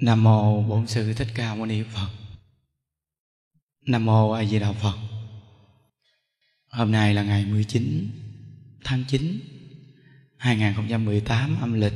Nam 0.00 0.22
mô 0.22 0.62
Bổn 0.62 0.86
sư 0.86 1.14
Thích 1.14 1.28
Ca 1.34 1.54
Mâu 1.54 1.66
Ni 1.66 1.82
Phật. 1.82 2.08
Nam 3.86 4.04
mô 4.04 4.30
A 4.30 4.44
Di 4.44 4.58
Đà 4.58 4.72
Phật. 4.72 4.98
Hôm 6.68 6.92
nay 6.92 7.14
là 7.14 7.22
ngày 7.22 7.44
19 7.44 8.10
tháng 8.84 9.04
9 9.08 9.40
2018 10.36 11.56
âm 11.60 11.72
lịch. 11.72 11.92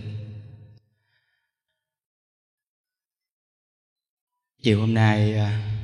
Chiều 4.63 4.81
hôm 4.81 4.95
nay 4.95 5.35
à, 5.35 5.81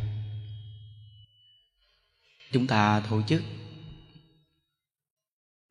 chúng 2.52 2.66
ta 2.66 3.02
tổ 3.10 3.22
chức 3.22 3.42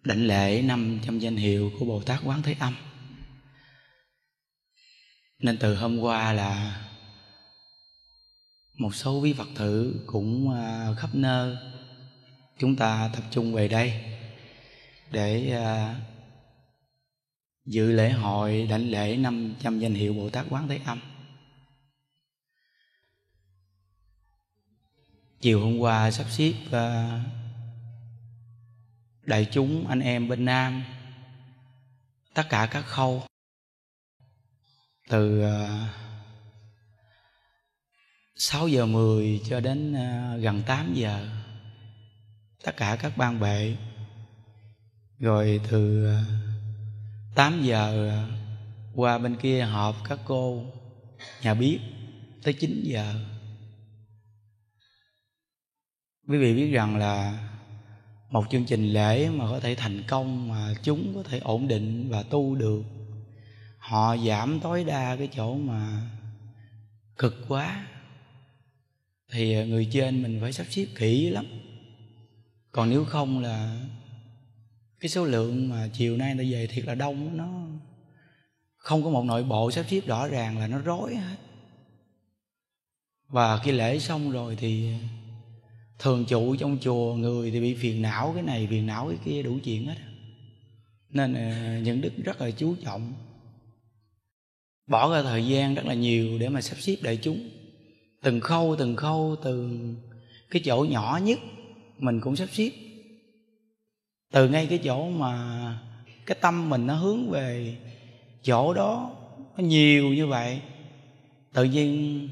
đảnh 0.03 0.27
lễ 0.27 0.61
500 0.61 1.19
danh 1.19 1.35
hiệu 1.35 1.71
của 1.79 1.85
Bồ 1.85 2.01
Tát 2.01 2.19
Quán 2.23 2.41
Thế 2.41 2.55
Âm 2.59 2.75
nên 5.39 5.57
từ 5.57 5.75
hôm 5.75 5.99
qua 5.99 6.33
là 6.33 6.81
một 8.77 8.95
số 8.95 9.19
quý 9.19 9.33
phật 9.33 9.47
tử 9.57 10.03
cũng 10.05 10.53
à, 10.53 10.93
khắp 10.97 11.09
nơi 11.13 11.57
chúng 12.57 12.75
ta 12.75 13.09
tập 13.13 13.23
trung 13.31 13.53
về 13.53 13.67
đây 13.67 14.03
để 15.11 15.51
à, 15.51 15.95
dự 17.65 17.91
lễ 17.91 18.11
hội 18.11 18.67
đảnh 18.69 18.91
lễ 18.91 19.17
500 19.17 19.79
danh 19.79 19.93
hiệu 19.93 20.13
Bồ 20.13 20.29
Tát 20.29 20.45
Quán 20.49 20.67
Thế 20.67 20.79
Âm. 20.85 20.99
Chiều 25.41 25.61
hôm 25.61 25.79
qua 25.79 26.11
sắp 26.11 26.25
xếp 26.29 26.53
à, 26.71 27.19
đại 29.23 29.47
chúng 29.51 29.87
anh 29.87 29.99
em 29.99 30.27
bên 30.27 30.45
Nam, 30.45 30.83
tất 32.33 32.43
cả 32.49 32.67
các 32.71 32.81
khâu 32.81 33.28
từ 35.09 35.41
ờ, 35.41 35.69
6 38.35 38.67
giờ 38.67 38.85
10 38.85 39.41
cho 39.49 39.59
đến 39.59 39.93
ờ, 39.93 40.37
gần 40.37 40.63
8 40.67 40.93
giờ 40.93 41.27
tất 42.63 42.77
cả 42.77 42.97
các 43.01 43.17
ban 43.17 43.39
bệ 43.39 43.75
rồi 45.19 45.61
từ 45.69 46.05
ờ, 46.05 46.23
8 47.35 47.63
giờ 47.63 48.09
ờ, 48.09 48.27
qua 48.95 49.17
bên 49.17 49.35
kia 49.35 49.61
họp 49.61 49.95
các 50.09 50.19
cô 50.25 50.63
nhà 51.41 51.53
biết 51.53 51.79
tới 52.43 52.53
9 52.53 52.81
giờ. 52.83 53.15
Quý 56.27 56.37
vị 56.37 56.53
biết 56.55 56.71
rằng 56.71 56.97
là 56.97 57.47
một 58.29 58.45
chương 58.49 58.65
trình 58.65 58.93
lễ 58.93 59.29
mà 59.29 59.45
có 59.49 59.59
thể 59.59 59.75
thành 59.75 60.03
công 60.07 60.49
mà 60.49 60.73
chúng 60.83 61.13
có 61.15 61.23
thể 61.23 61.39
ổn 61.39 61.67
định 61.67 62.09
và 62.09 62.23
tu 62.23 62.55
được 62.55 62.83
họ 63.79 64.17
giảm 64.17 64.59
tối 64.59 64.83
đa 64.83 65.15
cái 65.15 65.29
chỗ 65.35 65.55
mà 65.55 66.01
cực 67.17 67.35
quá. 67.47 67.87
Thì 69.31 69.65
người 69.65 69.89
trên 69.91 70.23
mình 70.23 70.37
phải 70.41 70.53
sắp 70.53 70.65
xếp 70.69 70.85
kỹ 70.95 71.29
lắm. 71.29 71.45
Còn 72.71 72.89
nếu 72.89 73.05
không 73.05 73.39
là 73.39 73.85
cái 74.99 75.09
số 75.09 75.25
lượng 75.25 75.69
mà 75.69 75.89
chiều 75.93 76.17
nay 76.17 76.35
ta 76.37 76.43
về 76.49 76.67
thiệt 76.67 76.85
là 76.85 76.95
đông, 76.95 77.37
nó 77.37 77.67
không 78.75 79.03
có 79.03 79.09
một 79.09 79.25
nội 79.25 79.43
bộ 79.43 79.71
sắp 79.71 79.85
xếp 79.89 80.01
rõ 80.05 80.27
ràng 80.27 80.57
là 80.57 80.67
nó 80.67 80.79
rối 80.79 81.15
hết. 81.15 81.35
Và 83.27 83.57
khi 83.57 83.71
lễ 83.71 83.99
xong 83.99 84.31
rồi 84.31 84.55
thì 84.55 84.93
thường 85.99 86.25
trụ 86.25 86.55
trong 86.55 86.77
chùa 86.81 87.15
người 87.15 87.51
thì 87.51 87.59
bị 87.61 87.75
phiền 87.75 88.01
não 88.01 88.31
cái 88.33 88.43
này, 88.43 88.67
phiền 88.69 88.85
não 88.85 89.07
cái 89.09 89.17
kia, 89.25 89.43
đủ 89.43 89.57
chuyện 89.63 89.85
hết. 89.85 89.95
Nên 91.09 91.33
ờ, 91.33 91.79
những 91.79 92.01
đức 92.01 92.13
rất 92.23 92.41
là 92.41 92.51
chú 92.51 92.75
trọng 92.85 93.13
bỏ 94.89 95.13
ra 95.13 95.21
thời 95.21 95.47
gian 95.47 95.75
rất 95.75 95.85
là 95.85 95.93
nhiều 95.93 96.39
để 96.39 96.49
mà 96.49 96.61
sắp 96.61 96.75
xếp 96.79 96.95
đại 97.01 97.17
chúng. 97.17 97.49
Từng 98.21 98.39
khâu 98.39 98.75
từng 98.79 98.95
khâu 98.95 99.35
từ 99.43 99.69
cái 100.51 100.61
chỗ 100.65 100.85
nhỏ 100.89 101.19
nhất 101.23 101.39
mình 101.97 102.21
cũng 102.21 102.35
sắp 102.35 102.49
xếp. 102.51 102.71
Từ 104.31 104.49
ngay 104.49 104.67
cái 104.67 104.77
chỗ 104.77 105.09
mà 105.09 105.79
cái 106.25 106.37
tâm 106.41 106.69
mình 106.69 106.87
nó 106.87 106.95
hướng 106.95 107.29
về 107.29 107.77
chỗ 108.43 108.73
đó, 108.73 109.15
nó 109.57 109.63
nhiều 109.63 110.13
như 110.13 110.27
vậy, 110.27 110.61
tự 111.53 111.63
nhiên 111.63 112.29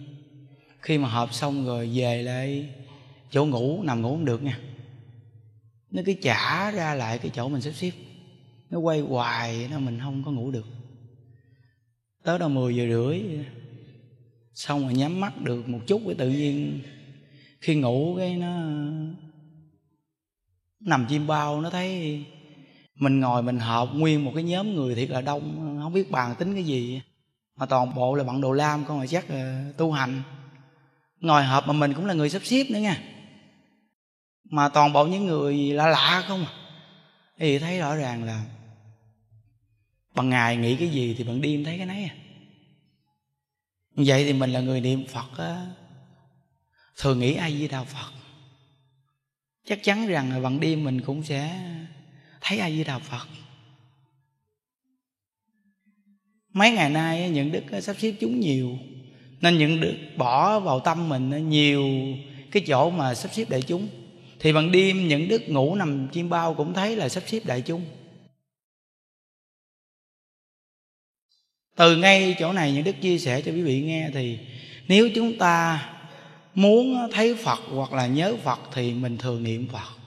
khi 0.81 0.97
mà 0.97 1.09
họp 1.09 1.33
xong 1.33 1.65
rồi 1.65 1.89
về 1.93 2.23
lại 2.23 2.69
chỗ 3.31 3.45
ngủ, 3.45 3.83
nằm 3.83 4.01
ngủ 4.01 4.09
không 4.09 4.25
được 4.25 4.43
nha. 4.43 4.59
Nó 5.91 6.01
cứ 6.05 6.13
trả 6.21 6.71
ra 6.71 6.95
lại 6.95 7.17
cái 7.17 7.31
chỗ 7.35 7.49
mình 7.49 7.61
sắp 7.61 7.71
xếp. 7.71 7.91
Nó 8.69 8.79
quay 8.79 8.99
hoài, 8.99 9.67
nó 9.71 9.79
mình 9.79 9.99
không 9.99 10.23
có 10.25 10.31
ngủ 10.31 10.51
được 10.51 10.65
tới 12.27 12.39
đâu 12.39 12.49
10 12.49 12.75
giờ 12.75 12.85
rưỡi, 12.89 13.21
xong 14.53 14.83
rồi 14.83 14.93
nhắm 14.93 15.19
mắt 15.19 15.41
được 15.41 15.69
một 15.69 15.79
chút 15.87 16.01
cái 16.05 16.15
tự 16.15 16.29
nhiên 16.29 16.81
khi 17.61 17.75
ngủ 17.75 18.15
cái 18.17 18.35
nó 18.35 18.53
nằm 20.79 21.05
chim 21.09 21.27
bao, 21.27 21.61
nó 21.61 21.69
thấy 21.69 22.23
mình 22.95 23.19
ngồi 23.19 23.43
mình 23.43 23.59
họp 23.59 23.93
nguyên 23.93 24.25
một 24.25 24.31
cái 24.35 24.43
nhóm 24.43 24.75
người 24.75 24.95
thiệt 24.95 25.09
là 25.09 25.21
đông, 25.21 25.77
không 25.83 25.93
biết 25.93 26.11
bàn 26.11 26.35
tính 26.39 26.53
cái 26.53 26.63
gì. 26.63 27.01
Mà 27.55 27.65
toàn 27.65 27.95
bộ 27.95 28.15
là 28.15 28.23
bạn 28.23 28.41
đồ 28.41 28.51
lam 28.51 28.85
con 28.85 28.99
mà 28.99 29.07
chắc 29.07 29.29
là 29.29 29.71
tu 29.77 29.91
hành. 29.91 30.21
Ngồi 31.19 31.43
họp 31.43 31.67
mà 31.67 31.73
mình 31.73 31.93
cũng 31.93 32.05
là 32.05 32.13
người 32.13 32.29
sắp 32.29 32.41
xếp 32.45 32.65
nữa 32.69 32.79
nha. 32.79 33.03
Mà 34.43 34.69
toàn 34.69 34.93
bộ 34.93 35.05
những 35.05 35.25
người 35.25 35.55
lạ 35.57 35.87
lạ 35.87 36.23
không 36.27 36.45
à. 36.45 36.51
thì 37.39 37.59
thấy 37.59 37.79
rõ 37.79 37.95
ràng 37.95 38.23
là 38.23 38.43
bằng 40.17 40.29
ngày 40.29 40.57
nghĩ 40.57 40.75
cái 40.75 40.89
gì 40.89 41.15
thì 41.17 41.23
bằng 41.23 41.41
đêm 41.41 41.63
thấy 41.63 41.77
cái 41.77 41.85
nấy 41.85 42.03
à. 42.03 42.15
Vậy 43.95 44.25
thì 44.25 44.33
mình 44.33 44.49
là 44.49 44.59
người 44.59 44.81
niệm 44.81 45.05
phật 45.07 45.37
á. 45.37 45.65
Thường 46.97 47.19
nghĩ 47.19 47.33
ai 47.33 47.55
với 47.59 47.67
đạo 47.67 47.85
phật? 47.85 48.11
Chắc 49.65 49.83
chắn 49.83 50.07
rằng 50.07 50.31
là 50.31 50.39
bằng 50.39 50.59
đêm 50.59 50.83
mình 50.83 51.01
cũng 51.01 51.23
sẽ 51.23 51.59
thấy 52.41 52.59
ai 52.59 52.75
với 52.75 52.83
đạo 52.83 52.99
phật. 52.99 53.27
Mấy 56.53 56.71
ngày 56.71 56.89
nay 56.89 57.29
những 57.29 57.51
đức 57.51 57.81
sắp 57.81 57.95
xếp 57.99 58.13
chúng 58.19 58.39
nhiều. 58.39 58.77
Nên 59.41 59.57
những 59.57 59.81
đức 59.81 59.95
bỏ 60.17 60.59
vào 60.59 60.79
tâm 60.79 61.09
mình 61.09 61.49
nhiều 61.49 61.83
cái 62.51 62.63
chỗ 62.67 62.89
mà 62.89 63.15
sắp 63.15 63.33
xếp 63.33 63.49
đại 63.49 63.61
chúng. 63.61 63.87
Thì 64.39 64.53
bằng 64.53 64.71
đêm 64.71 65.07
những 65.07 65.27
đức 65.27 65.49
ngủ 65.49 65.75
nằm 65.75 66.07
chim 66.07 66.29
bao 66.29 66.53
cũng 66.53 66.73
thấy 66.73 66.95
là 66.95 67.09
sắp 67.09 67.23
xếp 67.27 67.39
đại 67.45 67.61
chúng. 67.61 67.85
Từ 71.77 71.97
ngay 71.97 72.35
chỗ 72.39 72.53
này 72.53 72.71
những 72.71 72.83
đức 72.83 73.01
chia 73.01 73.19
sẻ 73.19 73.41
cho 73.41 73.51
quý 73.51 73.61
vị 73.61 73.81
nghe 73.81 74.09
thì 74.13 74.39
nếu 74.87 75.09
chúng 75.15 75.37
ta 75.37 75.85
muốn 76.55 77.09
thấy 77.13 77.35
phật 77.35 77.59
hoặc 77.71 77.93
là 77.93 78.07
nhớ 78.07 78.35
phật 78.43 78.59
thì 78.73 78.93
mình 78.93 79.17
thường 79.17 79.43
niệm 79.43 79.67
phật. 79.67 79.97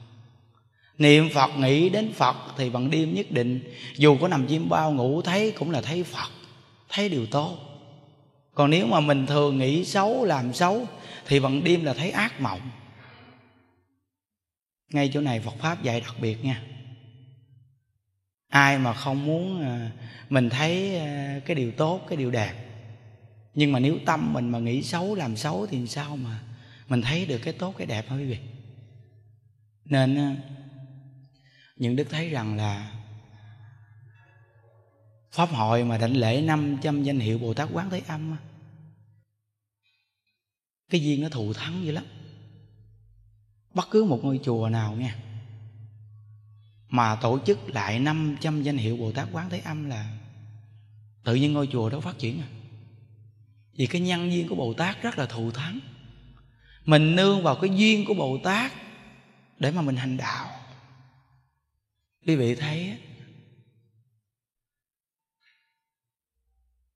Niệm 0.98 1.28
phật, 1.34 1.50
nghĩ 1.58 1.88
đến 1.88 2.12
phật 2.12 2.36
thì 2.56 2.70
bằng 2.70 2.91
đêm 2.91 3.14
nhất 3.14 3.31
định. 3.31 3.60
Dù 3.97 4.16
có 4.20 4.28
nằm 4.28 4.47
chim 4.47 4.69
bao 4.69 4.92
ngủ, 4.92 5.22
thấy 5.22 5.50
cũng 5.50 5.70
là 5.70 5.81
thấy 5.81 6.04
phật, 6.04 6.31
thấy 6.88 7.08
điều 7.08 7.26
tốt. 7.26 7.58
Còn 8.54 8.70
nếu 8.70 8.87
mà 8.87 9.00
mình 9.00 9.26
thường 9.26 9.58
nghĩ 9.58 9.84
xấu, 9.84 10.25
làm 10.25 10.52
xấu 10.52 10.87
thì 11.26 11.41
bằng 11.41 11.64
đêm 11.64 11.84
là 11.84 11.92
thấy 11.94 12.10
ác 12.10 12.41
mộng. 12.41 12.60
Ngay 14.92 15.10
chỗ 15.14 15.20
này 15.20 15.41
phật 15.41 15.54
pháp 15.58 15.82
dạy 15.82 16.00
đặc 16.00 16.14
biệt 16.20 16.44
nha 16.44 16.62
ai 18.50 18.78
mà 18.78 18.94
không 18.94 19.27
muốn 19.27 19.62
ờ, 19.62 19.91
mình 20.31 20.50
thấy 20.50 20.99
ờ, 20.99 21.41
cái 21.47 21.55
điều 21.55 21.72
tốt, 21.72 22.00
cái 22.09 22.16
điều 22.16 22.31
đẹp. 22.31 22.55
Nhưng 23.55 23.72
mà 23.72 23.78
nếu 23.78 23.99
tâm 24.06 24.33
mình 24.33 24.50
mà 24.50 24.59
nghĩ 24.59 24.83
xấu, 24.83 25.15
làm 25.15 25.37
xấu 25.37 25.66
thì 25.66 25.87
sao 25.87 26.16
mà 26.16 26.41
mình 26.88 27.03
thấy 27.03 27.27
được 27.27 27.38
cái 27.38 27.55
tốt, 27.55 27.75
cái 27.78 27.87
đẹp 27.87 28.09
hả 28.09 28.16
quý 28.16 28.25
vị? 28.25 28.38
Nên 29.84 30.16
ờ, 30.16 30.34
những 31.77 31.97
đức 31.97 32.06
thấy 32.11 32.28
rằng 32.28 32.56
là 32.56 32.93
pháp 35.32 35.49
hội 35.49 35.84
mà 35.84 35.99
đảnh 35.99 36.17
lễ 36.17 36.43
500 36.43 37.03
danh 37.03 37.19
hiệu 37.19 37.38
Bồ 37.38 37.55
Tát 37.55 37.69
Quán 37.72 37.91
Thế 37.91 38.02
Âm 38.06 38.37
cái 40.91 41.02
duyên 41.02 41.20
nó 41.20 41.29
thù 41.29 41.52
thắng 41.52 41.85
dữ 41.85 41.93
lắm. 41.93 42.05
Bất 43.75 43.88
cứ 43.91 44.05
một 44.05 44.20
ngôi 44.23 44.41
chùa 44.43 44.69
nào 44.69 44.93
nha 44.93 45.30
mà 46.90 47.16
tổ 47.16 47.38
chức 47.46 47.58
lại 47.69 47.98
500 47.98 48.62
danh 48.62 48.76
hiệu 48.76 48.96
Bồ 48.96 49.12
Tát 49.12 49.28
Quán 49.32 49.50
Thế 49.50 49.58
Âm 49.58 49.88
là 49.88 50.19
tự 51.25 51.34
nhiên 51.34 51.52
ngôi 51.52 51.69
chùa 51.72 51.90
đó 51.90 52.00
phát 52.00 52.19
triển 52.19 52.40
à. 52.40 52.48
Vì 53.72 53.87
cái 53.87 54.00
nhân 54.00 54.32
duyên 54.32 54.48
của 54.48 54.54
Bồ 54.54 54.75
Tát 54.75 55.02
rất 55.02 55.19
là 55.19 55.26
thù 55.26 55.50
thắng. 55.50 55.81
Mình 56.84 57.16
nương 57.16 57.42
vào 57.42 57.56
cái 57.56 57.70
duyên 57.76 58.04
của 58.04 58.14
Bồ 58.14 58.38
Tát 58.44 58.72
để 59.58 59.70
mà 59.70 59.82
mình 59.82 59.96
hành 59.96 60.16
đạo. 60.16 60.50
Quý 62.26 62.37
vị 62.37 62.54
thấy 62.54 62.98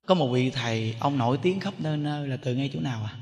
có 0.07 0.15
một 0.15 0.29
vị 0.29 0.51
thầy, 0.51 0.97
ông 1.01 1.19
nổi 1.19 1.39
tiếng 1.43 1.61
khắp 1.61 1.75
nơi 1.79 1.97
nơi 1.97 2.29
là 2.29 2.37
từ 2.37 2.55
ngay 2.55 2.71
chỗ 2.73 2.81
nào 2.81 3.05
à? 3.05 3.17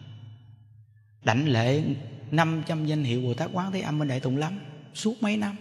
Đảnh 1.24 1.48
lễ 1.48 1.84
500 2.30 2.86
danh 2.86 3.04
hiệu 3.04 3.22
Bồ 3.22 3.34
Tát 3.34 3.50
Quán 3.52 3.72
Thế 3.72 3.80
Âm 3.80 3.98
bên 3.98 4.08
Đại 4.08 4.20
Tùng 4.20 4.36
Lâm, 4.36 4.58
suốt 4.94 5.22
mấy 5.22 5.36
năm 5.36 5.56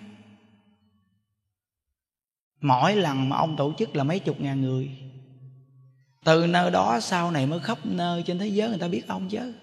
mỗi 2.61 2.95
lần 2.95 3.29
mà 3.29 3.37
ông 3.37 3.55
tổ 3.55 3.73
chức 3.77 3.95
là 3.95 4.03
mấy 4.03 4.19
chục 4.19 4.41
ngàn 4.41 4.61
người. 4.61 4.89
Từ 6.25 6.47
nơi 6.47 6.71
đó 6.71 6.99
sau 6.99 7.31
này 7.31 7.45
mới 7.45 7.59
khắp 7.59 7.85
nơi 7.85 8.23
trên 8.23 8.39
thế 8.39 8.47
giới 8.47 8.69
người 8.69 8.77
ta 8.77 8.87
biết 8.87 9.07
ông 9.07 9.29
chứ. 9.29 9.53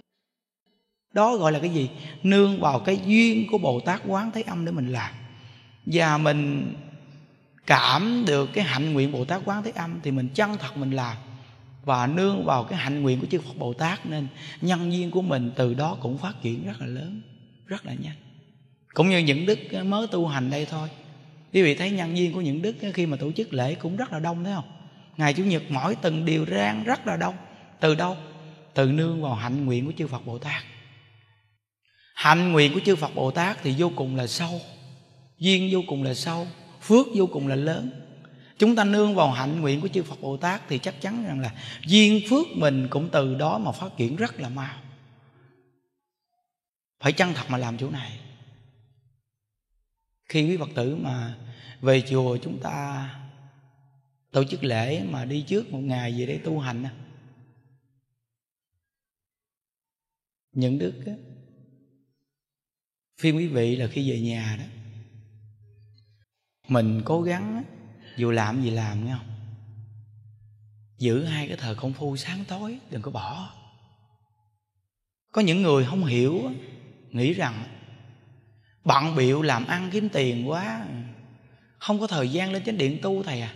Đó 1.14 1.36
gọi 1.36 1.52
là 1.52 1.58
cái 1.58 1.70
gì? 1.70 1.90
Nương 2.22 2.60
vào 2.60 2.80
cái 2.80 3.00
duyên 3.06 3.46
của 3.50 3.58
bồ 3.58 3.80
tát 3.80 4.02
quán 4.06 4.30
Thế 4.34 4.42
âm 4.42 4.64
để 4.64 4.72
mình 4.72 4.92
làm. 4.92 5.14
Và 5.86 6.18
mình 6.18 6.74
cảm 7.66 8.24
được 8.26 8.50
cái 8.52 8.64
hạnh 8.64 8.92
nguyện 8.92 9.12
bồ 9.12 9.24
tát 9.24 9.42
quán 9.44 9.62
thế 9.62 9.70
âm 9.70 10.00
thì 10.02 10.10
mình 10.10 10.28
chân 10.34 10.56
thật 10.58 10.76
mình 10.76 10.90
làm. 10.90 11.16
Và 11.84 12.06
nương 12.06 12.44
vào 12.44 12.64
cái 12.64 12.78
hạnh 12.78 13.02
nguyện 13.02 13.20
của 13.20 13.26
chư 13.26 13.40
Phật 13.40 13.56
Bồ 13.58 13.72
Tát 13.72 14.06
nên 14.06 14.26
nhân 14.60 14.92
duyên 14.92 15.10
của 15.10 15.22
mình 15.22 15.50
từ 15.56 15.74
đó 15.74 15.96
cũng 16.00 16.18
phát 16.18 16.42
triển 16.42 16.66
rất 16.66 16.80
là 16.80 16.86
lớn, 16.86 17.20
rất 17.66 17.86
là 17.86 17.94
nhanh. 17.94 18.16
Cũng 18.94 19.08
như 19.08 19.18
những 19.18 19.46
đức 19.46 19.58
mới 19.84 20.06
tu 20.06 20.26
hành 20.26 20.50
đây 20.50 20.66
thôi 20.66 20.88
quý 21.52 21.62
vị 21.62 21.74
thấy 21.74 21.90
nhân 21.90 22.14
viên 22.14 22.32
của 22.32 22.40
những 22.40 22.62
đức 22.62 22.76
khi 22.94 23.06
mà 23.06 23.16
tổ 23.16 23.32
chức 23.32 23.52
lễ 23.52 23.74
cũng 23.74 23.96
rất 23.96 24.12
là 24.12 24.18
đông, 24.18 24.44
thấy 24.44 24.54
không? 24.54 24.70
Ngày 25.16 25.34
chủ 25.34 25.44
nhật 25.44 25.62
mỗi 25.68 25.94
từng 25.94 26.24
điều 26.24 26.46
rang 26.46 26.84
rất 26.84 27.06
là 27.06 27.16
đông. 27.16 27.34
Từ 27.80 27.94
đâu? 27.94 28.16
Từ 28.74 28.92
nương 28.92 29.22
vào 29.22 29.34
hạnh 29.34 29.64
nguyện 29.64 29.86
của 29.86 29.92
chư 29.98 30.06
Phật 30.06 30.26
Bồ 30.26 30.38
Tát. 30.38 30.62
Hạnh 32.14 32.52
nguyện 32.52 32.74
của 32.74 32.80
chư 32.84 32.96
Phật 32.96 33.14
Bồ 33.14 33.30
Tát 33.30 33.62
thì 33.62 33.74
vô 33.78 33.90
cùng 33.96 34.16
là 34.16 34.26
sâu, 34.26 34.60
duyên 35.38 35.68
vô 35.72 35.82
cùng 35.86 36.02
là 36.02 36.14
sâu, 36.14 36.46
phước 36.82 37.06
vô 37.14 37.26
cùng 37.26 37.48
là 37.48 37.54
lớn. 37.54 37.90
Chúng 38.58 38.76
ta 38.76 38.84
nương 38.84 39.14
vào 39.14 39.30
hạnh 39.30 39.60
nguyện 39.60 39.80
của 39.80 39.88
chư 39.88 40.02
Phật 40.02 40.20
Bồ 40.20 40.36
Tát 40.36 40.68
thì 40.68 40.78
chắc 40.78 41.00
chắn 41.00 41.24
rằng 41.26 41.40
là 41.40 41.50
duyên 41.86 42.20
phước 42.30 42.46
mình 42.54 42.88
cũng 42.90 43.08
từ 43.12 43.34
đó 43.34 43.58
mà 43.58 43.72
phát 43.72 43.96
triển 43.96 44.16
rất 44.16 44.40
là 44.40 44.48
mau. 44.48 44.74
Phải 47.00 47.12
chân 47.12 47.34
thật 47.34 47.44
mà 47.48 47.58
làm 47.58 47.78
chỗ 47.78 47.90
này 47.90 48.18
khi 50.28 50.48
quý 50.48 50.56
Phật 50.56 50.68
tử 50.74 50.96
mà 50.96 51.38
về 51.80 52.02
chùa 52.10 52.38
chúng 52.42 52.60
ta 52.62 53.14
tổ 54.30 54.44
chức 54.44 54.64
lễ 54.64 55.04
mà 55.04 55.24
đi 55.24 55.42
trước 55.42 55.72
một 55.72 55.78
ngày 55.78 56.14
về 56.18 56.26
để 56.26 56.40
tu 56.44 56.58
hành 56.58 56.84
những 60.52 60.78
đức 60.78 61.02
á, 61.06 61.12
phiên 63.20 63.36
quý 63.36 63.46
vị 63.46 63.76
là 63.76 63.86
khi 63.86 64.10
về 64.10 64.20
nhà 64.20 64.56
đó 64.58 64.64
mình 66.68 67.02
cố 67.04 67.22
gắng 67.22 67.64
dù 68.16 68.30
làm 68.30 68.62
gì 68.62 68.70
làm 68.70 69.06
nghe 69.06 69.12
không? 69.12 69.26
Giữ 70.98 71.24
hai 71.24 71.48
cái 71.48 71.56
thời 71.56 71.74
công 71.74 71.92
phu 71.92 72.16
sáng 72.16 72.44
tối 72.48 72.78
đừng 72.90 73.02
có 73.02 73.10
bỏ. 73.10 73.54
Có 75.32 75.40
những 75.40 75.62
người 75.62 75.84
không 75.84 76.04
hiểu 76.04 76.50
nghĩ 77.10 77.32
rằng 77.32 77.77
bận 78.84 79.16
biệu 79.16 79.42
làm 79.42 79.66
ăn 79.66 79.88
kiếm 79.92 80.08
tiền 80.08 80.48
quá. 80.48 80.86
Không 81.78 82.00
có 82.00 82.06
thời 82.06 82.28
gian 82.28 82.52
lên 82.52 82.64
chánh 82.64 82.78
điện 82.78 82.98
tu, 83.02 83.22
thầy 83.22 83.40
à. 83.40 83.54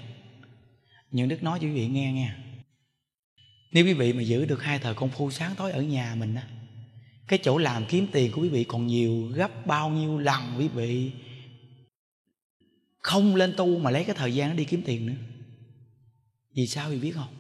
Những 1.11 1.29
đức 1.29 1.43
nói 1.43 1.59
cho 1.63 1.67
quý 1.67 1.73
vị 1.73 1.89
nghe 1.89 2.13
nghe 2.13 2.35
nếu 3.73 3.85
quý 3.85 3.93
vị 3.93 4.13
mà 4.13 4.23
giữ 4.23 4.45
được 4.45 4.63
hai 4.63 4.79
thời 4.79 4.95
công 4.95 5.11
phu 5.11 5.31
sáng 5.31 5.55
tối 5.57 5.73
ở 5.73 5.83
nhà 5.83 6.15
mình 6.19 6.35
á, 6.35 6.47
cái 7.29 7.39
chỗ 7.43 7.59
làm 7.59 7.85
kiếm 7.89 8.07
tiền 8.13 8.33
của 8.33 8.43
quý 8.43 8.49
vị 8.49 8.65
còn 8.65 8.87
nhiều 8.87 9.31
gấp 9.35 9.67
bao 9.67 9.91
nhiêu 9.91 10.19
lần 10.19 10.41
quý 10.59 10.69
vị 10.69 11.13
không 12.99 13.37
lên 13.37 13.55
tu 13.57 13.79
mà 13.79 13.91
lấy 13.91 14.05
cái 14.05 14.15
thời 14.15 14.35
gian 14.35 14.51
đó 14.51 14.57
đi 14.57 14.65
kiếm 14.65 14.83
tiền 14.85 15.07
nữa. 15.07 15.15
Vì 16.55 16.67
sao 16.67 16.91
quý 16.91 16.95
vị 16.95 17.01
biết 17.01 17.15
không? 17.15 17.35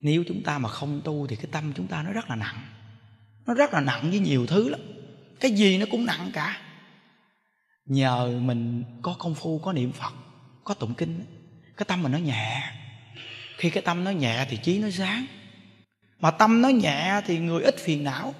Nếu 0.00 0.24
chúng 0.28 0.42
ta 0.42 0.58
mà 0.58 0.68
không 0.68 1.00
tu 1.04 1.26
thì 1.26 1.36
cái 1.36 1.46
tâm 1.52 1.72
chúng 1.76 1.86
ta 1.86 2.02
nó 2.02 2.12
rất 2.12 2.30
là 2.30 2.36
nặng. 2.36 2.66
Nó 3.46 3.54
rất 3.54 3.74
là 3.74 3.80
nặng 3.80 4.10
với 4.10 4.18
nhiều 4.18 4.46
thứ 4.46 4.68
lắm 4.68 4.80
cái 5.40 5.50
gì 5.50 5.78
nó 5.78 5.86
cũng 5.90 6.06
nặng 6.06 6.30
cả. 6.32 6.58
Nhờ 7.86 8.38
mình 8.40 8.84
có 9.02 9.16
công 9.18 9.34
phu 9.34 9.58
có 9.58 9.72
niệm 9.72 9.92
phật 9.92 10.12
có 10.64 10.74
tụng 10.74 10.94
kinh 10.94 11.24
cái 11.76 11.84
tâm 11.88 12.02
mình 12.02 12.12
nó 12.12 12.18
nhẹ. 12.18 12.62
Khi 13.56 13.70
cái 13.70 13.82
tâm 13.82 14.04
nó 14.04 14.10
nhẹ 14.10 14.46
thì 14.50 14.56
trí 14.56 14.78
nó 14.78 14.90
sáng. 14.90 15.26
Mà 16.20 16.30
tâm 16.30 16.62
nó 16.62 16.68
nhẹ 16.68 17.20
thì 17.26 17.38
người 17.38 17.62
ít 17.62 17.76
phiền 17.78 18.04
não. 18.04 18.34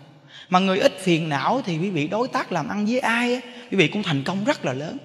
Mà 0.48 0.58
người 0.58 0.78
ít 0.78 0.98
phiền 1.00 1.28
não 1.28 1.62
thì 1.64 1.78
quý 1.78 1.90
vị 1.90 2.08
đối 2.08 2.28
tác 2.28 2.52
làm 2.52 2.68
ăn 2.68 2.86
với 2.86 3.00
ai 3.00 3.40
quý 3.70 3.76
vị 3.76 3.88
cũng 3.88 4.02
thành 4.02 4.24
công 4.24 4.44
rất 4.44 4.64
là 4.64 4.72
lớn. 4.72 4.96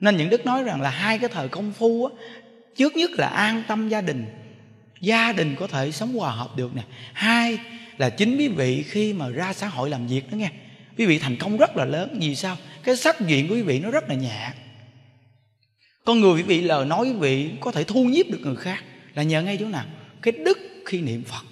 Nên 0.00 0.16
những 0.16 0.30
đức 0.30 0.46
nói 0.46 0.62
rằng 0.62 0.80
là 0.80 0.90
hai 0.90 1.18
cái 1.18 1.28
thời 1.28 1.48
công 1.48 1.72
phu 1.72 2.06
á, 2.06 2.14
trước 2.76 2.96
nhất 2.96 3.10
là 3.10 3.28
an 3.28 3.62
tâm 3.68 3.88
gia 3.88 4.00
đình. 4.00 4.26
Gia 5.00 5.32
đình 5.32 5.56
có 5.58 5.66
thể 5.66 5.92
sống 5.92 6.18
hòa 6.18 6.30
hợp 6.30 6.56
được 6.56 6.76
nè. 6.76 6.82
Hai 7.12 7.58
là 7.98 8.10
chính 8.10 8.36
quý 8.38 8.48
vị 8.48 8.82
khi 8.82 9.12
mà 9.12 9.28
ra 9.28 9.52
xã 9.52 9.68
hội 9.68 9.90
làm 9.90 10.06
việc 10.06 10.32
đó 10.32 10.36
nghe 10.36 10.50
quý 10.98 11.06
vị 11.06 11.18
thành 11.18 11.36
công 11.36 11.56
rất 11.56 11.76
là 11.76 11.84
lớn. 11.84 12.18
Vì 12.20 12.36
sao? 12.36 12.56
Cái 12.82 12.96
sắc 12.96 13.20
diện 13.20 13.48
của 13.48 13.54
quý 13.54 13.62
vị 13.62 13.78
nó 13.78 13.90
rất 13.90 14.08
là 14.08 14.14
nhẹ 14.14 14.52
con 16.04 16.20
người 16.20 16.34
quý 16.34 16.42
vị 16.42 16.60
lời 16.60 16.84
nói 16.84 17.06
quý 17.06 17.12
vị 17.12 17.50
có 17.60 17.72
thể 17.72 17.84
thu 17.84 18.04
nhiếp 18.04 18.30
được 18.30 18.40
người 18.42 18.56
khác 18.56 18.84
là 19.14 19.22
nhờ 19.22 19.42
ngay 19.42 19.56
chỗ 19.60 19.66
nào? 19.66 19.84
Cái 20.22 20.32
đức 20.32 20.58
khi 20.86 21.00
niệm 21.00 21.22
phật. 21.24 21.44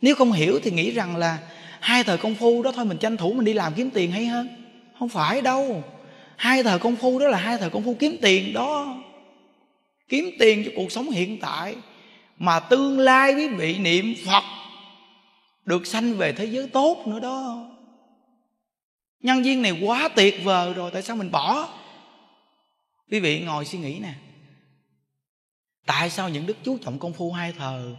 Nếu 0.00 0.14
không 0.14 0.32
hiểu 0.32 0.60
thì 0.62 0.70
nghĩ 0.70 0.90
rằng 0.90 1.16
là 1.16 1.38
hai 1.80 2.04
thời 2.04 2.18
công 2.18 2.34
phu 2.34 2.62
đó 2.62 2.72
thôi, 2.76 2.84
mình 2.84 2.98
tranh 2.98 3.16
thủ 3.16 3.32
mình 3.32 3.44
đi 3.44 3.52
làm 3.52 3.74
kiếm 3.74 3.90
tiền 3.90 4.10
hay 4.12 4.26
hơn? 4.26 4.48
Không 4.98 5.08
phải 5.08 5.40
đâu. 5.40 5.84
Hai 6.36 6.62
thời 6.62 6.78
công 6.78 6.96
phu 6.96 7.18
đó 7.18 7.28
là 7.28 7.38
hai 7.38 7.58
thời 7.58 7.70
công 7.70 7.84
phu 7.84 7.94
kiếm 7.94 8.16
tiền 8.22 8.52
đó. 8.52 9.02
Kiếm 10.08 10.30
tiền 10.38 10.64
cho 10.64 10.70
cuộc 10.76 10.92
sống 10.92 11.10
hiện 11.10 11.38
tại. 11.40 11.74
Mà 12.38 12.60
tương 12.60 12.98
lai 12.98 13.34
quý 13.34 13.48
vị 13.48 13.78
niệm 13.78 14.14
phật 14.26 14.42
được 15.64 15.86
sanh 15.86 16.14
về 16.14 16.32
thế 16.32 16.44
giới 16.44 16.68
tốt 16.68 17.04
nữa 17.06 17.20
đó. 17.20 17.68
Nhân 19.20 19.42
viên 19.42 19.62
này 19.62 19.80
quá 19.82 20.08
tuyệt 20.16 20.40
vời 20.44 20.74
rồi, 20.74 20.90
tại 20.90 21.02
sao 21.02 21.16
mình 21.16 21.30
bỏ? 21.30 21.68
Quý 23.10 23.20
vị 23.20 23.40
ngồi 23.40 23.64
suy 23.64 23.78
nghĩ 23.78 23.98
nè. 23.98 24.14
Tại 25.86 26.10
sao 26.10 26.28
những 26.28 26.46
đức 26.46 26.56
chú 26.64 26.78
trọng 26.78 26.98
công 26.98 27.12
phu 27.12 27.32
hai 27.32 27.52
thờ, 27.52 27.96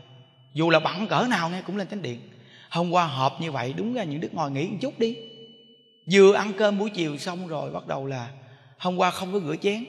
dù 0.53 0.69
là 0.69 0.79
bận 0.79 1.07
cỡ 1.07 1.27
nào 1.29 1.49
nghe 1.49 1.61
cũng 1.61 1.77
lên 1.77 1.87
chánh 1.87 2.01
điện, 2.01 2.19
hôm 2.69 2.91
qua 2.91 3.05
họp 3.05 3.41
như 3.41 3.51
vậy 3.51 3.73
đúng 3.73 3.93
ra 3.93 4.03
những 4.03 4.19
đức 4.19 4.33
ngồi 4.33 4.51
nghỉ 4.51 4.67
một 4.67 4.77
chút 4.81 4.99
đi. 4.99 5.17
Vừa 6.11 6.33
ăn 6.33 6.53
cơm 6.57 6.79
buổi 6.79 6.89
chiều 6.89 7.17
xong 7.17 7.47
rồi 7.47 7.71
bắt 7.71 7.87
đầu 7.87 8.05
là, 8.05 8.29
hôm 8.77 8.97
qua 8.97 9.11
không 9.11 9.33
có 9.33 9.39
rửa 9.39 9.55
chén. 9.55 9.85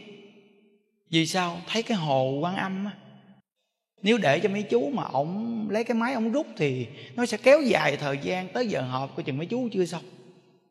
Vì 1.10 1.26
sao? 1.26 1.60
Thấy 1.66 1.82
cái 1.82 1.96
hồ 1.96 2.38
quan 2.40 2.56
âm 2.56 2.84
á 2.84 2.92
nếu 4.04 4.18
để 4.18 4.40
cho 4.40 4.48
mấy 4.48 4.62
chú 4.62 4.90
mà 4.90 5.02
ổng 5.02 5.66
lấy 5.70 5.84
cái 5.84 5.94
máy 5.94 6.14
ổng 6.14 6.32
rút 6.32 6.46
thì 6.56 6.86
nó 7.16 7.26
sẽ 7.26 7.36
kéo 7.36 7.62
dài 7.62 7.96
thời 7.96 8.18
gian 8.22 8.48
tới 8.48 8.66
giờ 8.66 8.80
họp 8.80 9.16
của 9.16 9.22
chừng 9.22 9.38
mấy 9.38 9.46
chú 9.46 9.68
chưa 9.72 9.84
xong. 9.84 10.02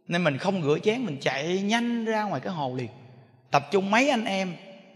Nên 0.07 0.23
mình 0.23 0.37
không 0.37 0.63
rửa 0.63 0.79
chén, 0.83 1.05
mình 1.05 1.17
chạy 1.21 1.61
nhanh 1.61 2.05
ra 2.05 2.23
ngoài 2.23 2.41
cái 2.41 2.53
hồ 2.53 2.75
liền. 2.77 2.87
Tập 3.51 3.67
trung 3.71 3.91
mấy 3.91 4.09
anh 4.09 4.25
em, 4.25 4.53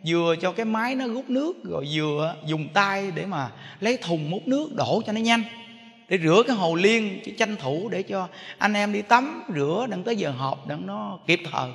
vừa 0.08 0.36
cho 0.42 0.52
cái 0.52 0.66
máy 0.66 0.96
nó 0.96 1.08
rút 1.08 1.30
nước, 1.30 1.54
rồi 1.64 1.88
vừa 1.94 2.36
dùng 2.46 2.68
tay 2.74 3.12
để 3.16 3.26
mà 3.26 3.52
lấy 3.80 3.98
thùng 3.98 4.30
múc 4.30 4.48
nước 4.48 4.76
đổ 4.76 5.02
cho 5.06 5.14
nó 5.14 5.20
nhanh. 5.20 5.44
Để 6.10 6.18
rửa 6.24 6.44
cái 6.48 6.56
hồ 6.56 6.76
liên 6.76 7.20
chứ 7.26 7.32
tranh 7.38 7.56
thủ 7.56 7.90
để 7.90 8.04
cho 8.04 8.28
anh 8.58 8.74
em 8.74 8.94
đi 8.94 9.02
tắm, 9.02 9.44
rửa, 9.56 9.88
đừng 9.90 10.04
tới 10.04 10.16
giờ 10.16 10.32
họp, 10.32 10.68
đừng 10.68 10.86
nó 10.86 11.20
kịp 11.28 11.40
thời. 11.52 11.70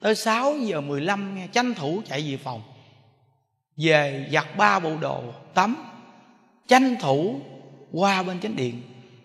Tới 0.00 0.14
6 0.14 0.58
giờ 0.58 0.80
15 0.80 1.34
nghe 1.36 1.46
tranh 1.46 1.74
thủ 1.74 2.02
chạy 2.08 2.30
về 2.30 2.36
phòng 2.36 2.62
về 3.80 4.28
giặt 4.32 4.46
ba 4.56 4.78
bộ 4.78 4.96
đồ 5.00 5.22
tắm 5.54 5.76
tranh 6.68 6.96
thủ 7.00 7.40
qua 7.92 8.22
bên 8.22 8.40
chánh 8.40 8.56
điện. 8.56 8.82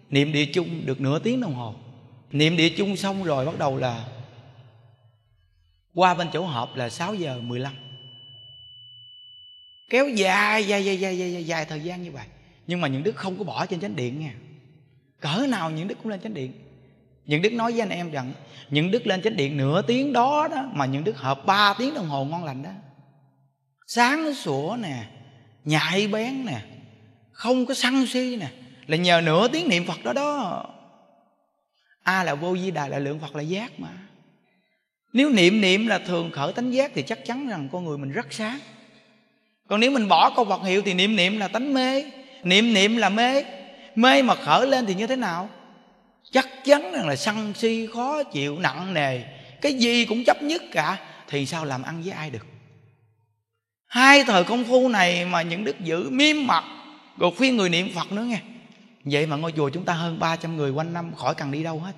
Niệm 0.10 0.32
địa 0.32 0.46
chung 0.46 0.86
được 0.86 1.02
nửa 1.02 1.20
tiếng 1.20 1.42
đồng 1.42 1.54
hồ. 1.54 1.76
Niệm 2.32 2.58
địa 2.58 2.70
chung 2.70 2.96
xong 2.96 3.24
rồi 3.24 3.46
bắt 3.46 3.60
đầu 3.60 3.78
là 3.78 4.06
qua 5.94 6.14
bên 6.14 6.28
chỗ 6.34 6.44
họp 6.46 6.76
là 6.76 6.90
6 6.90 7.16
giờ 7.16 7.40
15 7.42 7.74
kéo 9.90 10.10
dài 10.10 10.68
dài 10.68 10.86
dài 10.86 11.00
dài 11.00 11.18
dài, 11.18 11.46
dài 11.46 11.66
thời 11.66 11.80
gian 11.80 12.04
như 12.04 12.12
vậy. 12.12 12.26
Nhưng 12.68 12.82
mà 12.82 12.88
những 12.88 13.04
đức 13.04 13.16
không 13.16 13.38
có 13.38 13.44
bỏ 13.44 13.66
trên 13.66 13.80
chánh 13.80 13.96
điện 13.96 14.20
nha. 14.20 14.34
Cỡ 15.20 15.46
nào 15.50 15.72
những 15.72 15.88
đức 15.88 15.98
cũng 16.04 16.12
lên 16.12 16.22
chánh 16.22 16.34
điện. 16.34 16.52
Những 17.26 17.42
đức 17.42 17.54
nói 17.54 17.72
với 17.72 17.82
anh 17.82 17.90
em 17.90 18.12
rằng 18.12 18.34
những 18.70 18.92
đức 18.92 19.08
lên 19.08 19.22
chánh 19.22 19.36
điện 19.36 19.58
nửa 19.58 19.82
tiếng 19.82 20.14
đó 20.14 20.48
đó 20.52 20.70
mà 20.74 20.86
những 20.86 21.04
đức 21.04 21.18
hợp 21.18 21.46
ba 21.46 21.76
tiếng 21.78 21.94
đồng 21.94 22.08
hồ 22.08 22.26
ngon 22.26 22.44
lành 22.44 22.64
đó 22.64 22.70
sáng 23.88 24.34
sủa 24.34 24.78
nè, 24.80 25.04
nhạy 25.64 26.08
bén 26.08 26.46
nè, 26.46 26.62
không 27.32 27.66
có 27.66 27.74
sân 27.74 28.08
si 28.08 28.38
nè, 28.40 28.48
là 28.88 28.98
nhờ 28.98 29.22
nửa 29.24 29.48
tiếng 29.48 29.70
niệm 29.70 29.86
phật 29.86 30.04
đó 30.04 30.14
đó. 30.14 30.66
A 32.04 32.24
là 32.24 32.36
vô 32.36 32.58
di 32.58 32.72
đà, 32.72 32.88
là 32.88 33.00
lượng 33.00 33.20
phật 33.20 33.36
là 33.36 33.42
giác 33.42 33.80
mà. 33.80 33.90
Nếu 35.14 35.30
niệm 35.30 35.62
niệm 35.62 35.88
là 35.88 36.00
thường 36.00 36.32
khởi 36.34 36.54
tánh 36.54 36.74
giác 36.74 36.92
thì 36.96 37.02
chắc 37.02 37.26
chắn 37.26 37.48
rằng 37.48 37.70
con 37.72 37.86
người 37.86 37.98
mình 37.98 38.12
rất 38.12 38.34
sáng. 38.34 38.60
Còn 39.68 39.80
nếu 39.80 39.92
mình 39.92 40.08
bỏ 40.08 40.34
câu 40.36 40.46
vật 40.46 40.62
hiệu 40.64 40.82
thì 40.86 40.94
niệm 40.94 41.16
niệm 41.16 41.38
là 41.38 41.48
tánh 41.48 41.74
mê, 41.74 42.04
niệm 42.44 42.74
niệm 42.74 42.98
là 42.98 43.10
mê. 43.10 43.44
Mê 43.96 44.22
mà 44.22 44.36
khởi 44.36 44.68
lên 44.68 44.86
thì 44.86 44.96
như 44.96 45.08
thế 45.08 45.16
nào? 45.16 45.50
Chắc 46.32 46.48
chắn 46.66 46.92
rằng 46.92 47.08
là 47.08 47.16
sân 47.16 47.54
si, 47.54 47.88
khó 47.94 48.24
chịu, 48.24 48.60
nặng 48.60 48.94
nề, 48.94 49.22
cái 49.62 49.74
gì 49.74 50.06
cũng 50.06 50.24
chấp 50.24 50.44
nhất 50.44 50.64
cả, 50.72 50.98
thì 51.28 51.46
sao 51.46 51.66
làm 51.66 51.84
ăn 51.84 52.02
với 52.02 52.12
ai 52.12 52.30
được? 52.30 52.46
Hai 53.96 54.24
thời 54.24 54.44
công 54.44 54.64
phu 54.64 54.90
này 54.90 55.26
mà 55.26 55.42
những 55.42 55.64
đức 55.64 55.80
giữ 55.80 56.10
miếm 56.10 56.48
mặt, 56.48 56.64
rồi 57.18 57.32
khuyên 57.38 57.58
người 57.58 57.70
niệm 57.70 57.90
phật 57.96 58.12
nữa 58.12 58.24
nghe. 58.24 58.42
Vậy 59.04 59.26
mà 59.26 59.36
ngôi 59.36 59.52
chùa 59.52 59.70
chúng 59.70 59.86
ta 59.86 59.94
hơn 59.94 60.20
300 60.20 60.58
người 60.58 60.72
quanh 60.72 60.94
năm 60.94 61.14
khỏi 61.16 61.36
cần 61.36 61.52
đi 61.52 61.64
đâu 61.64 61.80
hết. 61.80 61.96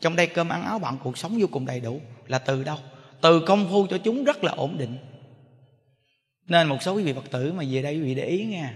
Trong 0.00 0.16
đây 0.16 0.26
cơm 0.26 0.48
ăn 0.48 0.62
áo 0.62 0.78
bạn, 0.78 0.96
cuộc 1.02 1.18
sống 1.18 1.38
vô 1.40 1.46
cùng 1.50 1.66
đầy 1.66 1.80
đủ. 1.80 2.00
Là 2.26 2.38
từ 2.38 2.64
đâu? 2.64 2.78
Từ 3.20 3.40
công 3.46 3.68
phu 3.70 3.86
cho 3.86 3.98
chúng 3.98 4.24
rất 4.24 4.44
là 4.44 4.52
ổn 4.52 4.78
định. 4.78 4.96
Nên 6.46 6.68
một 6.68 6.82
số 6.82 6.94
quý 6.94 7.02
vị 7.02 7.12
phật 7.12 7.30
tử 7.30 7.52
mà 7.52 7.64
về 7.70 7.82
đây 7.82 7.96
quý 7.96 8.02
vị 8.02 8.14
để 8.14 8.26
ý 8.26 8.44
nha 8.44 8.74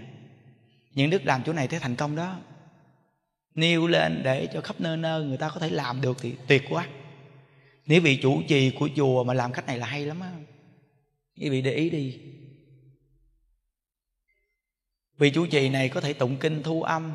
những 0.93 1.09
đức 1.09 1.25
làm 1.25 1.41
chỗ 1.45 1.53
này 1.53 1.67
thấy 1.67 1.79
thành 1.79 1.95
công 1.95 2.15
đó. 2.15 2.35
Nêu 3.55 3.87
lên 3.87 4.21
để 4.23 4.47
cho 4.53 4.61
khắp 4.61 4.75
nơi 4.79 4.97
nơi 4.97 5.23
người 5.23 5.37
ta 5.37 5.49
có 5.49 5.59
thể 5.59 5.69
làm 5.69 6.01
được 6.01 6.17
thì 6.21 6.33
tuyệt 6.47 6.63
quá. 6.69 6.87
Nếu 7.85 8.01
vị 8.01 8.19
chủ 8.21 8.41
trì 8.47 8.71
của 8.79 8.89
chùa 8.95 9.23
mà 9.23 9.33
làm 9.33 9.53
cách 9.53 9.67
này 9.67 9.77
là 9.77 9.87
hay 9.87 10.05
lắm 10.05 10.19
á. 10.19 10.31
Quý 11.41 11.49
vị 11.49 11.61
để 11.61 11.73
ý 11.73 11.89
đi 11.89 12.19
vị 15.17 15.29
chủ 15.29 15.45
trì 15.45 15.69
này 15.69 15.89
có 15.89 16.01
thể 16.01 16.13
tụng 16.13 16.37
kinh 16.37 16.63
thu 16.63 16.83
âm, 16.83 17.11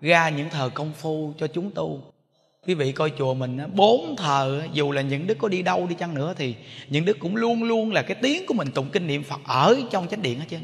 ra 0.00 0.28
những 0.28 0.50
thờ 0.50 0.70
công 0.74 0.92
phu 0.92 1.32
cho 1.38 1.46
chúng 1.46 1.70
tu. 1.70 2.02
Quý 2.66 2.74
vị 2.74 2.92
coi 2.92 3.12
chùa 3.18 3.34
mình 3.34 3.58
bốn 3.74 4.16
thờ 4.16 4.62
dù 4.72 4.92
là 4.92 5.02
những 5.02 5.26
đức 5.26 5.38
có 5.38 5.48
đi 5.48 5.62
đâu 5.62 5.86
đi 5.86 5.94
chăng 5.94 6.14
nữa 6.14 6.34
thì 6.36 6.54
những 6.88 7.04
đức 7.04 7.18
cũng 7.18 7.36
luôn 7.36 7.62
luôn 7.62 7.92
là 7.92 8.02
cái 8.02 8.16
tiếng 8.22 8.46
của 8.46 8.54
mình 8.54 8.70
tụng 8.70 8.90
kinh 8.92 9.06
niệm 9.06 9.22
phật 9.22 9.40
ở 9.44 9.76
trong 9.90 10.08
chánh 10.08 10.22
điện 10.22 10.38
hết 10.38 10.46
trơn 10.50 10.60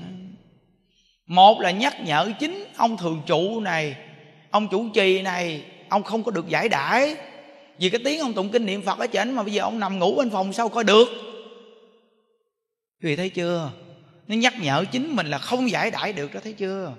một 1.27 1.61
là 1.61 1.71
nhắc 1.71 2.05
nhở 2.05 2.31
chính 2.41 2.65
ông 2.77 2.97
thường 2.97 3.23
trụ 3.27 3.61
này, 3.61 3.97
ông 4.51 4.69
chủ 4.69 4.89
trì 4.95 5.23
này, 5.23 5.65
ông 5.89 6.03
không 6.03 6.23
có 6.23 6.31
được 6.31 6.49
giải 6.49 6.69
đãi. 6.69 7.17
Vì 7.79 7.91
cái 7.91 8.01
tiếng 8.05 8.21
ông 8.21 8.33
tụng 8.33 8.49
kinh 8.49 8.67
niệm 8.67 8.83
phật 8.83 8.99
ở 8.99 9.07
trên 9.07 9.33
mà 9.33 9.43
bây 9.43 9.53
giờ 9.53 9.63
ông 9.63 9.81
nằm 9.81 9.99
ngủ 9.99 10.15
bên 10.17 10.31
phòng 10.31 10.53
sao 10.53 10.69
coi 10.69 10.85
được? 10.85 11.09
Quý 13.03 13.09
vị 13.09 13.17
thấy 13.17 13.29
chưa? 13.29 13.71
Nó 14.29 14.35
nhắc 14.37 14.55
nhở 14.61 14.85
chính 14.93 15.17
mình 15.17 15.27
là 15.27 15.39
không 15.39 15.71
giải 15.71 15.91
đãi 15.91 16.13
được 16.13 16.35
đó, 16.35 16.41
thấy 16.45 16.53
chưa? 16.53 16.93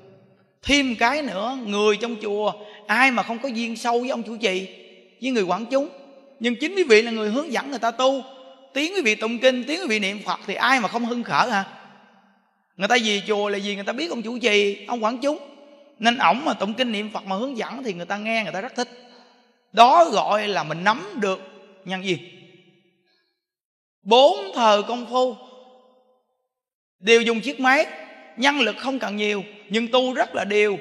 Thêm 0.62 0.96
cái 0.96 1.22
nữa, 1.22 1.58
người 1.66 1.98
trong 1.98 2.16
chùa, 2.22 2.54
ai 2.88 3.12
mà 3.12 3.24
không 3.24 3.40
có 3.40 3.50
duyên 3.50 3.76
sâu 3.76 4.00
với 4.00 4.10
ông 4.10 4.24
chủ 4.24 4.38
trì, 4.38 4.68
với 5.22 5.32
người 5.32 5.44
quản 5.44 5.66
chúng. 5.66 5.90
Nhưng 6.40 6.56
chính 6.56 6.76
quý 6.76 6.84
vị 6.84 7.02
là 7.02 7.12
người 7.12 7.30
hướng 7.30 7.52
dẫn 7.52 7.70
người 7.70 7.80
ta 7.80 7.92
tu. 7.92 8.24
Tiếng 8.74 8.94
quý 8.96 9.02
vị 9.02 9.16
tụng 9.16 9.40
kinh, 9.40 9.64
tiếng 9.64 9.80
quý 9.80 9.88
vị 9.88 10.00
niệm 10.00 10.20
phật 10.26 10.40
thì 10.48 10.54
ai 10.54 10.80
mà 10.80 10.88
không 10.88 11.06
hưng 11.06 11.24
khởi 11.24 11.52
hả? 11.52 11.64
Người 12.78 12.88
ta 12.88 12.98
vì 13.04 13.22
chùa 13.28 13.50
là 13.50 13.60
vì 13.64 13.76
người 13.76 13.84
ta 13.84 13.94
biết 13.94 14.10
ông 14.10 14.22
chủ 14.22 14.38
trì, 14.38 14.86
ông 14.88 15.04
quản 15.04 15.18
chúng. 15.18 15.38
Nên 16.00 16.18
ổng 16.18 16.46
mà 16.46 16.54
tụng 16.54 16.74
kinh 16.74 16.92
niệm 16.92 17.10
phật 17.14 17.26
mà 17.26 17.36
hướng 17.36 17.58
dẫn 17.58 17.84
thì 17.84 17.94
người 17.94 18.06
ta 18.06 18.18
nghe, 18.18 18.44
người 18.44 18.54
ta 18.54 18.62
rất 18.62 18.76
thích. 18.76 18.90
Đó 19.74 20.06
gọi 20.06 20.48
là 20.48 20.64
mình 20.64 20.84
nắm 20.84 21.04
được 21.22 21.40
nhân 21.86 22.06
gì? 22.06 22.20
Bốn 24.04 24.38
thờ 24.56 24.84
công 24.88 25.06
phu 25.10 25.36
đều 27.00 27.22
dùng 27.22 27.42
chiếc 27.42 27.60
máy, 27.60 27.86
nhân 28.38 28.60
lực 28.60 28.76
không 28.78 29.00
cần 29.00 29.16
nhiều, 29.16 29.44
nhưng 29.70 29.88
tu 29.88 30.14
rất 30.14 30.36
là 30.36 30.44
đều. 30.44 30.78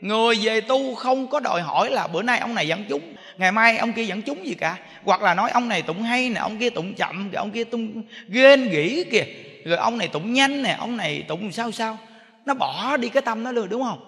Người 0.00 0.36
về 0.42 0.60
tu 0.60 0.94
không 0.94 1.26
có 1.26 1.40
đòi 1.40 1.62
hỏi 1.62 1.90
là 1.90 2.06
bữa 2.06 2.22
nay 2.22 2.38
ông 2.38 2.54
này 2.54 2.68
dẫn 2.68 2.84
chúng, 2.88 3.02
ngày 3.38 3.52
mai 3.52 3.78
ông 3.78 3.92
kia 3.92 4.04
dẫn 4.04 4.22
chúng 4.22 4.46
gì 4.46 4.54
cả. 4.54 4.76
Hoặc 5.04 5.22
là 5.22 5.34
nói 5.34 5.50
ông 5.50 5.68
này 5.68 5.82
tụng 5.82 6.02
hay 6.02 6.28
nè, 6.28 6.40
ông 6.40 6.58
kia 6.58 6.70
tụng 6.70 6.94
chậm, 6.94 7.30
rồi 7.30 7.38
ông 7.38 7.50
kia 7.50 7.64
tụng 7.64 8.02
ghen 8.28 8.68
gỉ 8.70 9.04
kìa, 9.10 9.24
rồi 9.64 9.78
ông 9.78 9.98
này 9.98 10.08
tụng 10.08 10.32
nhanh 10.32 10.62
nè, 10.62 10.76
ông 10.78 10.96
này 10.96 11.24
tụng 11.28 11.52
sao 11.52 11.72
sao. 11.72 11.98
Nó 12.46 12.54
bỏ 12.54 12.96
đi 12.96 13.08
cái 13.08 13.22
tâm 13.22 13.42
nó 13.42 13.52
luôn 13.52 13.68
đúng 13.68 13.82
không? 13.82 14.00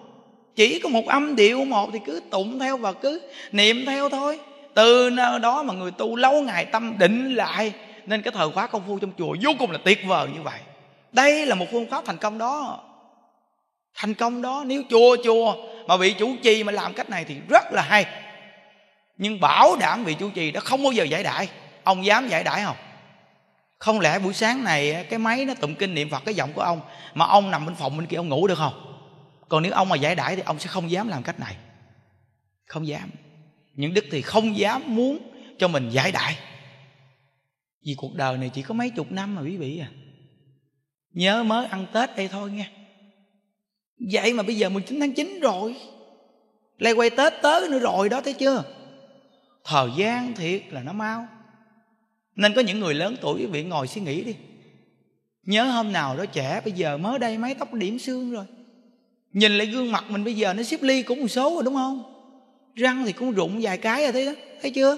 Chỉ 0.55 0.79
có 0.79 0.89
một 0.89 1.07
âm 1.07 1.35
điệu 1.35 1.65
một 1.65 1.89
thì 1.93 1.99
cứ 2.05 2.21
tụng 2.31 2.59
theo 2.59 2.77
và 2.77 2.93
cứ 2.93 3.21
niệm 3.51 3.85
theo 3.85 4.09
thôi. 4.09 4.39
Từ 4.73 5.09
nơi 5.13 5.39
đó 5.39 5.63
mà 5.63 5.73
người 5.73 5.91
tu 5.91 6.15
lâu 6.15 6.41
ngày 6.41 6.65
tâm 6.65 6.95
định 6.97 7.35
lại, 7.35 7.73
nên 8.05 8.21
cái 8.21 8.31
thời 8.35 8.49
khóa 8.51 8.67
công 8.67 8.81
phu 8.87 8.99
trong 8.99 9.11
chùa 9.17 9.35
vô 9.41 9.51
cùng 9.59 9.71
là 9.71 9.77
tuyệt 9.83 9.99
vời 10.05 10.27
như 10.35 10.41
vậy 10.41 10.59
đây 11.13 11.45
là 11.45 11.55
một 11.55 11.65
phương 11.71 11.89
pháp 11.89 12.05
thành 12.05 12.17
công 12.17 12.37
đó. 12.37 12.83
Thành 13.95 14.13
công 14.13 14.41
đó, 14.41 14.63
nếu 14.67 14.83
chùa 14.89 15.17
chùa 15.23 15.55
mà 15.87 15.97
vị 15.97 16.15
chủ 16.19 16.35
trì 16.43 16.63
mà 16.63 16.71
làm 16.71 16.93
cách 16.93 17.09
này 17.09 17.25
thì 17.25 17.35
rất 17.49 17.63
là 17.71 17.81
hay. 17.81 18.05
Nhưng 19.17 19.39
bảo 19.39 19.75
đảm 19.79 20.03
vị 20.03 20.15
chủ 20.19 20.29
trì 20.29 20.51
đó 20.51 20.61
không 20.63 20.83
bao 20.83 20.91
giờ 20.91 21.03
giải 21.03 21.23
đãi. 21.23 21.49
Ông 21.83 22.05
dám 22.05 22.27
giải 22.27 22.43
đãi 22.43 22.63
không? 22.63 22.77
Không 23.79 23.99
lẽ 23.99 24.19
buổi 24.19 24.33
sáng 24.33 24.63
này 24.63 25.05
cái 25.09 25.19
máy 25.19 25.45
nó 25.45 25.53
tụng 25.53 25.75
kinh 25.75 25.93
niệm 25.93 26.09
phật 26.09 26.25
cái 26.25 26.33
giọng 26.33 26.53
của 26.53 26.61
ông, 26.61 26.81
mà 27.13 27.25
ông 27.25 27.51
nằm 27.51 27.65
bên 27.65 27.75
phòng 27.75 27.97
bên 27.97 28.07
kia 28.07 28.17
ông 28.17 28.29
ngủ 28.29 28.47
được 28.47 28.57
không? 28.57 28.73
Còn 29.49 29.63
nếu 29.63 29.71
ông 29.71 29.89
mà 29.89 29.95
giải 29.95 30.15
đãi 30.15 30.35
thì 30.35 30.41
ông 30.45 30.59
sẽ 30.59 30.67
không 30.67 30.91
dám 30.91 31.07
làm 31.07 31.23
cách 31.23 31.39
này. 31.39 31.55
Không 32.65 32.87
dám. 32.87 33.09
Những 33.73 33.93
đức 33.93 34.05
thì 34.11 34.21
không 34.21 34.57
dám 34.57 34.81
muốn 34.85 35.19
cho 35.59 35.67
mình 35.67 35.89
giải 35.89 36.11
đãi. 36.11 36.37
Vì 37.85 37.95
cuộc 37.97 38.13
đời 38.13 38.37
này 38.37 38.49
chỉ 38.53 38.61
có 38.61 38.73
mấy 38.73 38.89
chục 38.89 39.11
năm 39.11 39.35
mà 39.35 39.41
quý 39.41 39.57
vị 39.57 39.79
à 39.79 39.87
nhớ 41.13 41.43
mới 41.43 41.65
ăn 41.65 41.85
tết 41.93 42.15
đây 42.15 42.27
thôi 42.27 42.51
nghe. 42.51 42.69
Vậy 44.11 44.33
mà 44.33 44.43
bây 44.43 44.57
giờ 44.57 44.69
19 44.69 44.99
tháng 44.99 45.13
9 45.13 45.39
rồi. 45.41 45.75
Lại 46.77 46.93
quay 46.93 47.09
tết 47.09 47.33
tới 47.41 47.69
nữa 47.69 47.79
rồi 47.79 48.09
đó, 48.09 48.21
thấy 48.21 48.33
chưa? 48.33 48.63
Thời 49.65 49.89
gian 49.97 50.33
thiệt 50.35 50.61
là 50.69 50.83
nó 50.83 50.93
mau. 50.93 51.27
Nên 52.35 52.53
có 52.53 52.61
những 52.61 52.79
người 52.79 52.93
lớn 52.93 53.15
tuổi 53.21 53.39
quý 53.39 53.45
vị 53.45 53.63
ngồi 53.63 53.87
suy 53.87 54.01
nghĩ 54.01 54.23
đi. 54.23 54.35
Nhớ 55.43 55.63
hôm 55.63 55.91
nào 55.91 56.17
đó 56.17 56.25
trẻ 56.25 56.61
bây 56.63 56.73
giờ 56.73 56.97
mới 56.97 57.19
đây 57.19 57.37
mái 57.37 57.55
tóc 57.55 57.73
điểm 57.73 57.99
xương 57.99 58.31
rồi. 58.31 58.45
Nhìn 59.33 59.57
lại 59.57 59.67
gương 59.67 59.91
mặt 59.91 60.03
mình 60.09 60.23
bây 60.23 60.33
giờ 60.33 60.53
nó 60.53 60.63
xếp 60.63 60.81
ly 60.81 61.03
cũng 61.03 61.21
một 61.21 61.27
số 61.27 61.53
rồi, 61.53 61.63
đúng 61.63 61.75
không? 61.75 62.03
Răng 62.75 63.05
thì 63.05 63.11
cũng 63.11 63.31
rụng 63.31 63.59
vài 63.61 63.77
cái 63.77 64.03
rồi, 64.03 64.11
thấy 64.11 64.25
đó. 64.25 64.31
Thấy 64.61 64.71
chưa? 64.71 64.97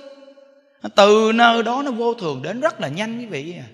Từ 0.95 1.31
nơi 1.35 1.63
đó 1.63 1.81
nó 1.85 1.91
vô 1.91 2.13
thường 2.13 2.41
đến 2.43 2.59
rất 2.59 2.81
là 2.81 2.87
nhanh 2.87 3.19
quý 3.19 3.25
vị 3.25 3.53
à 3.59 3.67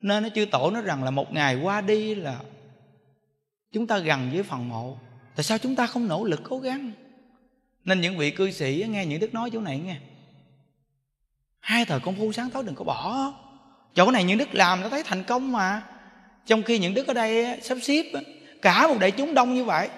nên 0.00 0.22
nó 0.22 0.28
chư 0.34 0.44
tổ 0.44 0.70
nói 0.70 0.82
rằng 0.82 1.04
là 1.04 1.10
một 1.10 1.32
ngày 1.32 1.56
qua 1.56 1.80
đi 1.80 2.14
là 2.14 2.38
chúng 3.72 3.86
ta 3.86 3.98
gần 3.98 4.30
với 4.32 4.42
phần 4.42 4.68
mộ. 4.68 4.98
Tại 5.36 5.44
sao 5.44 5.58
chúng 5.58 5.76
ta 5.76 5.86
không 5.86 6.08
nỗ 6.08 6.24
lực 6.24 6.40
cố 6.44 6.58
gắng? 6.58 6.92
Nên 7.84 8.00
những 8.00 8.18
vị 8.18 8.30
cư 8.30 8.50
sĩ 8.50 8.86
nghe 8.88 9.06
những 9.06 9.20
đức 9.20 9.34
nói 9.34 9.50
chỗ 9.52 9.60
này 9.60 9.78
nghe. 9.78 9.96
Hai 11.60 11.84
thời 11.84 12.00
công 12.00 12.16
phu 12.16 12.32
sáng 12.32 12.50
tối 12.50 12.64
đừng 12.66 12.74
có 12.74 12.84
bỏ. 12.84 13.32
Chỗ 13.94 14.10
này 14.10 14.24
những 14.24 14.38
đức 14.38 14.54
làm 14.54 14.80
nó 14.80 14.88
thấy 14.88 15.02
thành 15.02 15.24
công 15.24 15.52
mà. 15.52 15.82
Trong 16.46 16.62
khi 16.62 16.78
những 16.78 16.94
đức 16.94 17.06
ở 17.06 17.14
đây 17.14 17.60
sắp 17.62 17.78
xếp 17.82 18.04
cả 18.62 18.86
một 18.88 18.96
đại 19.00 19.10
chúng 19.10 19.34
đông 19.34 19.54
như 19.54 19.64
vậy. 19.64 19.88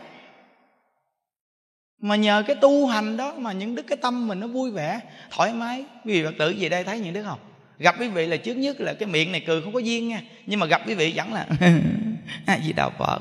Mà 2.00 2.16
nhờ 2.16 2.42
cái 2.46 2.56
tu 2.56 2.86
hành 2.86 3.16
đó 3.16 3.34
mà 3.34 3.52
những 3.52 3.74
đức, 3.74 3.82
cái 3.82 3.98
tâm 4.02 4.28
mình 4.28 4.40
nó 4.40 4.46
vui 4.46 4.70
vẻ, 4.70 5.00
thoải 5.30 5.52
mái. 5.52 5.84
Vì 6.04 6.24
phật 6.24 6.34
tử 6.38 6.54
về 6.58 6.68
đây 6.68 6.84
thấy 6.84 7.00
những 7.00 7.14
đức 7.14 7.22
không? 7.24 7.38
Gặp 7.78 7.94
quý 8.00 8.08
vị 8.08 8.26
là 8.26 8.36
trước 8.36 8.54
nhất 8.54 8.80
là 8.80 8.92
cái 8.92 9.08
miệng 9.08 9.32
này 9.32 9.42
cười 9.46 9.62
không 9.62 9.72
có 9.72 9.78
duyên 9.78 10.08
nha. 10.08 10.20
Nhưng 10.46 10.60
mà 10.60 10.66
gặp 10.66 10.82
quý 10.86 10.94
vị 10.94 11.12
vẫn 11.16 11.32
là 11.32 11.46
à, 12.46 12.56
gì 12.56 12.72
đạo 12.72 12.92
phật. 12.98 13.18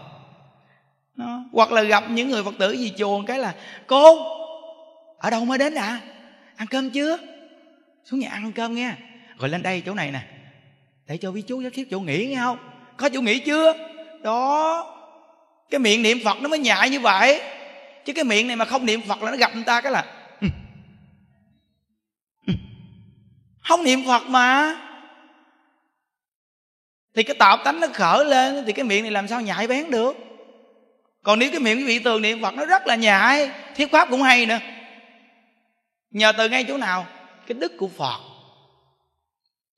Nó 1.16 1.44
hoặc 1.52 1.72
là 1.72 1.84
gặp 1.84 2.04
những 2.10 2.30
người 2.30 2.44
phật 2.44 2.56
tử 2.60 2.72
gì 2.72 2.94
chùa 2.98 3.24
cái 3.28 3.40
là 3.40 3.56
cô 3.88 4.18
ở 5.18 5.30
đâu 5.30 5.46
mới 5.46 5.58
đến 5.58 5.76
à 5.76 6.00
ăn 6.56 6.68
cơm 6.68 6.90
chưa? 6.90 7.18
Xuống 8.06 8.20
nhà 8.20 8.30
ăn 8.30 8.52
cơm 8.52 8.76
nghe. 8.76 8.92
Rồi 9.40 9.50
lên 9.50 9.64
đây 9.64 9.82
chỗ 9.86 9.94
này 9.94 10.12
nè. 10.12 10.20
Để 11.08 11.18
cho 11.18 11.30
quý 11.30 11.42
chú 11.42 11.64
sắp 11.64 11.70
xếp 11.76 11.84
chỗ 11.92 12.00
nghỉ 12.00 12.26
nghe 12.26 12.36
không? 12.36 12.58
Có 12.98 13.10
chỗ 13.10 13.22
nghỉ 13.22 13.40
chưa? 13.40 13.74
Đó. 14.24 14.94
Cái 15.70 15.80
miệng 15.80 16.02
niệm 16.02 16.18
phật 16.26 16.38
nó 16.42 16.50
mới 16.50 16.60
nhại 16.60 16.90
như 16.90 17.00
vậy. 17.00 17.42
Chứ 18.06 18.14
cái 18.14 18.24
miệng 18.24 18.48
này 18.48 18.56
mà 18.56 18.66
không 18.66 18.86
niệm 18.86 19.02
phật 19.02 19.24
là 19.24 19.32
nó 19.32 19.38
gặp 19.38 19.56
người 19.56 19.64
ta 19.64 19.82
cái 19.82 19.92
là 19.92 20.06
không 23.68 23.84
niệm 23.84 24.06
phật 24.06 24.24
mà. 24.28 24.76
Thì 27.16 27.24
cái 27.24 27.36
tạo 27.40 27.58
tánh 27.66 27.80
nó 27.80 27.88
khởi 27.94 28.26
lên, 28.26 28.64
thì 28.66 28.74
cái 28.74 28.86
miệng 28.86 29.04
này 29.04 29.12
làm 29.12 29.28
sao 29.28 29.42
nhại 29.42 29.68
bén 29.68 29.92
được? 29.92 30.16
Còn 31.24 31.40
nếu 31.40 31.52
cái 31.52 31.60
miệng 31.60 31.78
quý 31.78 31.84
vị 31.84 32.00
tường 32.00 32.22
niệm 32.22 32.42
phật 32.42 32.54
nó 32.54 32.66
rất 32.66 32.88
là 32.88 32.96
nhại 32.96 33.52
thiết 33.76 33.92
pháp 33.92 34.10
cũng 34.10 34.22
hay 34.22 34.46
nữa. 34.46 34.60
Nhờ 36.12 36.32
từ 36.32 36.50
ngay 36.50 36.66
chỗ 36.68 36.78
nào? 36.78 37.06
Cái 37.48 37.58
đức 37.60 37.72
của 37.78 37.88
phật. 37.88 38.20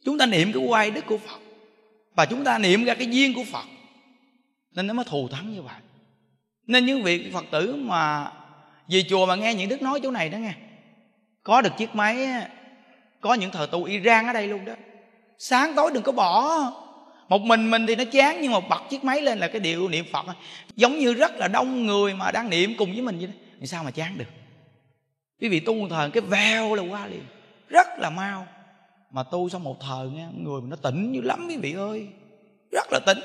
Chúng 0.05 0.17
ta 0.17 0.25
niệm 0.25 0.51
cái 0.53 0.63
quay 0.63 0.91
đức 0.91 1.05
của 1.05 1.17
phật. 1.17 1.39
Và 2.15 2.25
chúng 2.25 2.43
ta 2.43 2.57
niệm 2.57 2.83
ra 2.83 2.93
cái 2.93 3.07
duyên 3.07 3.33
của 3.33 3.43
phật. 3.51 3.65
Nên 4.71 4.87
nó 4.87 4.93
mới 4.93 5.05
thù 5.05 5.27
thắng 5.27 5.53
như 5.53 5.61
vậy. 5.61 5.75
Nên 6.67 6.85
những 6.85 7.03
vị 7.03 7.31
phật 7.33 7.45
tử 7.51 7.75
mà 7.75 8.31
về 8.87 9.03
chùa 9.09 9.25
mà 9.25 9.35
nghe 9.35 9.53
những 9.53 9.69
đức 9.69 9.81
nói 9.81 9.99
chỗ 10.03 10.11
này 10.11 10.29
đó 10.29 10.37
nghe, 10.37 10.53
có 11.43 11.61
được 11.61 11.77
chiếc 11.77 11.95
máy 11.95 12.27
có 13.21 13.33
những 13.33 13.51
thờ 13.51 13.67
tu 13.71 13.83
iran 13.83 14.27
ở 14.27 14.33
đây 14.33 14.47
luôn 14.47 14.65
đó. 14.65 14.73
Sáng 15.37 15.73
tối 15.75 15.91
đừng 15.93 16.03
có 16.03 16.11
bỏ. 16.11 16.61
Một 17.29 17.41
mình 17.41 17.71
mình 17.71 17.87
thì 17.87 17.95
nó 17.95 18.03
chán, 18.11 18.41
nhưng 18.41 18.51
mà 18.51 18.59
bật 18.59 18.81
chiếc 18.89 19.03
máy 19.03 19.21
lên 19.21 19.39
là 19.39 19.47
cái 19.47 19.59
điệu 19.59 19.89
niệm 19.89 20.05
phật 20.11 20.25
giống 20.75 20.99
như 20.99 21.13
rất 21.13 21.35
là 21.35 21.47
đông 21.47 21.85
người 21.85 22.13
mà 22.13 22.31
đang 22.31 22.49
niệm 22.49 22.73
cùng 22.77 22.91
với 22.91 23.01
mình 23.01 23.17
vậy 23.17 23.27
đó. 23.27 23.33
Thì 23.59 23.67
sao 23.67 23.83
mà 23.83 23.91
chán 23.91 24.17
được? 24.17 24.25
Quý 25.41 25.49
vị 25.49 25.59
tu 25.59 25.73
một 25.73 26.09
cái 26.13 26.21
veo 26.21 26.75
là 26.75 26.83
qua 26.83 27.07
liền. 27.07 27.23
Rất 27.69 27.87
là 27.97 28.09
mau. 28.09 28.47
Mà 29.11 29.23
tu 29.23 29.49
xong 29.49 29.63
một 29.63 29.79
thời 29.79 30.09
nghe, 30.09 30.27
người 30.37 30.61
mình 30.61 30.69
nó 30.69 30.75
tỉnh 30.75 31.11
như 31.11 31.21
lắm 31.21 31.45
quý 31.49 31.57
vị 31.57 31.73
ơi. 31.73 32.07
Rất 32.71 32.87
là 32.91 32.99
tỉnh. 33.05 33.19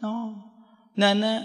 Nó, 0.00 0.28
nên 0.96 1.20
á, 1.20 1.42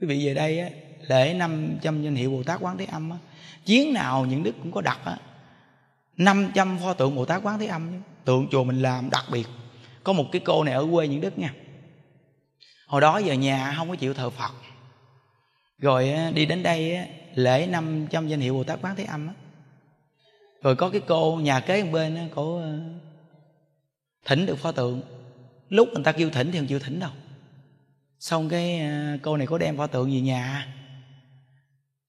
quý 0.00 0.06
vị 0.06 0.26
về 0.26 0.34
đây 0.34 0.60
á, 0.60 0.68
lễ 1.08 1.34
năm 1.34 1.76
trăm 1.82 2.02
danh 2.02 2.14
hiệu 2.14 2.30
bồ 2.30 2.42
tát 2.42 2.60
quán 2.60 2.78
thế 2.78 2.84
âm 2.84 3.10
á, 3.10 3.16
chiến 3.64 3.92
nào 3.92 4.24
những 4.24 4.42
đức 4.42 4.54
cũng 4.62 4.72
có 4.72 4.80
đặt 4.80 4.98
á 5.04 5.18
năm 6.16 6.50
trăm 6.54 6.78
pho 6.78 6.92
tượng 6.92 7.14
bồ 7.14 7.24
tát 7.24 7.42
quán 7.42 7.58
thế 7.58 7.66
âm 7.66 8.02
tượng 8.24 8.48
chùa 8.50 8.64
mình 8.64 8.82
làm 8.82 9.10
đặc 9.10 9.24
biệt. 9.32 9.48
Có 10.04 10.12
một 10.12 10.24
cái 10.32 10.42
cô 10.44 10.64
này 10.64 10.74
ở 10.74 10.86
quê 10.92 11.08
những 11.08 11.20
đức 11.20 11.38
nha. 11.38 11.54
Hồi 12.86 13.00
đó 13.00 13.18
giờ 13.18 13.34
nhà 13.34 13.74
không 13.76 13.88
có 13.88 13.96
chịu 13.96 14.14
thờ 14.14 14.30
phật. 14.30 14.52
Rồi 15.78 16.14
đi 16.34 16.46
đến 16.46 16.62
đây 16.62 17.08
lễ 17.34 17.66
năm 17.66 18.06
trăm 18.10 18.28
danh 18.28 18.40
hiệu 18.40 18.54
bồ 18.54 18.64
tát 18.64 18.78
quán 18.82 18.96
thế 18.96 19.04
âm 19.04 19.28
rồi 20.62 20.76
có 20.76 20.90
cái 20.90 21.00
cô 21.06 21.36
nhà 21.36 21.60
kế 21.60 21.82
bên 21.82 22.28
Cô 22.34 22.44
cổ 22.44 22.62
thỉnh 24.24 24.46
được 24.46 24.58
pho 24.58 24.72
tượng. 24.72 25.02
Lúc 25.68 25.88
người 25.94 26.04
ta 26.04 26.12
kêu 26.12 26.30
thỉnh 26.30 26.52
thì 26.52 26.58
không 26.58 26.66
chịu 26.66 26.78
thỉnh 26.78 27.00
đâu. 27.00 27.10
Xong 28.20 28.48
cái 28.48 28.80
cô 29.22 29.36
này 29.36 29.46
có 29.46 29.58
đem 29.58 29.76
pho 29.76 29.86
tượng 29.86 30.10
về 30.10 30.20
nhà 30.20 30.74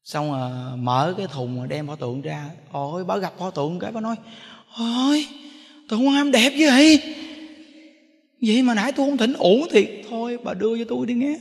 xong 0.05 0.31
rồi 0.31 0.77
mở 0.77 1.13
cái 1.17 1.27
thùng 1.27 1.67
đem 1.67 1.87
pho 1.87 1.95
tượng 1.95 2.21
ra. 2.21 2.49
Ôi 2.71 3.05
bà 3.05 3.17
gặp 3.17 3.33
pho 3.37 3.51
tượng 3.51 3.79
cái 3.79 3.91
bà 3.91 4.01
nói, 4.01 4.15
ôi 4.77 5.27
tượng 5.89 6.07
quan 6.07 6.15
âm 6.15 6.31
đẹp 6.31 6.53
vậy? 6.59 7.01
Vậy 8.41 8.63
mà 8.63 8.73
nãy 8.73 8.91
tôi 8.91 9.05
không 9.05 9.17
thỉnh 9.17 9.33
ủ 9.33 9.65
thiệt. 9.71 9.89
Thôi, 10.09 10.37
bà 10.43 10.53
đưa 10.53 10.77
cho 10.77 10.85
tôi 10.87 11.05
đi 11.05 11.13
nghe. 11.13 11.39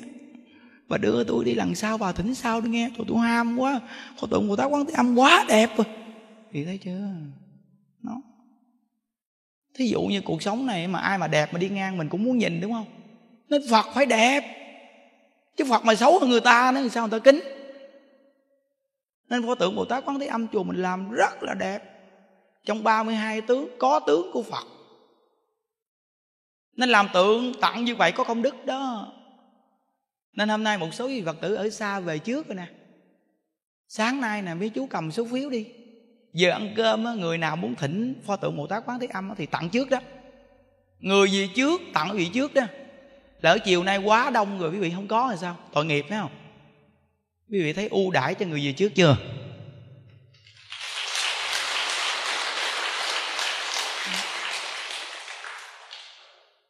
Bà 0.89 0.97
đưa 0.97 1.25
tôi 1.25 1.45
đi 1.45 1.55
lần 1.55 1.75
sau, 1.75 1.99
bà 1.99 2.13
thỉnh 2.13 2.35
sau 2.35 2.61
đi 2.61 2.71
nghe. 2.71 2.91
Tôi 2.97 3.07
tôi 3.09 3.19
ham 3.19 3.57
quá. 3.59 3.81
Pho 4.19 4.27
tượng 4.27 4.49
của 4.49 4.57
tá 4.57 4.65
quán 4.65 4.87
thế 4.87 4.93
âm 4.95 5.15
quá 5.15 5.45
đẹp 5.49 5.71
rồi. 5.77 5.87
Thì 6.53 6.65
thấy 6.65 6.79
chưa? 6.85 7.09
Nó, 8.03 8.23
thí 9.75 9.89
dụ 9.89 10.03
như 10.03 10.21
cuộc 10.21 10.43
sống 10.43 10.67
này 10.67 10.89
mà 10.89 10.99
ai 10.99 11.19
mà 11.19 11.29
đẹp 11.29 11.53
mà 11.53 11.59
đi 11.59 11.69
ngang 11.69 11.99
mình 11.99 12.09
cũng 12.09 12.25
muốn 12.25 12.39
nhìn, 12.39 12.61
đúng 12.61 12.73
không? 12.73 12.87
Nên 13.49 13.63
phật 13.71 13.87
phải 13.95 14.07
đẹp. 14.07 14.45
Chứ 15.57 15.65
phật 15.69 15.85
mà 15.85 15.95
xấu 15.95 16.19
hơn 16.19 16.31
người 16.31 16.41
ta 16.41 16.73
nữa 16.75 16.81
thì 16.83 16.89
sao 16.89 17.09
người 17.09 17.21
ta 17.21 17.25
kính? 17.25 17.41
Nên 19.29 19.47
pho 19.47 19.55
tượng 19.55 19.77
bồ 19.77 19.85
tát 19.85 20.05
quán 20.05 20.19
thế 20.19 20.27
âm 20.27 20.49
chùa 20.49 20.63
mình 20.63 20.83
làm 20.83 21.11
rất 21.11 21.43
là 21.43 21.55
đẹp. 21.55 21.83
Trong 22.65 22.85
32 22.85 23.41
tướng 23.41 23.69
có 23.79 24.01
tướng 24.01 24.31
của 24.33 24.43
phật. 24.43 24.65
Nên 26.77 26.89
làm 26.89 27.09
tượng 27.13 27.53
tặng 27.61 27.85
như 27.85 27.97
vậy 27.97 28.13
có 28.13 28.25
công 28.25 28.43
đức 28.43 28.67
đó. 28.67 29.13
Nên 30.33 30.49
hôm 30.49 30.65
nay 30.65 30.79
một 30.79 30.95
số 30.95 31.07
vị 31.07 31.23
phật 31.27 31.37
tử 31.41 31.55
ở 31.55 31.71
xa 31.71 32.01
về 32.01 32.19
trước 32.19 32.49
rồi 32.49 32.57
nè. 32.57 32.67
Sáng 33.89 34.21
nay 34.21 34.43
nè 34.43 34.55
mấy 34.55 34.69
chú 34.69 34.87
cầm 34.87 35.13
số 35.13 35.27
phiếu 35.33 35.51
đi. 35.51 35.67
Giờ 36.33 36.51
ăn 36.51 36.75
cơm 36.77 37.05
á, 37.05 37.15
người 37.15 37.39
nào 37.39 37.57
muốn 37.57 37.75
thỉnh 37.75 38.15
pho 38.27 38.37
tượng 38.37 38.57
bồ 38.57 38.67
tát 38.67 38.83
quán 38.87 39.01
thế 39.01 39.07
âm 39.07 39.29
á, 39.29 39.35
thì 39.39 39.47
tặng 39.47 39.69
trước 39.69 39.91
đó. 39.91 39.99
Người 40.99 41.31
gì 41.31 41.51
trước 41.55 41.81
tặng 41.95 42.13
vị 42.13 42.31
trước 42.35 42.55
đó. 42.55 42.63
Lỡ 43.41 43.59
chiều 43.65 43.83
nay 43.83 43.99
quá 43.99 44.31
đông 44.31 44.59
rồi 44.59 44.71
quý 44.71 44.79
vị 44.79 44.93
không 44.95 45.09
có 45.09 45.29
thì 45.31 45.37
sao? 45.41 45.57
Tội 45.73 45.85
nghiệp 45.85 46.07
phải 46.09 46.19
không? 46.19 46.31
Quý 47.55 47.63
vị 47.63 47.73
thấy 47.73 47.89
ưu 47.89 48.11
đãi 48.11 48.35
cho 48.35 48.47
người 48.47 48.63
gì 48.63 48.73
trước 48.73 48.95
chưa? 48.95 49.17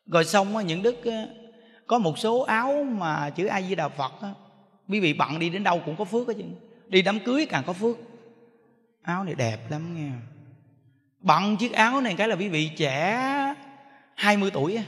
Rồi 0.06 0.24
xong 0.24 0.66
những 0.66 0.82
đức 0.82 0.96
có 1.86 1.98
một 1.98 2.18
số 2.18 2.40
áo 2.40 2.84
mà 2.84 3.30
chữ 3.30 3.46
a 3.46 3.62
di 3.62 3.74
đà 3.74 3.88
phật 3.88 4.12
quý 4.88 5.00
vị 5.00 5.12
bận 5.12 5.38
đi 5.38 5.50
đến 5.50 5.64
đâu 5.64 5.82
cũng 5.86 5.96
có 5.96 6.04
phước 6.04 6.28
hết 6.28 6.34
chứ 6.36 6.44
đi 6.86 7.02
đám 7.02 7.20
cưới 7.20 7.46
càng 7.46 7.62
có 7.66 7.72
phước. 7.72 7.96
Áo 9.02 9.24
này 9.24 9.34
đẹp 9.34 9.58
lắm 9.70 9.94
nghe 9.96 10.10
bận 11.18 11.56
chiếc 11.56 11.72
áo 11.72 12.00
này 12.00 12.14
cái 12.18 12.28
là 12.28 12.36
quý 12.36 12.48
vị 12.48 12.70
trẻ 12.76 13.20
20 14.14 14.50
tuổi 14.50 14.76
á. 14.76 14.82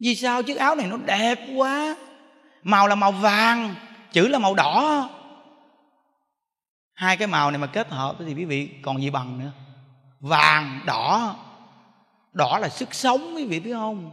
Vì 0.00 0.14
sao 0.14 0.42
chiếc 0.42 0.56
áo 0.56 0.74
này 0.74 0.86
nó 0.86 0.96
đẹp 0.96 1.38
quá? 1.56 1.96
Màu 2.64 2.88
là 2.88 2.94
màu 2.94 3.12
vàng, 3.12 3.74
chữ 4.12 4.28
là 4.28 4.38
màu 4.38 4.54
đỏ. 4.54 5.08
Hai 6.94 7.16
cái 7.16 7.28
màu 7.28 7.50
này 7.50 7.58
mà 7.58 7.66
kết 7.66 7.90
hợp 7.90 8.16
thì 8.18 8.34
quý 8.34 8.44
vị 8.44 8.70
còn 8.82 9.02
gì 9.02 9.10
bằng 9.10 9.38
nữa? 9.38 9.50
Vàng, 10.20 10.80
đỏ. 10.86 11.36
Đỏ 12.32 12.58
là 12.58 12.68
sức 12.68 12.94
sống, 12.94 13.32
quý 13.36 13.46
vị 13.46 13.60
biết 13.60 13.72
không? 13.72 14.10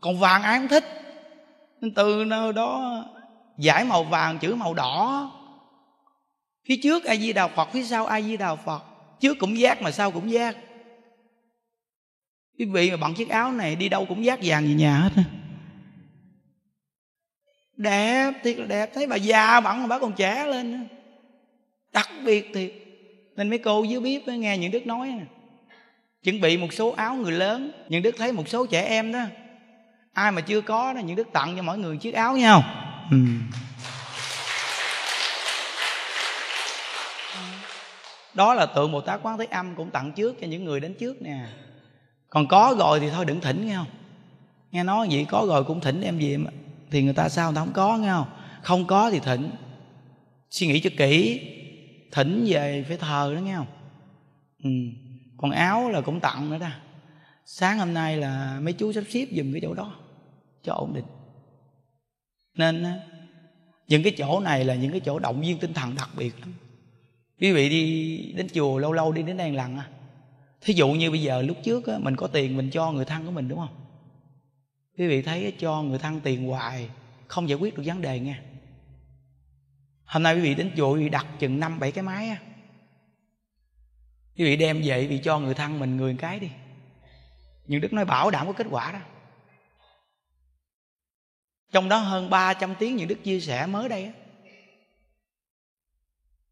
Còn 0.00 0.18
vàng 0.18 0.42
ai 0.42 0.58
cũng 0.58 0.68
thích? 0.68 0.84
Nên 1.80 1.94
từ 1.94 2.24
nơi 2.24 2.52
đó 2.52 3.04
giải 3.58 3.84
màu 3.84 4.04
vàng, 4.04 4.38
chữ 4.38 4.54
màu 4.54 4.74
đỏ. 4.74 5.30
Phía 6.68 6.76
trước 6.82 7.04
a 7.04 7.16
di 7.16 7.32
đà 7.32 7.48
phật, 7.48 7.68
phía 7.72 7.84
sau 7.84 8.06
a 8.06 8.20
di 8.20 8.36
đà 8.36 8.54
phật. 8.54 8.82
Trước 9.20 9.36
cũng 9.38 9.58
giác 9.58 9.82
mà 9.82 9.90
sau 9.90 10.10
cũng 10.10 10.30
giác. 10.30 10.56
Quý 12.58 12.64
vị 12.64 12.90
mà 12.90 12.96
bằng 12.96 13.14
chiếc 13.14 13.28
áo 13.28 13.52
này 13.52 13.76
đi 13.76 13.88
đâu 13.88 14.06
cũng 14.08 14.24
giác 14.24 14.38
vàng 14.42 14.64
về 14.64 14.74
nhà 14.74 14.98
hết 14.98 15.22
đẹp, 17.76 18.32
thiệt 18.42 18.58
là 18.58 18.66
đẹp. 18.66 18.90
Thấy 18.94 19.06
bà 19.06 19.16
già 19.16 19.60
bận 19.60 19.80
mà 19.80 19.86
bà 19.86 19.98
còn 19.98 20.12
trẻ 20.12 20.46
lên 20.46 20.88
đặc 21.92 22.10
biệt 22.24 22.50
thiệt. 22.54 22.72
Nên 23.36 23.50
mấy 23.50 23.58
cô 23.58 23.82
dưới 23.82 24.00
bếp 24.00 24.26
mới 24.26 24.38
nghe 24.38 24.58
những 24.58 24.70
đức 24.70 24.86
nói 24.86 25.08
nè. 25.08 25.24
Chuẩn 26.22 26.40
bị 26.40 26.56
một 26.56 26.72
số 26.72 26.90
áo 26.90 27.14
người 27.14 27.32
lớn. 27.32 27.70
Những 27.88 28.02
đức 28.02 28.14
thấy 28.18 28.32
một 28.32 28.48
số 28.48 28.66
trẻ 28.66 28.82
em 28.82 29.12
đó, 29.12 29.20
ai 30.12 30.32
mà 30.32 30.40
chưa 30.40 30.60
có 30.60 30.92
đó, 30.92 31.00
những 31.00 31.16
đức 31.16 31.28
tặng 31.32 31.56
cho 31.56 31.62
mỗi 31.62 31.78
người 31.78 31.96
chiếc 31.96 32.14
áo 32.14 32.36
nhau 32.36 32.64
ừ. 33.10 33.16
đó 38.34 38.54
là 38.54 38.66
tượng 38.66 38.92
bồ 38.92 39.00
tát 39.00 39.20
quán 39.22 39.38
thế 39.38 39.46
âm 39.50 39.74
cũng 39.74 39.90
tặng 39.90 40.12
trước 40.12 40.36
cho 40.40 40.46
những 40.46 40.64
người 40.64 40.80
đến 40.80 40.94
trước 40.94 41.22
nè. 41.22 41.46
Còn 42.30 42.48
có 42.48 42.76
rồi 42.78 43.00
thì 43.00 43.10
thôi 43.10 43.24
đừng 43.24 43.40
thỉnh, 43.40 43.66
nghe 43.66 43.74
không? 43.74 43.86
Nghe 44.72 44.84
nói 44.84 45.08
vậy 45.10 45.26
có 45.30 45.44
rồi 45.48 45.64
cũng 45.64 45.80
thỉnh 45.80 46.00
em 46.00 46.18
gì 46.18 46.36
mà 46.36 46.50
thì 46.94 47.02
người 47.02 47.12
ta 47.12 47.28
sao 47.28 47.50
người 47.50 47.56
ta 47.56 47.60
không 47.60 47.72
có 47.72 47.98
nghe 47.98 48.08
không? 48.08 48.26
Không 48.62 48.86
có 48.86 49.10
thì 49.10 49.20
thỉnh. 49.20 49.50
Suy 50.50 50.66
nghĩ 50.66 50.80
cho 50.80 50.90
kỹ 50.96 51.40
thỉnh 52.12 52.44
về 52.48 52.84
phải 52.88 52.96
thờ 52.96 53.32
đó 53.34 53.40
nghe 53.40 53.54
không? 53.56 53.66
Ừ. 54.64 54.70
còn 55.36 55.50
áo 55.50 55.88
là 55.90 56.00
cũng 56.00 56.20
tặng 56.20 56.50
nữa 56.50 56.58
đó. 56.58 56.68
Sáng 57.46 57.78
hôm 57.78 57.94
nay 57.94 58.16
là 58.16 58.60
mấy 58.62 58.72
chú 58.72 58.92
sắp 58.92 59.04
xếp 59.08 59.26
dùm 59.36 59.52
cái 59.52 59.60
chỗ 59.60 59.74
đó 59.74 59.94
cho 60.62 60.72
ổn 60.72 60.94
định. 60.94 61.04
Nên 62.56 62.84
những 63.88 64.02
cái 64.02 64.14
chỗ 64.18 64.40
này 64.40 64.64
là 64.64 64.74
những 64.74 64.90
cái 64.90 65.00
chỗ 65.00 65.18
động 65.18 65.40
viên 65.40 65.58
tinh 65.58 65.74
thần 65.74 65.94
đặc 65.94 66.08
biệt 66.16 66.40
lắm. 66.40 66.54
Quý 67.40 67.52
vị 67.52 67.68
đi 67.68 68.32
đến 68.36 68.46
chùa 68.54 68.78
lâu 68.78 68.92
lâu 68.92 69.12
đi 69.12 69.22
đến 69.22 69.36
đây 69.36 69.52
lần 69.52 69.76
à. 69.76 69.88
Thí 70.60 70.74
dụ 70.74 70.88
như 70.88 71.10
bây 71.10 71.22
giờ 71.22 71.42
lúc 71.42 71.56
trước 71.64 71.86
á, 71.86 71.98
mình 71.98 72.16
có 72.16 72.26
tiền 72.26 72.56
mình 72.56 72.70
cho 72.70 72.92
người 72.92 73.04
thân 73.04 73.26
của 73.26 73.32
mình 73.32 73.48
đúng 73.48 73.58
không? 73.58 73.83
Quý 74.98 75.08
vị 75.08 75.22
thấy 75.22 75.54
cho 75.58 75.82
người 75.82 75.98
thân 75.98 76.20
tiền 76.20 76.46
hoài, 76.48 76.90
không 77.28 77.48
giải 77.48 77.58
quyết 77.58 77.76
được 77.76 77.82
vấn 77.86 78.02
đề 78.02 78.20
nha 78.20 78.42
hôm 80.04 80.22
nay 80.22 80.34
quý 80.34 80.40
vị 80.40 80.54
đến 80.54 80.72
chùa, 80.76 80.94
quý 80.94 81.02
vị 81.02 81.08
đặt 81.08 81.26
chừng 81.38 81.60
năm, 81.60 81.78
bảy 81.78 81.92
cái 81.92 82.04
máy 82.04 82.28
á. 82.28 82.36
Quý 84.36 84.44
vị 84.44 84.56
đem 84.56 84.82
về 84.84 85.06
vì 85.06 85.20
cho 85.24 85.38
người 85.38 85.54
thân 85.54 85.78
mình 85.78 85.96
người 85.96 86.16
cái 86.18 86.40
đi. 86.40 86.50
Nhưng 87.66 87.80
đức 87.80 87.92
nói 87.92 88.04
bảo 88.04 88.30
đảm 88.30 88.46
có 88.46 88.52
kết 88.52 88.66
quả 88.70 88.92
đó. 88.92 88.98
Trong 91.72 91.88
đó 91.88 91.98
hơn 91.98 92.30
300 92.30 92.74
tiếng 92.78 92.96
những 92.96 93.08
đức 93.08 93.24
chia 93.24 93.40
sẻ 93.40 93.66
mới 93.66 93.88
đây 93.88 94.04
á. 94.04 94.12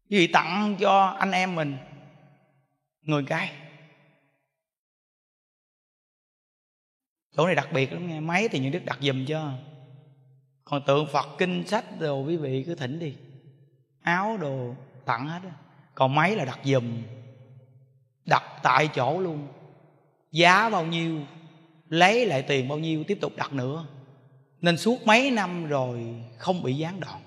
Quý 0.09 0.17
vị 0.17 0.27
tặng 0.27 0.75
cho 0.79 1.05
anh 1.05 1.31
em 1.31 1.55
mình 1.55 1.77
người 3.01 3.23
cái. 3.27 3.62
Chỗ 7.37 7.45
này 7.45 7.55
đặc 7.55 7.69
biệt 7.73 7.93
lắm, 7.93 8.07
nghe 8.07 8.19
máy 8.19 8.47
thì 8.47 8.59
những 8.59 8.71
đức 8.71 8.85
đặt 8.85 8.97
dùm 9.01 9.25
cho. 9.25 9.51
Còn 10.63 10.81
tượng 10.85 11.07
phật 11.07 11.27
kinh 11.37 11.67
sách 11.67 11.99
đồ, 11.99 12.21
quý 12.21 12.37
vị 12.37 12.63
cứ 12.67 12.75
thỉnh 12.75 12.99
đi. 12.99 13.13
Áo 14.01 14.37
đồ, 14.37 14.75
tặng 15.05 15.27
hết 15.27 15.39
còn 15.95 16.15
máy 16.15 16.35
là 16.35 16.45
đặt 16.45 16.59
dùm 16.63 17.01
đặt 18.25 18.43
tại 18.63 18.89
chỗ 18.95 19.19
luôn. 19.19 19.47
Giá 20.31 20.69
bao 20.69 20.85
nhiêu, 20.85 21.19
lấy 21.89 22.25
lại 22.25 22.41
tiền 22.41 22.67
bao 22.67 22.79
nhiêu, 22.79 23.03
tiếp 23.03 23.17
tục 23.21 23.33
đặt 23.35 23.53
nữa. 23.53 23.85
Nên 24.61 24.77
suốt 24.77 25.07
mấy 25.07 25.31
năm 25.31 25.67
rồi 25.67 26.15
không 26.37 26.63
bị 26.63 26.73
gián 26.73 26.99
đoạn. 26.99 27.21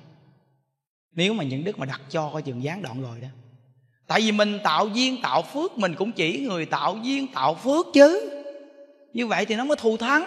Nếu 1.12 1.35
mà 1.35 1.45
những 1.45 1.64
đức 1.64 1.79
mà 1.79 1.87
đặt 1.87 2.01
cho, 2.11 2.31
coi 2.33 2.42
chừng 2.42 2.62
gián 2.62 2.83
đoạn 2.83 3.03
rồi 3.03 3.21
đó. 3.21 3.29
Tại 4.07 4.21
vì 4.21 4.33
mình 4.33 4.59
tạo 4.64 4.88
duyên, 4.88 5.23
tạo 5.23 5.42
phước, 5.42 5.79
mình 5.79 5.95
cũng 5.95 6.12
chỉ 6.12 6.40
người 6.40 6.66
tạo 6.66 6.97
duyên, 6.97 7.27
tạo 7.35 7.55
phước 7.55 7.87
chứ 7.95 8.36
như 9.16 9.26
vậy 9.26 9.46
thì 9.46 9.57
nó 9.57 9.64
mới 9.64 9.76
thù 9.76 9.96
thắng. 9.96 10.24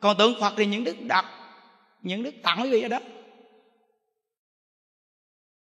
Còn 0.00 0.16
tượng 0.16 0.40
phật 0.40 0.54
thì 0.56 0.66
những 0.66 0.84
đức 0.84 0.96
đặt 1.00 1.24
những 2.02 2.22
đức 2.22 2.34
tặng 2.42 2.62
quý 2.62 2.70
vị 2.70 2.82
ở 2.82 2.88
đó. 2.88 3.00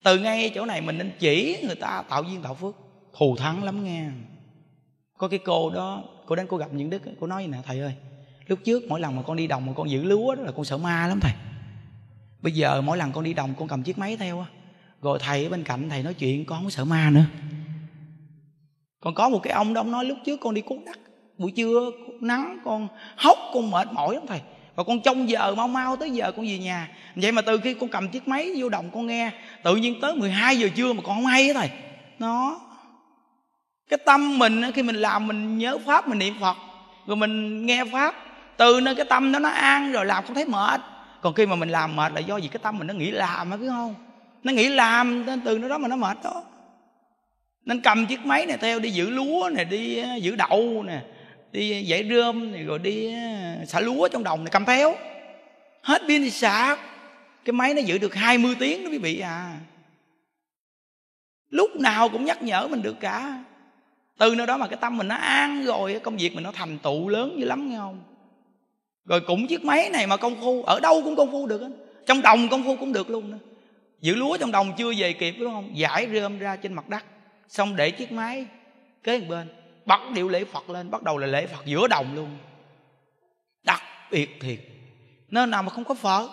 Từ 0.03 0.19
ngay 0.19 0.51
chỗ 0.55 0.65
này 0.65 0.81
mình 0.81 0.97
nên 0.97 1.11
chỉ 1.19 1.57
người 1.65 1.75
ta 1.75 2.03
tạo 2.09 2.23
duyên 2.23 2.41
tạo 2.41 2.55
phước. 2.55 2.75
Thù 3.17 3.35
thắng 3.35 3.63
lắm 3.63 3.83
nghe. 3.83 4.09
Có 5.17 5.27
cái 5.27 5.39
cô 5.45 5.69
đó, 5.69 6.03
cô 6.25 6.35
đến 6.35 6.47
cô 6.49 6.57
gặp 6.57 6.73
những 6.73 6.89
đức, 6.89 7.01
cô 7.19 7.27
nói 7.27 7.43
gì 7.43 7.49
nè, 7.49 7.57
thầy 7.65 7.79
ơi, 7.79 7.93
lúc 8.47 8.59
trước 8.63 8.83
mỗi 8.87 8.99
lần 8.99 9.15
mà 9.15 9.21
con 9.21 9.37
đi 9.37 9.47
đồng 9.47 9.65
mà 9.65 9.73
con 9.75 9.89
giữ 9.89 10.03
lúa 10.03 10.35
đó 10.35 10.43
là 10.43 10.51
con 10.51 10.65
sợ 10.65 10.77
ma 10.77 11.07
lắm 11.07 11.19
thầy. 11.21 11.33
Bây 12.41 12.51
giờ 12.51 12.81
mỗi 12.81 12.97
lần 12.97 13.11
con 13.11 13.23
đi 13.23 13.33
đồng 13.33 13.53
con 13.57 13.67
cầm 13.67 13.83
chiếc 13.83 13.97
máy 13.97 14.17
theo 14.17 14.39
á 14.39 14.45
rồi 15.01 15.19
thầy 15.21 15.43
ở 15.43 15.49
bên 15.49 15.63
cạnh 15.63 15.89
thầy 15.89 16.03
nói 16.03 16.13
chuyện, 16.13 16.45
con 16.45 16.61
không 16.61 16.71
sợ 16.71 16.85
ma 16.85 17.09
nữa. 17.09 17.25
Còn 18.99 19.13
có 19.13 19.29
một 19.29 19.39
cái 19.43 19.53
ông 19.53 19.73
đó 19.73 19.81
ông 19.81 19.91
nói, 19.91 20.05
lúc 20.05 20.17
trước 20.25 20.39
con 20.41 20.53
đi 20.53 20.61
cuốc 20.61 20.77
đất 20.85 20.99
buổi 21.37 21.51
trưa 21.55 21.91
nắng, 22.21 22.57
con 22.65 22.87
hốc, 23.17 23.37
con 23.53 23.71
mệt 23.71 23.87
mỏi 23.91 24.15
lắm 24.15 24.23
thầy. 24.27 24.41
Và 24.75 24.83
con 24.83 25.01
trong 25.01 25.29
giờ 25.29 25.55
mau 25.55 25.67
mau 25.67 25.95
tới 25.95 26.11
giờ 26.11 26.31
con 26.31 26.45
về 26.45 26.57
nhà. 26.57 26.89
Vậy 27.15 27.31
mà 27.31 27.41
từ 27.41 27.57
khi 27.57 27.73
con 27.73 27.89
cầm 27.89 28.09
chiếc 28.09 28.27
máy 28.27 28.51
vô 28.57 28.69
đồng 28.69 28.89
con 28.93 29.07
nghe, 29.07 29.31
tự 29.63 29.75
nhiên 29.75 30.01
tới 30.01 30.15
12 30.15 30.59
giờ 30.59 30.69
trưa 30.75 30.93
mà 30.93 31.01
con 31.03 31.15
không 31.15 31.25
hay 31.25 31.47
á 31.47 31.53
thầy. 31.53 31.69
Nó, 32.19 32.59
cái 33.89 33.99
tâm 34.05 34.39
mình 34.39 34.61
khi 34.71 34.83
mình 34.83 34.95
làm 34.95 35.27
mình 35.27 35.57
nhớ 35.57 35.77
pháp, 35.85 36.07
mình 36.07 36.19
niệm 36.19 36.33
phật, 36.41 36.57
rồi 37.07 37.17
mình 37.17 37.65
nghe 37.65 37.85
pháp, 37.85 38.15
từ 38.57 38.79
nơi 38.81 38.95
cái 38.95 39.05
tâm 39.09 39.31
đó 39.31 39.39
nó 39.39 39.49
an 39.49 39.91
rồi 39.91 40.05
làm 40.05 40.23
không 40.25 40.35
thấy 40.35 40.45
mệt. 40.45 40.81
Còn 41.21 41.33
khi 41.33 41.45
mà 41.45 41.55
mình 41.55 41.69
làm 41.69 41.95
mệt 41.95 42.11
là 42.13 42.19
do 42.19 42.37
gì 42.37 42.47
cái 42.47 42.59
tâm 42.63 42.77
mình 42.77 42.87
nó 42.87 42.93
nghĩ 42.93 43.11
làm 43.11 43.51
á 43.51 43.57
cứ 43.57 43.69
không? 43.69 43.95
Nó 44.43 44.53
nghĩ 44.53 44.67
làm 44.67 45.25
nên 45.25 45.41
từ 45.41 45.57
nó 45.57 45.67
đó 45.67 45.77
mà 45.77 45.87
nó 45.87 45.95
mệt 45.95 46.17
đó. 46.23 46.43
Nên 47.65 47.81
cầm 47.81 48.05
chiếc 48.05 48.25
máy 48.25 48.45
này 48.45 48.57
theo 48.57 48.79
đi 48.79 48.89
giữ 48.89 49.09
lúa 49.09 49.49
nè, 49.53 49.63
đi 49.63 50.03
giữ 50.21 50.35
đậu 50.35 50.83
nè 50.87 51.01
đi 51.55 51.85
dãy 51.89 52.09
rơm 52.09 52.65
rồi 52.65 52.79
đi 52.79 53.13
ờ, 53.13 53.65
xả 53.65 53.79
lúa 53.79 54.07
trong 54.07 54.23
đồng 54.23 54.43
này, 54.43 54.51
cầm 54.51 54.65
phéo 54.65 54.95
hết 55.81 56.01
pin 56.07 56.21
thì 56.21 56.29
sạc 56.29 56.79
cái 57.45 57.53
máy 57.53 57.73
nó 57.73 57.81
giữ 57.81 57.97
được 57.97 58.15
20 58.15 58.55
tiếng 58.59 58.83
đó 58.83 58.89
quý 58.91 58.97
vị 58.97 59.19
à. 59.19 59.57
Lúc 61.49 61.75
nào 61.75 62.09
cũng 62.09 62.25
nhắc 62.25 62.43
nhở 62.43 62.67
mình 62.67 62.81
được 62.81 62.95
cả. 62.99 63.43
Từ 64.17 64.35
nơi 64.35 64.47
đó 64.47 64.57
mà 64.57 64.67
cái 64.67 64.77
tâm 64.81 64.97
mình 64.97 65.07
nó 65.07 65.15
an 65.15 65.65
rồi 65.65 65.99
công 66.03 66.17
việc 66.17 66.35
mình 66.35 66.43
nó 66.43 66.51
thành 66.51 66.77
tựu 66.77 67.09
lớn 67.09 67.35
dữ 67.39 67.45
lắm, 67.45 67.69
nghe 67.69 67.77
không? 67.77 68.03
Rồi 69.05 69.21
cũng 69.27 69.47
chiếc 69.47 69.65
máy 69.65 69.89
này 69.89 70.07
mà 70.07 70.17
công 70.17 70.41
phu, 70.41 70.63
ở 70.63 70.79
đâu 70.79 71.01
cũng 71.03 71.15
công 71.15 71.31
phu 71.31 71.47
được 71.47 71.61
trong 72.05 72.21
đồng 72.21 72.49
công 72.49 72.63
phu 72.63 72.75
cũng 72.75 72.93
được 72.93 73.09
luôn 73.09 73.31
nữa 73.31 73.37
giữ 74.01 74.15
lúa 74.15 74.37
trong 74.37 74.51
đồng 74.51 74.73
chưa 74.77 74.93
về 74.97 75.13
kịp, 75.13 75.35
đúng 75.39 75.51
không? 75.51 75.77
Giải 75.77 76.07
rơm 76.13 76.39
ra 76.39 76.55
trên 76.55 76.73
mặt 76.73 76.89
đất, 76.89 77.03
xong 77.49 77.75
để 77.75 77.91
chiếc 77.91 78.11
máy 78.11 78.45
kế 79.03 79.19
bên 79.19 79.47
bắt 79.85 80.01
điệu 80.13 80.29
lễ 80.29 80.43
phật 80.43 80.69
lên, 80.69 80.91
bắt 80.91 81.03
đầu 81.03 81.17
là 81.17 81.27
lễ 81.27 81.47
phật 81.47 81.65
giữa 81.65 81.87
đồng 81.87 82.15
luôn. 82.15 82.37
Đặc 83.63 83.83
biệt 84.11 84.29
thiệt, 84.39 84.59
nơi 85.29 85.47
nào 85.47 85.63
mà 85.63 85.69
không 85.69 85.83
có 85.83 85.93
phật, 85.93 86.29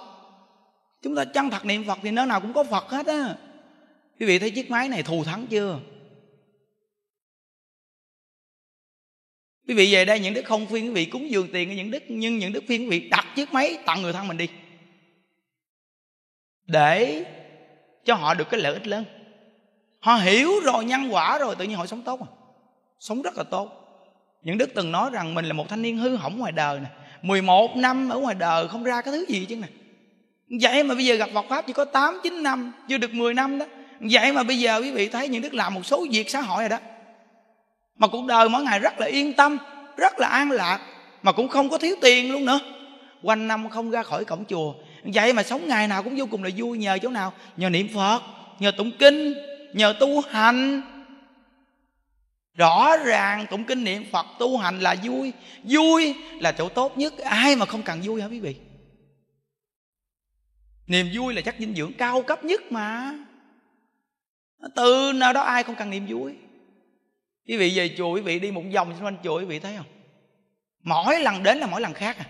chúng 1.02 1.16
ta 1.16 1.24
chân 1.24 1.50
thật 1.50 1.64
niệm 1.64 1.84
phật 1.84 1.98
thì 2.02 2.10
nơi 2.10 2.26
nào 2.26 2.40
cũng 2.40 2.52
có 2.52 2.64
phật 2.64 2.88
hết 2.88 3.06
á. 3.06 3.36
Quý 4.20 4.26
vị 4.26 4.38
thấy 4.38 4.50
chiếc 4.50 4.70
máy 4.70 4.88
này 4.88 5.02
thù 5.02 5.24
thắng 5.24 5.46
chưa? 5.46 5.80
Quý 9.68 9.74
vị 9.74 9.92
về 9.92 10.04
đây 10.04 10.20
những 10.20 10.34
đức 10.34 10.42
không 10.44 10.66
phiên 10.66 10.84
quý 10.84 10.90
vị 10.90 11.04
cúng 11.04 11.30
dường 11.30 11.52
tiền 11.52 11.68
cho 11.68 11.74
những 11.74 11.90
đức, 11.90 12.02
nhưng 12.08 12.38
những 12.38 12.52
đức 12.52 12.64
phiên 12.68 12.82
quý 12.82 12.88
vị 12.88 13.08
đặt 13.08 13.26
chiếc 13.36 13.52
máy 13.52 13.78
tặng 13.86 14.02
người 14.02 14.12
thân 14.12 14.28
mình 14.28 14.36
đi. 14.36 14.48
Để 16.66 17.24
cho 18.04 18.14
họ 18.14 18.34
được 18.34 18.50
cái 18.50 18.60
lợi 18.60 18.72
ích 18.72 18.86
lớn. 18.86 19.04
Họ 20.00 20.14
hiểu 20.14 20.60
rồi, 20.60 20.84
nhân 20.84 21.08
quả 21.10 21.38
rồi, 21.38 21.56
tự 21.56 21.64
nhiên 21.64 21.76
họ 21.76 21.86
sống 21.86 22.02
tốt 22.02 22.20
à 22.20 22.41
sống 23.02 23.22
rất 23.22 23.38
là 23.38 23.44
tốt. 23.44 23.68
Những 24.42 24.58
đức 24.58 24.70
từng 24.74 24.92
nói 24.92 25.10
rằng 25.12 25.34
mình 25.34 25.44
là 25.44 25.52
một 25.52 25.68
thanh 25.68 25.82
niên 25.82 25.96
hư 25.96 26.16
hỏng 26.16 26.38
ngoài 26.38 26.52
đời 26.52 26.80
nè. 26.80 26.86
11 27.22 27.76
năm 27.76 28.08
ở 28.08 28.18
ngoài 28.18 28.34
đời 28.34 28.68
không 28.68 28.84
ra 28.84 29.00
cái 29.00 29.12
thứ 29.12 29.24
gì 29.28 29.46
chứ 29.48 29.56
nè. 29.56 29.66
Vậy 30.60 30.82
mà 30.82 30.94
bây 30.94 31.04
giờ 31.04 31.14
gặp 31.14 31.28
Phật 31.34 31.44
pháp 31.48 31.66
chỉ 31.66 31.72
có 31.72 31.84
8 31.84 32.20
9 32.22 32.42
năm, 32.42 32.72
chưa 32.88 32.98
được 32.98 33.14
10 33.14 33.34
năm 33.34 33.58
đó. 33.58 33.66
Vậy 34.00 34.32
mà 34.32 34.42
bây 34.42 34.58
giờ 34.58 34.80
quý 34.80 34.90
vị 34.90 35.08
thấy 35.08 35.28
những 35.28 35.42
đức 35.42 35.54
làm 35.54 35.74
một 35.74 35.86
số 35.86 36.06
việc 36.10 36.30
xã 36.30 36.40
hội 36.40 36.62
rồi 36.62 36.68
đó. 36.68 36.78
Mà 37.98 38.06
cuộc 38.06 38.26
đời 38.26 38.48
mỗi 38.48 38.62
ngày 38.62 38.78
rất 38.78 39.00
là 39.00 39.06
yên 39.06 39.32
tâm, 39.32 39.58
rất 39.96 40.20
là 40.20 40.28
an 40.28 40.50
lạc, 40.50 40.80
mà 41.22 41.32
cũng 41.32 41.48
không 41.48 41.68
có 41.68 41.78
thiếu 41.78 41.96
tiền 42.00 42.32
luôn 42.32 42.44
nữa. 42.44 42.60
Quanh 43.22 43.48
năm 43.48 43.68
không 43.68 43.90
ra 43.90 44.02
khỏi 44.02 44.24
cổng 44.24 44.44
chùa. 44.44 44.74
Vậy 45.04 45.32
mà 45.32 45.42
sống 45.42 45.68
ngày 45.68 45.88
nào 45.88 46.02
cũng 46.02 46.16
vô 46.16 46.26
cùng 46.30 46.44
là 46.44 46.50
vui 46.56 46.78
nhờ 46.78 46.98
chỗ 47.02 47.08
nào? 47.08 47.32
Nhờ 47.56 47.70
niệm 47.70 47.88
phật, 47.94 48.20
nhờ 48.58 48.70
tụng 48.76 48.90
kinh, 48.98 49.34
nhờ 49.72 49.94
tu 50.00 50.20
hành 50.30 50.82
rõ 52.54 52.96
ràng 52.96 53.46
tụng 53.50 53.64
kinh 53.64 53.84
niệm 53.84 54.04
phật 54.12 54.26
tu 54.38 54.58
hành 54.58 54.80
là 54.80 54.96
vui. 55.04 55.32
Vui 55.64 56.14
là 56.40 56.52
chỗ 56.52 56.68
tốt 56.68 56.98
nhất. 56.98 57.18
Ai 57.18 57.56
mà 57.56 57.66
không 57.66 57.82
cần 57.82 58.00
vui 58.04 58.22
hả 58.22 58.28
quý 58.28 58.40
vị? 58.40 58.56
Niềm 60.86 61.10
vui 61.14 61.34
là 61.34 61.40
chất 61.40 61.54
dinh 61.58 61.74
dưỡng 61.74 61.92
cao 61.92 62.22
cấp 62.22 62.44
nhất 62.44 62.72
mà. 62.72 63.14
Từ 64.76 65.12
nào 65.14 65.32
đó 65.32 65.42
ai 65.42 65.62
không 65.62 65.74
cần 65.74 65.90
niềm 65.90 66.06
vui? 66.08 66.34
Quý 67.46 67.56
vị 67.56 67.72
về 67.76 67.94
chùa, 67.96 68.14
quý 68.14 68.20
vị 68.20 68.38
đi 68.38 68.50
một 68.50 68.62
vòng 68.74 68.94
xung 68.94 69.04
quanh 69.04 69.16
chùa, 69.24 69.38
quý 69.38 69.44
vị 69.44 69.58
thấy 69.58 69.76
không? 69.76 69.86
Mỗi 70.82 71.20
lần 71.20 71.42
đến 71.42 71.58
là 71.58 71.66
mỗi 71.66 71.80
lần 71.80 71.94
khác 71.94 72.16
à. 72.18 72.26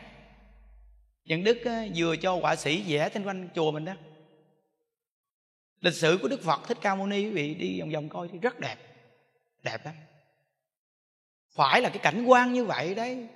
Nhân 1.25 1.45
Đức 1.45 1.59
vừa 1.97 2.17
cho 2.17 2.37
họa 2.37 2.57
sĩ 2.57 2.83
vẽ 2.83 3.09
trên 3.09 3.25
quanh 3.25 3.49
chùa 3.55 3.71
mình 3.71 3.85
đó. 3.85 3.93
Lịch 5.81 5.95
sử 5.95 6.19
của 6.23 6.29
Đức 6.29 6.43
Phật 6.43 6.69
Thích 6.69 6.79
Ca 6.81 6.95
Mâu 6.95 7.07
Ni 7.07 7.25
quý 7.25 7.31
vị 7.31 7.55
đi 7.55 7.81
vòng 7.81 7.91
vòng 7.91 8.09
coi 8.09 8.29
thì 8.33 8.39
rất 8.39 8.61
đẹp. 8.61 8.77
Đẹp 9.63 9.85
lắm. 9.85 9.95
Phải 11.57 11.83
là 11.83 11.89
cái 11.89 11.99
cảnh 11.99 12.25
quan 12.25 12.53
như 12.53 12.65
vậy 12.65 12.95
đấy. 12.95 13.27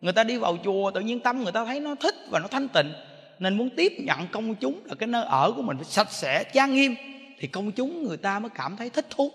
Người 0.00 0.12
ta 0.12 0.24
đi 0.24 0.36
vào 0.36 0.56
chùa 0.64 0.90
tự 0.90 1.00
nhiên 1.00 1.20
tâm 1.20 1.42
người 1.42 1.52
ta 1.52 1.64
thấy 1.64 1.80
nó 1.80 1.94
thích 1.94 2.14
và 2.30 2.38
nó 2.38 2.48
thanh 2.48 2.68
tịnh. 2.68 2.92
Nên 3.38 3.56
muốn 3.56 3.70
tiếp 3.76 3.92
nhận 3.98 4.28
công 4.28 4.54
chúng 4.54 4.80
là 4.84 4.94
cái 4.94 5.06
nơi 5.06 5.24
ở 5.24 5.52
của 5.56 5.62
mình 5.62 5.76
phải 5.76 5.84
sạch 5.84 6.12
sẽ, 6.12 6.44
trang 6.44 6.74
nghiêm. 6.74 6.94
Thì 7.38 7.48
công 7.48 7.72
chúng 7.72 8.02
người 8.02 8.16
ta 8.16 8.38
mới 8.38 8.50
cảm 8.50 8.76
thấy 8.76 8.90
thích 8.90 9.06
thú. 9.10 9.30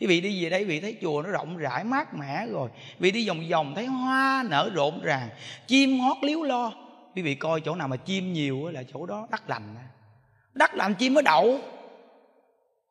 Quý 0.00 0.06
vị 0.06 0.20
đi 0.20 0.44
về 0.44 0.50
đây 0.50 0.64
vị 0.64 0.80
thấy 0.80 0.96
chùa 1.02 1.22
nó 1.22 1.30
rộng 1.30 1.56
rãi 1.56 1.84
mát 1.84 2.14
mẻ 2.14 2.46
rồi. 2.46 2.70
Vị 2.98 3.10
đi 3.10 3.28
vòng 3.28 3.48
vòng 3.50 3.72
thấy 3.74 3.86
hoa 3.86 4.44
nở 4.50 4.70
rộn 4.74 5.00
ràng 5.02 5.28
chim 5.66 6.00
hót 6.00 6.16
líu 6.22 6.42
lo. 6.42 6.72
Quý 7.14 7.22
vị 7.22 7.34
coi 7.34 7.60
chỗ 7.60 7.74
nào 7.74 7.88
mà 7.88 7.96
chim 7.96 8.32
nhiều 8.32 8.68
là 8.68 8.82
chỗ 8.92 9.06
đó 9.06 9.26
đất 9.30 9.50
lành 9.50 9.74
đất 10.54 10.74
lành 10.74 10.94
chim 10.94 11.14
mới 11.14 11.22
đậu. 11.22 11.58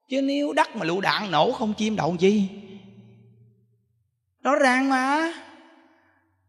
Chứ 0.10 0.21
nếu 0.21 0.53
đất 0.53 0.75
mà 0.75 0.86
lựu 0.86 1.01
đạn 1.01 1.32
nổ 1.32 1.51
không 1.51 1.73
chim 1.73 1.95
đậu 1.95 2.15
chi? 2.19 2.47
Rõ 4.43 4.56
ràng 4.56 4.89
mà. 4.89 5.34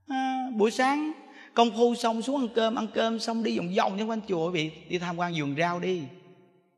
À, 0.09 0.47
buổi 0.57 0.71
sáng 0.71 1.13
công 1.55 1.71
phu 1.71 1.95
xong 1.95 2.23
xuống 2.23 2.41
ăn 2.41 2.49
cơm 2.55 2.75
ăn 2.75 2.87
cơm 2.95 3.19
xong 3.19 3.43
đi 3.43 3.59
vòng 3.59 3.75
vòng 3.77 3.97
trong 3.99 4.11
quanh 4.11 4.21
chùa 4.29 4.51
quý 4.51 4.53
vị 4.53 4.71
đi 4.89 4.99
tham 4.99 5.17
quan 5.17 5.33
vườn 5.37 5.55
rau 5.59 5.81
đi. 5.81 6.03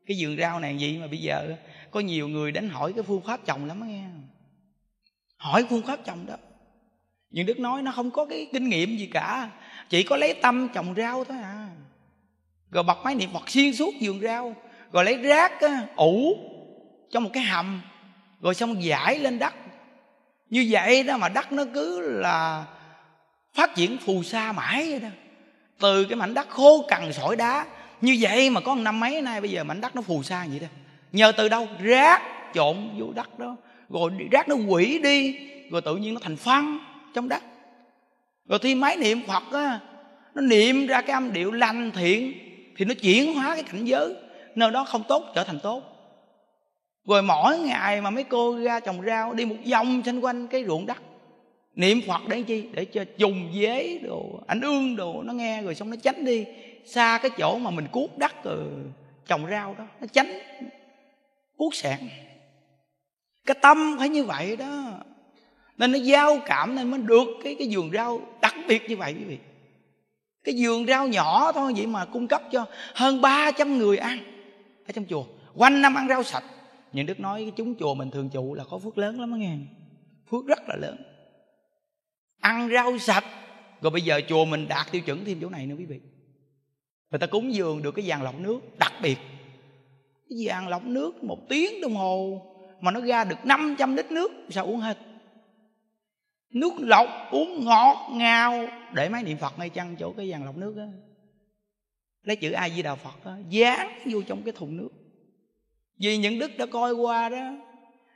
Cái 0.05 0.17
vườn 0.19 0.37
rau 0.37 0.59
này 0.59 0.77
gì 0.77 0.97
mà 0.97 1.07
bây 1.07 1.17
giờ 1.17 1.55
có 1.91 1.99
nhiều 1.99 2.27
người 2.27 2.51
đến 2.51 2.69
hỏi 2.69 2.93
cái 2.93 3.03
phương 3.03 3.21
pháp 3.21 3.45
trồng 3.45 3.65
lắm 3.65 3.79
đó 3.79 3.85
nghe. 3.85 4.03
Hỏi 5.37 5.65
phương 5.69 5.81
pháp 5.81 5.99
trồng 6.05 6.25
đó. 6.25 6.35
Nhưng 7.31 7.45
đức 7.45 7.59
nói 7.59 7.81
nó 7.81 7.91
không 7.91 8.11
có 8.11 8.25
cái 8.25 8.47
kinh 8.53 8.69
nghiệm 8.69 8.97
gì 8.97 9.05
cả. 9.05 9.49
Chỉ 9.89 10.03
có 10.03 10.17
lấy 10.17 10.33
tâm 10.33 10.67
trồng 10.73 10.93
rau 10.97 11.23
thôi 11.23 11.37
à. 11.43 11.69
Rồi 12.71 12.83
bật 12.83 12.97
máy 13.03 13.15
niệm 13.15 13.29
phật 13.33 13.49
xuyên 13.49 13.73
suốt 13.73 13.93
vườn 14.01 14.19
rau 14.21 14.55
rồi 14.91 15.05
lấy 15.05 15.17
rác 15.17 15.61
á, 15.61 15.87
ủ 15.95 16.37
trong 17.11 17.23
một 17.23 17.29
cái 17.33 17.43
hầm 17.43 17.81
rồi 18.41 18.55
xong 18.55 18.83
giải 18.83 19.19
lên 19.19 19.39
đất 19.39 19.53
như 20.53 20.67
vậy 20.69 21.03
đó 21.03 21.17
mà 21.17 21.29
đất 21.29 21.51
nó 21.51 21.63
cứ 21.73 22.01
là 22.01 22.65
phát 23.53 23.75
triển 23.75 23.97
phù 23.97 24.23
sa 24.23 24.51
mãi 24.51 24.89
vậy 24.89 24.99
đó. 24.99 25.07
Từ 25.79 26.05
cái 26.05 26.15
mảnh 26.15 26.33
đất 26.33 26.49
khô 26.49 26.85
cằn 26.87 27.13
sỏi 27.13 27.35
đá, 27.35 27.65
như 28.01 28.17
vậy 28.19 28.49
mà 28.49 28.61
có 28.61 28.75
năm 28.75 28.99
mấy 28.99 29.21
nay 29.21 29.41
bây 29.41 29.49
giờ 29.49 29.63
mảnh 29.63 29.81
đất 29.81 29.95
nó 29.95 30.01
phù 30.01 30.23
sa 30.23 30.45
vậy 30.49 30.59
đó. 30.59 30.67
Nhờ 31.11 31.31
từ 31.31 31.49
đâu? 31.49 31.67
Rác 31.79 32.21
trộn 32.53 32.89
vô 32.97 33.05
đất 33.15 33.39
đó. 33.39 33.55
Rồi 33.89 34.11
rác 34.31 34.49
nó 34.49 34.55
quỷ 34.55 34.99
đi, 34.99 35.35
rồi 35.71 35.81
tự 35.81 35.95
nhiên 35.95 36.13
nó 36.13 36.19
thành 36.23 36.35
phân 36.35 36.79
trong 37.13 37.29
đất. 37.29 37.43
Rồi 38.49 38.59
khi 38.59 38.75
máy 38.75 38.97
niệm 38.97 39.21
phật 39.27 39.43
á, 39.51 39.79
nó 40.35 40.41
niệm 40.41 40.87
ra 40.87 41.01
cái 41.01 41.13
âm 41.13 41.33
điệu 41.33 41.51
lành 41.51 41.91
thiện, 41.91 42.33
thì 42.77 42.85
nó 42.85 42.93
chuyển 42.93 43.35
hóa 43.35 43.55
cái 43.55 43.63
cảnh 43.63 43.85
giới. 43.85 44.15
Nơi 44.55 44.71
đó 44.71 44.85
không 44.85 45.03
tốt, 45.07 45.31
trở 45.35 45.43
thành 45.43 45.59
tốt 45.59 45.92
rồi 47.05 47.21
mỗi 47.21 47.59
ngày 47.59 48.01
mà 48.01 48.09
mấy 48.09 48.23
cô 48.23 48.57
ra 48.59 48.79
trồng 48.79 49.01
rau, 49.05 49.33
đi 49.33 49.45
một 49.45 49.55
vòng 49.71 50.01
xung 50.05 50.25
quanh 50.25 50.47
cái 50.47 50.65
ruộng 50.65 50.85
đất. 50.85 51.01
Niệm 51.75 52.01
phật 52.07 52.21
để 52.27 52.41
chi? 52.41 52.69
Để 52.73 52.85
cho 52.85 53.03
trùng 53.17 53.51
dế 53.55 53.99
đồ, 54.03 54.39
ảnh 54.47 54.61
ương 54.61 54.95
đồ 54.95 55.21
nó 55.23 55.33
nghe 55.33 55.61
rồi 55.61 55.75
xong 55.75 55.89
nó 55.89 55.95
tránh 56.03 56.25
đi. 56.25 56.45
Xa 56.85 57.19
cái 57.21 57.31
chỗ 57.37 57.57
mà 57.57 57.71
mình 57.71 57.87
cuốc 57.91 58.17
đất 58.17 58.43
rồi 58.43 58.57
trồng 59.27 59.47
rau 59.49 59.75
đó, 59.77 59.85
nó 60.01 60.07
tránh 60.13 60.39
cuốc 61.57 61.75
sẹn 61.75 61.99
cái 63.45 63.55
tâm 63.61 63.95
phải 63.99 64.09
như 64.09 64.23
vậy 64.23 64.55
đó. 64.55 64.83
Nên 65.77 65.91
nó 65.91 65.97
giao 65.97 66.39
cảm 66.45 66.75
nên 66.75 66.91
mới 66.91 66.99
được 66.99 67.27
cái 67.43 67.55
cái 67.59 67.67
vườn 67.71 67.91
rau 67.93 68.21
đặc 68.41 68.55
biệt 68.67 68.89
như 68.89 68.97
vậy 68.97 69.15
quý 69.19 69.23
vị. 69.23 69.37
Cái 70.43 70.55
vườn 70.57 70.85
rau 70.85 71.07
nhỏ 71.07 71.51
thôi, 71.51 71.73
vậy 71.75 71.87
mà 71.87 72.05
cung 72.05 72.27
cấp 72.27 72.41
cho 72.51 72.65
hơn 72.93 73.21
300 73.21 73.77
người 73.77 73.97
ăn 73.97 74.19
ở 74.87 74.91
trong 74.91 75.05
chùa. 75.09 75.25
Quanh 75.55 75.81
năm 75.81 75.95
ăn 75.95 76.07
rau 76.07 76.23
sạch 76.23 76.43
những 76.93 77.05
đức 77.05 77.19
nói 77.19 77.41
cái 77.41 77.51
chúng 77.55 77.75
chùa 77.79 77.93
mình 77.93 78.11
thường 78.11 78.29
trụ 78.29 78.53
là 78.53 78.63
có 78.69 78.77
phước 78.77 78.97
lớn 78.97 79.19
lắm 79.19 79.31
đó 79.31 79.35
nghe. 79.35 79.57
Phước 80.29 80.45
rất 80.45 80.59
là 80.67 80.75
lớn. 80.75 80.97
Ăn 82.39 82.69
rau 82.73 82.97
sạch. 82.97 83.25
Rồi 83.81 83.91
bây 83.91 84.01
giờ 84.01 84.21
chùa 84.27 84.45
mình 84.45 84.67
đạt 84.67 84.91
tiêu 84.91 85.01
chuẩn 85.01 85.25
thêm 85.25 85.37
chỗ 85.41 85.49
này 85.49 85.67
nữa 85.67 85.75
quý 85.79 85.85
vị. 85.85 85.99
Người 87.11 87.19
ta 87.19 87.27
cúng 87.27 87.53
dường 87.53 87.81
được 87.81 87.91
cái 87.91 88.05
dàn 88.05 88.21
lọc 88.23 88.39
nước 88.39 88.59
đặc 88.79 88.93
biệt. 89.01 89.17
Cái 90.29 90.45
dàn 90.47 90.67
lọc 90.67 90.85
nước 90.85 91.23
một 91.23 91.39
tiếng 91.49 91.81
đồng 91.81 91.95
hồ 91.95 92.41
mà 92.81 92.91
nó 92.91 93.01
ra 93.01 93.23
được 93.23 93.45
500 93.45 93.95
lít 93.95 94.11
nước, 94.11 94.31
sao 94.49 94.65
uống 94.65 94.79
hết? 94.79 94.97
Nước 96.49 96.73
lọc 96.79 97.07
uống 97.31 97.65
ngọt 97.65 98.09
ngào. 98.11 98.67
Để 98.93 99.09
máy 99.09 99.23
niệm 99.23 99.37
phật 99.37 99.59
ngay 99.59 99.69
chăng 99.69 99.95
chỗ 99.99 100.13
cái 100.17 100.31
dàn 100.31 100.45
lọc 100.45 100.57
nước 100.57 100.75
á. 100.77 100.87
Lấy 102.23 102.35
chữ 102.35 102.51
a 102.51 102.69
di 102.69 102.81
đà 102.81 102.95
phật 102.95 103.25
á, 103.25 103.37
dán 103.49 103.99
vô 104.05 104.21
trong 104.27 104.41
cái 104.43 104.53
thùng 104.57 104.77
nước 104.77 104.89
vì 105.99 106.17
những 106.17 106.39
đức 106.39 106.57
đã 106.57 106.65
coi 106.65 106.93
qua 106.93 107.29
đó, 107.29 107.51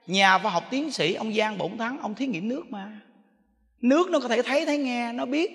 nhà 0.07 0.37
khoa 0.37 0.51
học 0.51 0.63
tiến 0.69 0.91
sĩ 0.91 1.13
ông 1.13 1.33
giang 1.33 1.57
bổn 1.57 1.77
thắng, 1.77 1.99
ông 2.01 2.15
thí 2.15 2.25
nghiệm 2.27 2.47
nước 2.47 2.63
mà. 2.69 2.99
Nước 3.81 4.09
nó 4.09 4.19
có 4.19 4.27
thể 4.27 4.41
thấy 4.41 4.65
thấy 4.65 4.77
nghe, 4.77 5.13
nó 5.13 5.25
biết. 5.25 5.51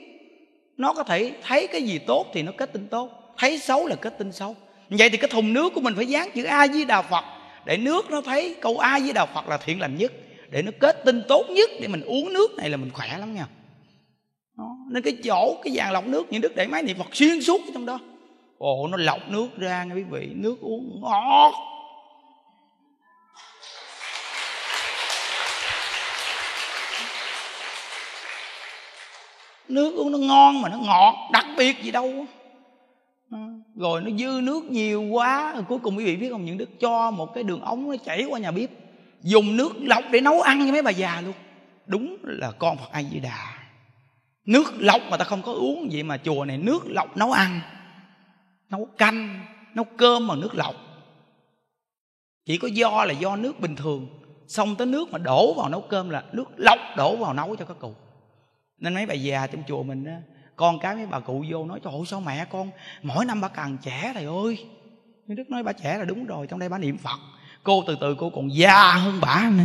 Nó 0.77 0.93
có 0.93 1.03
thể 1.03 1.33
thấy 1.43 1.67
cái 1.67 1.83
gì 1.83 1.99
tốt 1.99 2.27
thì 2.35 2.43
nó 2.43 2.53
kết 2.57 2.73
tinh 2.73 2.87
tốt, 2.89 3.35
thấy 3.39 3.59
xấu 3.59 3.87
là 3.87 3.97
kết 3.97 4.19
tinh 4.19 4.33
xấu. 4.33 4.57
Vậy 4.91 5.11
thì 5.11 5.17
cái 5.17 5.31
thùng 5.31 5.53
nước 5.53 5.73
của 5.75 5.81
mình 5.81 5.95
phải 5.97 6.07
dán 6.07 6.29
chữ 6.35 6.45
a 6.45 6.69
di 6.69 6.85
đà 6.85 7.03
phật. 7.03 7.25
Để 7.65 7.77
nước 7.77 8.11
nó 8.11 8.21
thấy, 8.21 8.57
câu 8.61 8.79
a 8.79 9.01
di 9.01 9.13
đà 9.13 9.27
phật 9.27 9.49
là 9.49 9.57
thiện 9.57 9.81
lành 9.81 9.97
nhất. 9.97 10.13
Để 10.51 10.63
nó 10.63 10.73
kết 10.81 11.05
tinh 11.05 11.23
tốt 11.29 11.45
nhất, 11.51 11.71
để 11.81 11.89
mình 11.89 12.03
uống 12.03 12.33
nước 12.33 12.51
này 12.57 12.71
là 12.71 12.77
mình 12.77 12.91
khỏe 12.91 13.19
lắm 13.19 13.35
nha. 13.35 13.47
Đó. 14.59 14.77
nên 14.91 15.03
cái 15.03 15.17
chỗ, 15.25 15.57
cái 15.65 15.75
dàn 15.75 15.93
lọc 15.93 16.07
nước, 16.07 16.27
những 16.31 16.41
đức 16.41 16.57
để 16.57 16.67
máy 16.67 16.83
niệm 16.83 16.99
phật 16.99 17.17
xuyên 17.17 17.43
suốt 17.43 17.61
trong 17.75 17.87
đó. 17.87 17.99
Ồ, 18.59 18.89
nó 18.91 18.97
lọc 18.97 19.31
nước 19.31 19.49
ra 19.59 19.85
nghe 19.85 19.95
quý 19.95 20.03
vị. 20.11 20.29
Nước 20.35 20.61
uống 20.61 21.01
ngọt. 21.03 21.53
Nước 29.73 29.95
uống 29.97 30.13
nó 30.13 30.19
ngon 30.19 30.61
mà 30.63 30.69
nó 30.69 30.79
ngọt, 30.79 31.15
đặc 31.33 31.47
biệt 31.59 31.83
gì 31.83 31.91
đâu. 31.91 32.27
Rồi 33.77 34.01
nó 34.01 34.11
dư 34.19 34.41
nước 34.43 34.65
nhiều 34.65 35.03
quá 35.03 35.53
rồi 35.53 35.65
cuối 35.69 35.79
cùng 35.79 35.97
quý 35.97 36.05
vị 36.05 36.17
biết 36.17 36.29
không, 36.31 36.45
những 36.45 36.59
đức 36.59 36.81
cho 36.81 37.11
một 37.11 37.35
cái 37.35 37.45
đường 37.45 37.61
ống 37.61 37.91
nó 37.91 37.97
chảy 38.05 38.25
qua 38.25 38.39
nhà 38.39 38.51
bếp. 38.51 38.71
Dùng 39.23 39.57
nước 39.57 39.73
lọc 39.81 40.05
để 40.11 40.21
nấu 40.21 40.41
ăn 40.41 40.67
cho 40.67 40.73
mấy 40.73 40.83
bà 40.83 40.91
già 40.91 41.21
luôn. 41.21 41.35
Đúng 41.87 42.17
là 42.23 42.51
con 42.51 42.77
phật 42.77 42.93
a 42.93 43.03
di 43.03 43.21
đà 43.21 43.63
nước 44.47 44.73
lọc 44.79 45.01
mà 45.11 45.17
ta 45.17 45.25
không 45.25 45.43
có 45.43 45.53
uống, 45.53 45.89
vậy 45.93 46.03
mà 46.03 46.17
chùa 46.17 46.45
này 46.45 46.59
nước 46.59 46.79
lọc 46.87 47.17
nấu 47.17 47.33
ăn, 47.33 47.61
nấu 48.71 48.89
canh, 48.99 49.41
nấu 49.75 49.85
cơm 49.97 50.29
bằng 50.29 50.41
nước 50.41 50.55
lọc. 50.55 50.75
Chỉ 52.47 52.59
có 52.59 52.69
do 52.69 53.05
là 53.05 53.13
do 53.13 53.37
nước 53.37 53.61
bình 53.61 53.77
thường. 53.77 54.07
Xong 54.49 54.77
tới 54.77 54.87
nước 54.87 55.11
mà 55.11 55.19
đổ 55.19 55.55
vào 55.55 55.69
nấu 55.69 55.81
cơm 55.81 56.11
là 56.11 56.25
nước 56.33 56.45
lọc 56.57 56.79
đổ 56.97 57.17
vào 57.17 57.35
nấu 57.35 57.57
cho 57.57 57.65
các 57.65 57.79
cụ 57.81 57.95
nên 58.83 58.95
mấy 58.95 59.07
bà 59.07 59.15
già 59.15 59.47
trong 59.47 59.63
chùa 59.69 59.83
mình 59.83 60.05
á, 60.05 60.17
con 60.57 60.79
cái 60.79 60.95
mấy 60.95 61.07
bà 61.07 61.21
cụ 61.21 61.45
vô 61.51 61.65
nói, 61.65 61.81
trời 61.85 61.93
ơi, 61.93 62.03
sao 62.07 62.21
mẹ 62.21 62.45
con, 62.51 62.71
mỗi 63.03 63.25
năm 63.25 63.41
bà 63.41 63.49
càng 63.49 63.77
trẻ 63.83 64.11
thầy 64.15 64.25
ơi. 64.25 64.67
Nhưng 65.27 65.37
đức 65.37 65.51
nói, 65.51 65.63
bà 65.63 65.73
trẻ 65.73 65.99
là 65.99 66.05
đúng 66.05 66.27
rồi, 66.27 66.47
trong 66.47 66.59
đây 66.59 66.69
bà 66.69 66.79
niệm 66.79 66.99
phật. 66.99 67.19
Cô 67.63 67.85
từ 67.87 67.97
từ 68.01 68.17
cô 68.19 68.31
còn 68.31 68.55
già 68.55 68.93
hơn 68.93 69.19
bà 69.21 69.51
nữa. 69.51 69.65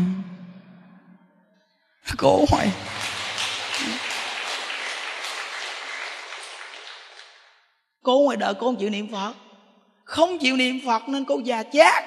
Cô 2.18 2.46
hỏi 2.52 2.72
cô 8.04 8.20
ngoài 8.20 8.38
đời 8.38 8.54
cô 8.54 8.60
không 8.60 8.76
chịu 8.76 8.90
niệm 8.90 9.12
phật, 9.12 9.34
không 10.04 10.38
chịu 10.40 10.58
niệm 10.58 10.80
phật 10.86 11.10
nên 11.10 11.26
cô 11.26 11.40
già 11.44 11.64
chát. 11.64 12.04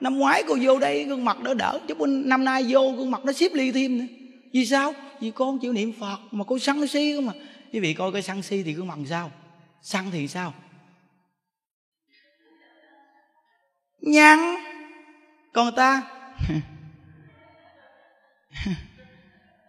Năm 0.00 0.18
ngoái 0.18 0.42
cô 0.48 0.56
vô 0.62 0.78
đây 0.78 1.04
gương 1.04 1.24
mặt 1.24 1.40
đỡ 1.40 1.54
đỡ, 1.54 1.78
chứ 1.88 1.94
năm 2.06 2.44
nay 2.44 2.64
vô 2.68 2.90
gương 2.90 3.10
mặt 3.10 3.24
nó 3.24 3.32
xếp 3.32 3.48
ly 3.54 3.72
thêm 3.72 3.98
nữa 3.98 4.04
vì 4.52 4.66
sao? 4.66 4.92
Vì 5.20 5.30
con 5.30 5.58
chịu 5.58 5.72
niệm 5.72 5.92
phật 6.00 6.18
mà 6.30 6.44
cô 6.44 6.58
săn 6.58 6.86
si 6.86 7.14
không 7.14 7.26
mà. 7.26 7.32
Quý 7.72 7.80
vị 7.80 7.94
coi 7.94 8.12
cái 8.12 8.22
săn 8.22 8.42
si 8.42 8.62
thì 8.62 8.74
cứ 8.74 8.84
bằng 8.84 9.06
sao? 9.06 9.30
Săn 9.82 10.10
thì 10.10 10.28
sao? 10.28 10.54
Nhăn. 14.00 14.38
Còn 15.52 15.74
ta? 15.74 16.02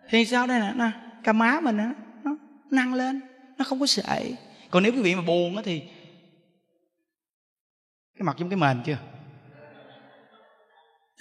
Thì 0.10 0.26
sao 0.26 0.48
đây 0.48 0.60
nè? 0.60 0.74
Nè 0.76 0.92
cà 1.24 1.34
má 1.34 1.60
mình 1.64 1.78
á 1.78 1.94
nó 2.24 2.36
nâng 2.72 2.94
lên. 2.94 3.22
Nó 3.58 3.66
không 3.66 3.80
có 3.80 3.86
sệ. 3.86 4.36
Còn 4.72 4.84
nếu 4.84 4.92
quý 4.92 5.02
vị 5.02 5.16
mà 5.16 5.22
buồn 5.22 5.58
á 5.58 5.62
thì 5.66 5.80
cái 8.18 8.24
mặt 8.24 8.36
trong 8.40 8.50
cái 8.50 8.58
mền 8.58 8.82
chưa? 8.86 8.98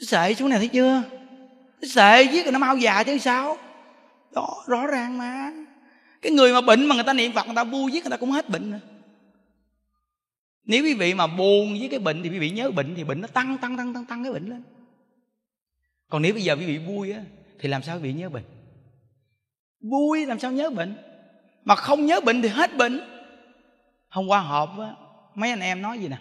Nó 0.01 0.07
sệ 0.07 0.35
xuống 0.35 0.49
này 0.49 0.59
thấy 0.59 0.68
chưa? 0.68 1.03
Sệ 1.83 2.23
giết 2.23 2.45
rồi 2.45 2.53
nó 2.53 2.59
mau 2.59 2.77
già 2.77 3.03
chứ 3.03 3.19
sao? 3.19 3.57
Đó, 4.35 4.64
rõ 4.66 4.87
ràng 4.87 5.19
mà. 5.19 5.53
Cái 6.23 6.33
người 6.33 6.53
mà 6.53 6.61
bệnh 6.61 6.87
mà 6.87 6.95
người 6.95 7.05
ta 7.05 7.12
niệm 7.12 7.33
phật, 7.33 7.47
người 7.47 7.57
ta 7.57 7.64
vui 7.64 7.93
giết, 7.93 8.05
người 8.05 8.11
ta 8.11 8.16
cũng 8.16 8.31
hết 8.31 8.49
bệnh 8.49 8.71
nữa 8.71 8.81
nếu 10.71 10.85
quý 10.85 10.95
vị 10.95 11.14
mà 11.14 11.27
buồn 11.27 11.79
với 11.79 11.88
cái 11.88 11.99
bệnh 11.99 12.23
thì 12.23 12.29
quý 12.29 12.38
vị 12.38 12.51
nhớ 12.51 12.71
bệnh 12.71 12.95
thì 12.95 13.05
bệnh 13.05 13.21
nó 13.21 13.29
tăng 13.29 13.59
tăng 13.59 13.77
tăng 13.77 13.95
tăng 13.95 14.05
tăng 14.05 14.23
cái 14.23 14.33
bệnh 14.33 14.47
lên. 14.49 14.62
Còn 16.11 16.23
nếu 16.23 16.33
bây 16.33 16.43
giờ 16.43 16.57
quý 16.57 16.66
vị 16.66 16.79
vui 16.79 17.12
á, 17.12 17.21
thì 17.59 17.69
làm 17.69 17.83
sao 17.83 17.97
quý 17.97 18.03
vị 18.03 18.12
nhớ 18.12 18.29
bệnh? 18.29 18.45
Vui 19.81 20.27
làm 20.27 20.38
sao 20.38 20.53
nhớ 20.53 20.71
bệnh? 20.71 20.97
Mà 21.64 21.75
không 21.75 22.07
nhớ 22.07 22.21
bệnh 22.21 22.43
thì 22.43 22.49
hết 22.49 22.77
bệnh. 22.77 23.01
Hôm 24.09 24.29
qua 24.29 24.40
họp 24.40 24.79
á, 24.79 24.95
mấy 25.35 25.51
anh 25.51 25.61
em 25.61 25.83
nói 25.83 25.99
gì 25.99 26.09
nè? 26.09 26.19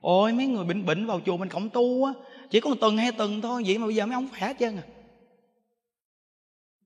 Ôi, 0.00 0.32
mấy 0.32 0.46
người 0.46 0.64
bệnh 0.64 0.86
bệnh 0.86 1.06
vào 1.06 1.20
chùa 1.26 1.36
mình 1.36 1.48
cộng 1.48 1.68
tu 1.68 2.04
á, 2.04 2.12
chỉ 2.50 2.60
có 2.60 2.70
một 2.70 2.76
tuần 2.80 2.96
hai 2.96 3.12
tuần 3.12 3.40
thôi, 3.40 3.62
vậy 3.66 3.78
mà 3.78 3.86
bây 3.86 3.94
giờ 3.94 4.06
mấy 4.06 4.14
ông 4.14 4.28
khỏe 4.30 4.40
hết 4.40 4.56
trơn 4.58 4.76
à 4.76 4.82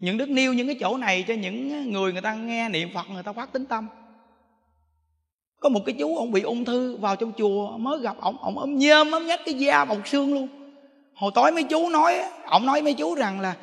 những 0.00 0.16
đức 0.16 0.30
nêu 0.30 0.52
những 0.52 0.66
cái 0.66 0.76
chỗ 0.80 0.96
này 0.96 1.24
cho 1.28 1.34
những 1.34 1.92
người 1.92 2.12
người 2.12 2.22
ta 2.22 2.34
nghe 2.34 2.68
niệm 2.68 2.88
phật, 2.94 3.10
người 3.10 3.22
ta 3.22 3.32
phát 3.32 3.52
tính 3.52 3.66
tâm. 3.66 3.88
Có 5.60 5.68
một 5.68 5.80
cái 5.86 5.94
chú 5.98 6.16
ông 6.16 6.32
bị 6.32 6.42
ung 6.42 6.64
thư 6.64 6.96
vào 6.96 7.16
trong 7.16 7.32
chùa, 7.38 7.76
mới 7.78 8.00
gặp 8.00 8.16
ông 8.20 8.38
ông 8.42 8.58
ấm 8.58 8.78
nhơm 8.78 9.10
ấm 9.10 9.26
nhắc 9.26 9.40
cái 9.44 9.54
da 9.54 9.84
bọc 9.84 10.08
xương 10.08 10.34
luôn. 10.34 10.48
Hồi 11.14 11.32
tối 11.34 11.52
mấy 11.52 11.64
chú 11.64 11.88
nói 11.88 12.22
ông 12.44 12.66
nói 12.66 12.82
mấy 12.82 12.94
chú 12.94 13.14
rằng 13.14 13.40
là, 13.40 13.56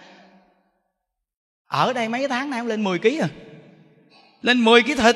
ở 1.67 1.93
đây 1.93 2.09
mấy 2.09 2.27
tháng 2.27 2.49
nay 2.49 2.59
ông 2.59 2.67
lên 2.67 2.83
10 2.83 2.99
kg 2.99 3.21
à 3.21 3.29
lên 4.41 4.63
10 4.63 4.83
kg 4.83 4.95
thịt. 4.97 5.15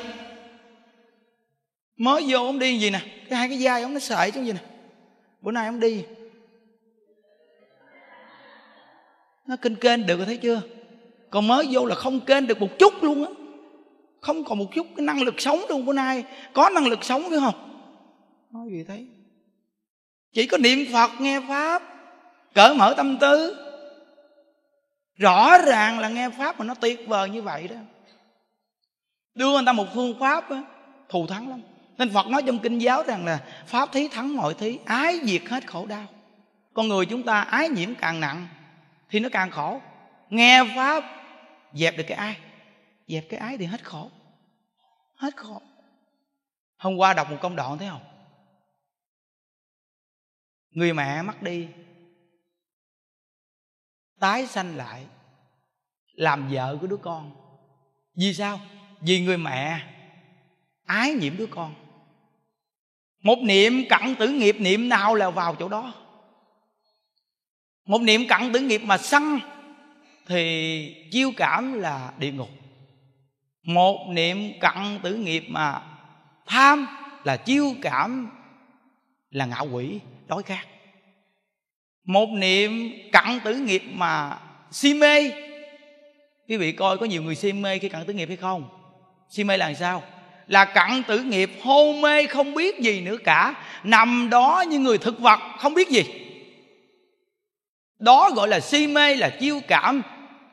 Mới 1.96 2.24
vô 2.28 2.44
ông 2.46 2.58
đi 2.58 2.78
gì 2.78 2.90
nè, 2.90 3.00
cái 3.28 3.38
hai 3.38 3.48
cái 3.48 3.58
da 3.58 3.82
ông 3.82 3.94
nó 3.94 4.00
sợi 4.00 4.30
chứ 4.30 4.42
gì 4.42 4.52
nè. 4.52 4.60
Bữa 5.40 5.52
nay 5.52 5.66
ông 5.66 5.80
đi. 5.80 6.04
Nó 9.46 9.56
kinh 9.56 9.76
kênh 9.76 10.06
được 10.06 10.16
rồi, 10.16 10.26
thấy 10.26 10.36
chưa? 10.36 10.60
Còn 11.32 11.48
mới 11.48 11.68
vô 11.70 11.86
là 11.86 11.94
không 11.94 12.20
kênh 12.20 12.46
được 12.46 12.60
một 12.60 12.78
chút 12.78 13.02
luôn 13.02 13.24
á. 13.24 13.30
Không 14.20 14.44
còn 14.44 14.58
một 14.58 14.66
chút 14.74 14.86
cái 14.96 15.06
năng 15.06 15.22
lực 15.22 15.40
sống 15.40 15.60
luôn 15.68 15.86
bữa 15.86 15.92
nay. 15.92 16.24
Có 16.52 16.70
năng 16.70 16.86
lực 16.86 17.04
sống 17.04 17.22
chứ 17.30 17.40
không? 17.40 17.84
Nói 18.50 18.68
gì 18.70 18.84
thấy 18.88 19.06
chỉ 20.32 20.46
có 20.46 20.58
niệm 20.58 20.78
phật 20.92 21.10
nghe 21.18 21.40
pháp. 21.48 21.82
Cởi 22.54 22.74
mở 22.74 22.94
tâm 22.96 23.18
tư. 23.18 23.56
Rõ 25.16 25.58
ràng 25.58 25.98
là 25.98 26.08
nghe 26.08 26.30
pháp 26.30 26.58
mà 26.58 26.64
nó 26.64 26.74
tuyệt 26.74 27.08
vời 27.08 27.30
như 27.30 27.42
vậy 27.42 27.68
đó. 27.68 27.76
Đưa 29.34 29.52
người 29.52 29.62
ta 29.66 29.72
một 29.72 29.86
phương 29.94 30.14
pháp 30.20 30.50
á, 30.50 30.62
thù 31.08 31.26
thắng 31.26 31.48
lắm. 31.48 31.60
Nên 31.98 32.10
phật 32.10 32.26
nói 32.26 32.42
trong 32.46 32.58
kinh 32.58 32.78
giáo 32.78 33.02
rằng 33.02 33.24
là 33.24 33.38
pháp 33.66 33.92
thí 33.92 34.08
thắng 34.08 34.36
mọi 34.36 34.54
thí 34.54 34.78
ái 34.84 35.20
diệt 35.22 35.42
hết 35.48 35.66
khổ 35.66 35.86
đau. 35.86 36.06
Con 36.74 36.88
người 36.88 37.06
chúng 37.06 37.22
ta 37.22 37.40
ái 37.40 37.68
nhiễm 37.68 37.94
càng 37.94 38.20
nặng 38.20 38.48
thì 39.10 39.20
nó 39.20 39.28
càng 39.32 39.50
khổ. 39.50 39.80
Nghe 40.30 40.64
pháp 40.76 41.21
dẹp 41.74 41.96
được 41.96 42.04
cái 42.06 42.18
ai? 42.18 42.40
Dẹp 43.06 43.24
cái 43.28 43.40
ái 43.40 43.58
thì 43.58 43.64
hết 43.64 43.84
khổ. 43.84 44.10
Hết 45.14 45.36
khổ. 45.36 45.62
Hôm 46.76 46.96
qua 46.96 47.14
đọc 47.14 47.30
một 47.30 47.36
công 47.42 47.56
đoạn 47.56 47.78
thấy 47.78 47.88
không? 47.88 48.02
Người 50.70 50.92
mẹ 50.92 51.22
mất 51.22 51.42
đi, 51.42 51.68
tái 54.20 54.46
sanh 54.46 54.76
lại, 54.76 55.06
làm 56.12 56.48
vợ 56.52 56.78
của 56.80 56.86
đứa 56.86 56.96
con. 56.96 57.34
Vì 58.16 58.34
sao? 58.34 58.60
Vì 59.00 59.20
người 59.20 59.36
mẹ 59.36 59.86
ái 60.86 61.12
nhiễm 61.12 61.36
đứa 61.36 61.46
con. 61.46 61.74
Một 63.22 63.38
niệm 63.42 63.72
cặn 63.88 64.14
tử 64.18 64.28
nghiệp 64.28 64.56
niệm 64.58 64.88
nào 64.88 65.14
là 65.14 65.30
vào 65.30 65.54
chỗ 65.54 65.68
đó? 65.68 65.94
Một 67.84 68.00
niệm 68.00 68.20
cặn 68.28 68.52
tử 68.52 68.60
nghiệp 68.60 68.80
mà 68.84 68.98
săn 68.98 69.38
thì 70.28 70.94
chiêu 71.10 71.32
cảm 71.36 71.72
là 71.72 72.12
địa 72.18 72.32
ngục. 72.32 72.50
Một 73.62 74.06
niệm 74.08 74.52
cặn 74.60 74.98
tử 75.02 75.14
nghiệp 75.14 75.44
mà 75.48 75.82
tham 76.46 76.86
là 77.24 77.36
chiêu 77.36 77.74
cảm 77.82 78.30
là 79.30 79.46
ngạo 79.46 79.66
quỷ, 79.72 79.98
đói 80.26 80.42
khát. 80.42 80.66
Một 82.04 82.28
niệm 82.28 82.92
cặn 83.12 83.40
tử 83.44 83.56
nghiệp 83.56 83.82
mà 83.92 84.38
si 84.70 84.94
mê, 84.94 85.30
quý 86.48 86.56
vị 86.56 86.72
coi 86.72 86.98
có 86.98 87.06
nhiều 87.06 87.22
người 87.22 87.34
si 87.34 87.52
mê 87.52 87.78
khi 87.78 87.88
cặn 87.88 88.04
tử 88.04 88.12
nghiệp 88.12 88.28
hay 88.28 88.36
không? 88.36 88.68
Si 89.30 89.44
mê 89.44 89.56
là 89.56 89.74
sao? 89.74 90.02
Là 90.46 90.64
cặn 90.64 91.02
tử 91.02 91.22
nghiệp 91.22 91.50
hôn 91.62 92.00
mê 92.00 92.26
không 92.26 92.54
biết 92.54 92.80
gì 92.80 93.00
nữa 93.00 93.16
cả, 93.24 93.54
nằm 93.84 94.30
đó 94.30 94.64
như 94.68 94.78
người 94.78 94.98
thực 94.98 95.20
vật 95.20 95.40
không 95.58 95.74
biết 95.74 95.88
gì 95.88 96.02
đó 98.02 98.30
gọi 98.34 98.48
là 98.48 98.60
si 98.60 98.86
mê, 98.86 99.14
là 99.14 99.28
chiêu 99.28 99.60
cảm 99.68 100.02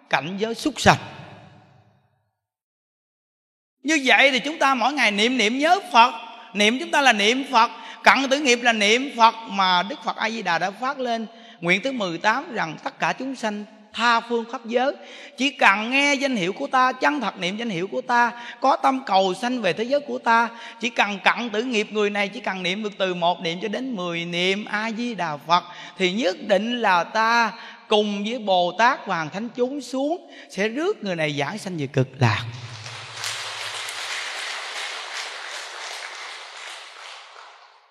cảnh 0.09 0.35
giới 0.38 0.55
xúc 0.55 0.73
sanh. 0.81 0.97
Như 3.83 4.01
vậy 4.05 4.31
thì 4.31 4.39
chúng 4.39 4.59
ta 4.59 4.73
mỗi 4.73 4.93
ngày 4.93 5.12
niệm 5.12 5.38
niệm 5.38 5.57
nhớ 5.57 5.79
phật. 5.93 6.13
Niệm 6.53 6.79
chúng 6.79 6.91
ta 6.91 7.01
là 7.01 7.13
niệm 7.13 7.43
phật, 7.51 7.71
cận 8.03 8.29
tử 8.29 8.39
nghiệp 8.39 8.59
là 8.62 8.73
niệm 8.73 9.09
phật, 9.17 9.35
mà 9.49 9.83
đức 9.83 9.99
phật 10.03 10.15
a 10.15 10.29
di 10.29 10.41
đà 10.41 10.59
đã 10.59 10.71
phát 10.71 10.99
lên 10.99 11.27
nguyện 11.62 11.81
thứ 11.83 11.91
18 11.91 12.53
rằng 12.53 12.77
tất 12.83 12.99
cả 12.99 13.13
chúng 13.13 13.35
sanh 13.35 13.65
tha 13.93 14.19
phương 14.19 14.45
khắp 14.52 14.62
giới. 14.65 14.93
Chỉ 15.38 15.49
cần 15.49 15.89
nghe 15.91 16.13
danh 16.13 16.36
hiệu 16.36 16.54
của 16.54 16.67
ta 16.67 16.91
chân 16.91 17.21
thật 17.21 17.39
niệm 17.39 17.58
danh 17.58 17.69
hiệu 17.69 17.88
của 17.88 18.02
ta, 18.02 18.32
có 18.62 18.75
tâm 18.75 19.04
cầu 19.06 19.34
sanh 19.41 19.62
về 19.62 19.73
thế 19.73 19.84
giới 19.84 19.99
của 19.99 20.17
ta, 20.17 20.49
chỉ 20.80 20.89
cần 20.89 21.19
cận 21.23 21.49
tử 21.49 21.63
nghiệp 21.63 21.88
người 21.91 22.10
này, 22.10 22.28
chỉ 22.28 22.39
cần 22.39 22.63
niệm 22.63 22.84
được 22.84 22.93
từ 22.97 23.13
một 23.13 23.41
niệm 23.41 23.60
cho 23.62 23.67
đến 23.67 23.95
mười 23.95 24.25
niệm 24.25 24.65
a 24.65 24.91
di 24.91 25.15
đà 25.15 25.38
phật, 25.38 25.63
thì 25.97 26.12
nhất 26.12 26.38
định 26.47 26.82
là 26.82 27.04
ta 27.04 27.52
cùng 27.88 28.23
với 28.23 28.39
bồ 28.39 28.71
tát 28.78 28.99
hoàng 29.06 29.30
thánh 29.30 29.49
chúng 29.49 29.82
xuống, 29.82 30.32
sẽ 30.49 30.67
rước 30.67 31.04
người 31.04 31.15
này 31.15 31.36
giảng 31.39 31.58
sanh 31.58 31.78
về 31.78 31.88
cực 31.88 32.08
lạc. 32.19 32.43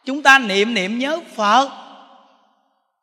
Chúng 0.05 0.23
ta 0.23 0.39
niệm 0.39 0.75
niệm 0.75 0.99
nhớ 0.99 1.21
phật 1.37 1.69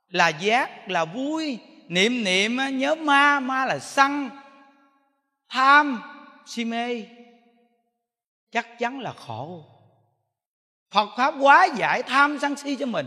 là 0.10 0.28
giác, 0.28 0.90
là 0.90 1.06
vui 1.06 1.58
niệm 1.88 2.24
niệm 2.24 2.58
nhớ 2.78 2.96
ma 2.96 3.40
ma 3.40 3.66
là 3.66 3.80
sân, 3.80 4.30
tham, 5.50 6.02
si 6.46 6.66
mê. 6.66 7.04
Chắc 8.52 8.80
chắn 8.80 9.00
là 9.00 9.14
khổ. 9.14 9.66
Phật 10.92 11.10
pháp 11.18 11.34
quá 11.40 11.68
giải 11.78 12.04
tham 12.04 12.40
sân 12.40 12.56
si 12.56 12.76
cho 12.76 12.86
mình, 12.86 13.06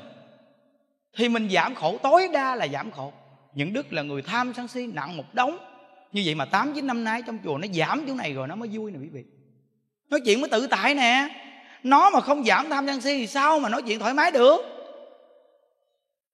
thì 1.16 1.28
mình 1.28 1.48
giảm 1.50 1.74
khổ, 1.74 1.98
tối 2.02 2.28
đa 2.32 2.54
là 2.54 2.68
giảm 2.68 2.90
khổ. 2.90 3.12
Những 3.54 3.72
đức 3.72 3.92
là 3.92 4.02
người 4.02 4.22
tham 4.22 4.54
sân 4.54 4.68
si, 4.68 4.86
nặng 4.86 5.16
một 5.16 5.34
đống. 5.34 5.58
Như 6.12 6.22
vậy 6.24 6.34
mà 6.34 6.44
tám, 6.44 6.72
chín 6.74 6.86
năm 6.86 7.04
nay 7.04 7.22
trong 7.26 7.38
chùa 7.44 7.58
nó 7.58 7.68
giảm 7.74 8.04
chỗ 8.08 8.14
này 8.14 8.32
rồi, 8.32 8.48
nó 8.48 8.54
mới 8.54 8.68
vui 8.72 8.90
nè 8.90 8.98
quý 8.98 9.08
vị. 9.08 9.24
Nói 10.10 10.20
chuyện 10.24 10.40
mới 10.40 10.50
tự 10.50 10.66
tại 10.66 10.94
nè. 10.94 11.28
Nó 11.82 12.10
mà 12.10 12.20
không 12.20 12.44
giảm 12.44 12.68
tham 12.70 12.86
sân 12.86 13.00
si 13.00 13.18
thì 13.18 13.26
sao 13.26 13.60
mà 13.60 13.68
nói 13.68 13.82
chuyện 13.82 13.98
thoải 13.98 14.14
mái 14.14 14.30
được? 14.30 14.56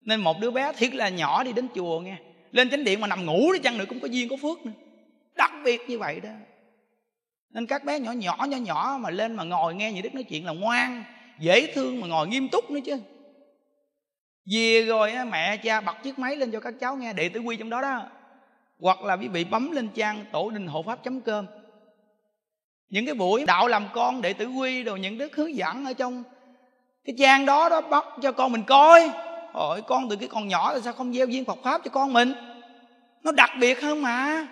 Nên 0.00 0.20
một 0.20 0.40
đứa 0.40 0.50
bé 0.50 0.72
thiệt 0.72 0.94
là 0.94 1.08
nhỏ 1.08 1.44
đi 1.44 1.52
đến 1.52 1.68
chùa 1.74 2.00
nghe 2.00 2.16
lên 2.54 2.70
chánh 2.70 2.84
điện 2.84 3.00
mà 3.00 3.06
nằm 3.06 3.26
ngủ 3.26 3.52
đi 3.52 3.58
chăng 3.58 3.78
nữa 3.78 3.84
cũng 3.88 4.00
có 4.00 4.08
duyên, 4.08 4.28
có 4.28 4.36
phước 4.36 4.66
nữa. 4.66 4.72
Đặc 5.36 5.52
biệt 5.64 5.80
như 5.88 5.98
vậy 5.98 6.20
đó. 6.20 6.30
Nên 7.50 7.66
các 7.66 7.84
bé 7.84 8.00
nhỏ 8.00 8.12
nhỏ 8.12 8.46
nhỏ 8.48 8.56
nhỏ 8.56 8.98
mà 9.00 9.10
lên 9.10 9.34
mà 9.34 9.44
ngồi 9.44 9.74
nghe 9.74 9.92
những 9.92 10.02
đức 10.02 10.14
nói 10.14 10.22
chuyện 10.22 10.46
là 10.46 10.52
ngoan, 10.52 11.04
dễ 11.40 11.72
thương 11.74 12.00
mà 12.00 12.06
ngồi 12.06 12.28
nghiêm 12.28 12.48
túc 12.48 12.70
nữa 12.70 12.80
chứ. 12.84 12.98
Về 14.52 14.82
rồi 14.82 15.12
mẹ 15.30 15.56
cha 15.56 15.80
bật 15.80 16.02
chiếc 16.02 16.18
máy 16.18 16.36
lên 16.36 16.50
cho 16.50 16.60
các 16.60 16.74
cháu 16.80 16.96
nghe, 16.96 17.12
đệ 17.12 17.28
tử 17.28 17.40
quy 17.40 17.56
trong 17.56 17.70
đó 17.70 17.82
đó. 17.82 18.06
Hoặc 18.80 19.02
là 19.02 19.16
quý 19.16 19.28
vị 19.28 19.44
bấm 19.44 19.70
lên 19.70 19.88
trang 19.94 20.24
tổ 20.32 20.50
đình 20.50 20.66
hộ 20.66 20.82
pháp 20.82 21.04
chấm 21.04 21.20
cơm 21.20 21.46
những 22.88 23.06
cái 23.06 23.14
buổi 23.14 23.44
đạo 23.46 23.68
làm 23.68 23.86
con, 23.94 24.22
đệ 24.22 24.32
tử 24.32 24.46
quy 24.46 24.82
rồi 24.82 25.00
những 25.00 25.18
đức 25.18 25.36
hướng 25.36 25.56
dẫn 25.56 25.84
ở 25.84 25.92
trong 25.92 26.22
cái 27.04 27.16
trang 27.18 27.46
đó 27.46 27.68
đó 27.68 27.80
bắt 27.80 28.04
cho 28.22 28.32
con 28.32 28.52
mình 28.52 28.62
coi 28.66 29.10
hỏi 29.54 29.82
con 29.82 30.08
từ 30.08 30.16
cái 30.16 30.28
con 30.28 30.48
nhỏ 30.48 30.74
thì 30.74 30.80
sao 30.84 30.92
không 30.92 31.12
gieo 31.12 31.26
duyên 31.26 31.44
Phật 31.44 31.58
Pháp 31.62 31.80
cho 31.84 31.90
con 31.90 32.12
mình? 32.12 32.32
Nó 33.22 33.32
đặc 33.32 33.50
biệt 33.60 33.82
hơn 33.82 34.02
mà. 34.02 34.46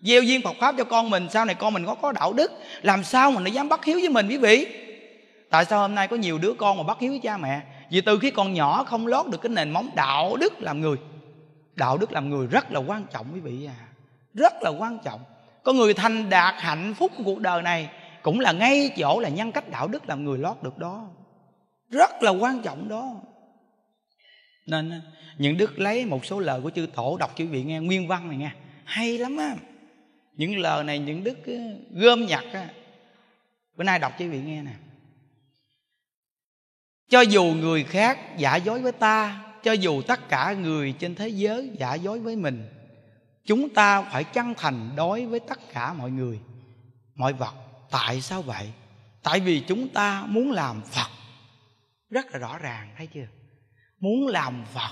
Gieo 0.00 0.22
duyên 0.22 0.42
Phật 0.42 0.56
Pháp 0.60 0.74
cho 0.78 0.84
con 0.84 1.10
mình, 1.10 1.28
Sau 1.30 1.44
này 1.44 1.54
con 1.54 1.74
mình 1.74 1.86
có 1.86 1.94
có 1.94 2.12
đạo 2.12 2.32
đức. 2.32 2.52
Làm 2.82 3.04
sao 3.04 3.30
mà 3.30 3.40
nó 3.40 3.46
dám 3.46 3.68
bắt 3.68 3.84
hiếu 3.84 3.98
với 4.00 4.08
mình, 4.08 4.28
quý 4.28 4.36
vị? 4.36 4.66
Tại 5.50 5.64
sao 5.64 5.80
hôm 5.80 5.94
nay 5.94 6.08
có 6.08 6.16
nhiều 6.16 6.38
đứa 6.38 6.52
con 6.52 6.76
mà 6.76 6.82
bắt 6.82 6.96
hiếu 7.00 7.10
với 7.10 7.20
cha 7.22 7.36
mẹ? 7.36 7.60
Vì 7.90 8.00
từ 8.00 8.18
khi 8.18 8.30
còn 8.30 8.54
nhỏ 8.54 8.84
không 8.84 9.06
lót 9.06 9.26
được 9.26 9.42
cái 9.42 9.50
nền 9.50 9.70
móng 9.70 9.90
đạo 9.94 10.36
đức 10.36 10.60
làm 10.60 10.80
người. 10.80 10.96
Đạo 11.76 11.98
đức 11.98 12.12
làm 12.12 12.30
người 12.30 12.46
rất 12.46 12.72
là 12.72 12.80
quan 12.80 13.04
trọng, 13.12 13.26
quý 13.34 13.40
vị 13.40 13.66
à. 13.66 13.86
Rất 14.34 14.52
là 14.60 14.70
quan 14.70 14.98
trọng. 15.04 15.20
Có 15.62 15.72
người 15.72 15.94
thành 15.94 16.30
đạt 16.30 16.54
hạnh 16.58 16.94
phúc 16.94 17.12
của 17.16 17.22
cuộc 17.24 17.40
đời 17.40 17.62
này 17.62 17.88
Cũng 18.22 18.40
là 18.40 18.52
ngay 18.52 18.90
chỗ 18.96 19.20
là 19.20 19.28
nhân 19.28 19.52
cách 19.52 19.68
đạo 19.70 19.88
đức 19.88 20.08
làm 20.08 20.24
người 20.24 20.38
lót 20.38 20.62
được 20.62 20.78
đó. 20.78 21.04
Rất 21.90 22.22
là 22.22 22.30
quan 22.30 22.62
trọng 22.62 22.88
đó 22.88 23.12
nên 24.66 25.02
những 25.38 25.56
đức 25.56 25.78
lấy 25.78 26.04
một 26.04 26.24
số 26.24 26.40
lời 26.40 26.60
của 26.60 26.70
chư 26.70 26.86
tổ 26.94 27.16
đọc 27.16 27.30
cho 27.36 27.44
quý 27.44 27.50
vị 27.50 27.62
nghe, 27.62 27.80
nguyên 27.80 28.08
văn 28.08 28.28
này 28.28 28.36
nghe, 28.36 28.50
hay 28.84 29.18
lắm 29.18 29.36
á. 29.36 29.56
Những 30.36 30.58
lời 30.58 30.84
này, 30.84 30.98
những 30.98 31.24
đức 31.24 31.38
gom 31.90 32.26
nhặt 32.26 32.44
á, 32.52 32.68
bữa 33.76 33.84
nay 33.84 33.98
đọc 33.98 34.12
cho 34.18 34.24
quý 34.24 34.30
vị 34.30 34.40
nghe 34.40 34.62
nè. 34.62 34.72
Cho 37.08 37.20
dù 37.20 37.44
người 37.44 37.84
khác 37.84 38.18
giả 38.38 38.56
dối 38.56 38.80
với 38.80 38.92
ta, 38.92 39.44
cho 39.62 39.72
dù 39.72 40.02
tất 40.02 40.28
cả 40.28 40.52
người 40.52 40.94
trên 40.98 41.14
thế 41.14 41.28
giới 41.28 41.70
giả 41.78 41.94
dối 41.94 42.20
với 42.20 42.36
mình, 42.36 42.68
chúng 43.44 43.68
ta 43.68 44.02
phải 44.02 44.24
chân 44.24 44.54
thành 44.56 44.90
đối 44.96 45.26
với 45.26 45.40
tất 45.40 45.58
cả 45.72 45.92
mọi 45.92 46.10
người, 46.10 46.40
mọi 47.14 47.32
vật. 47.32 47.54
Tại 47.90 48.20
sao 48.20 48.42
vậy? 48.42 48.72
Tại 49.22 49.40
vì 49.40 49.60
chúng 49.60 49.88
ta 49.88 50.24
muốn 50.26 50.50
làm 50.50 50.82
phật. 50.82 51.10
Rất 52.10 52.26
là 52.32 52.38
rõ 52.38 52.58
ràng, 52.58 52.94
thấy 52.96 53.06
chưa? 53.06 53.26
Muốn 54.00 54.26
làm 54.26 54.64
phật. 54.74 54.90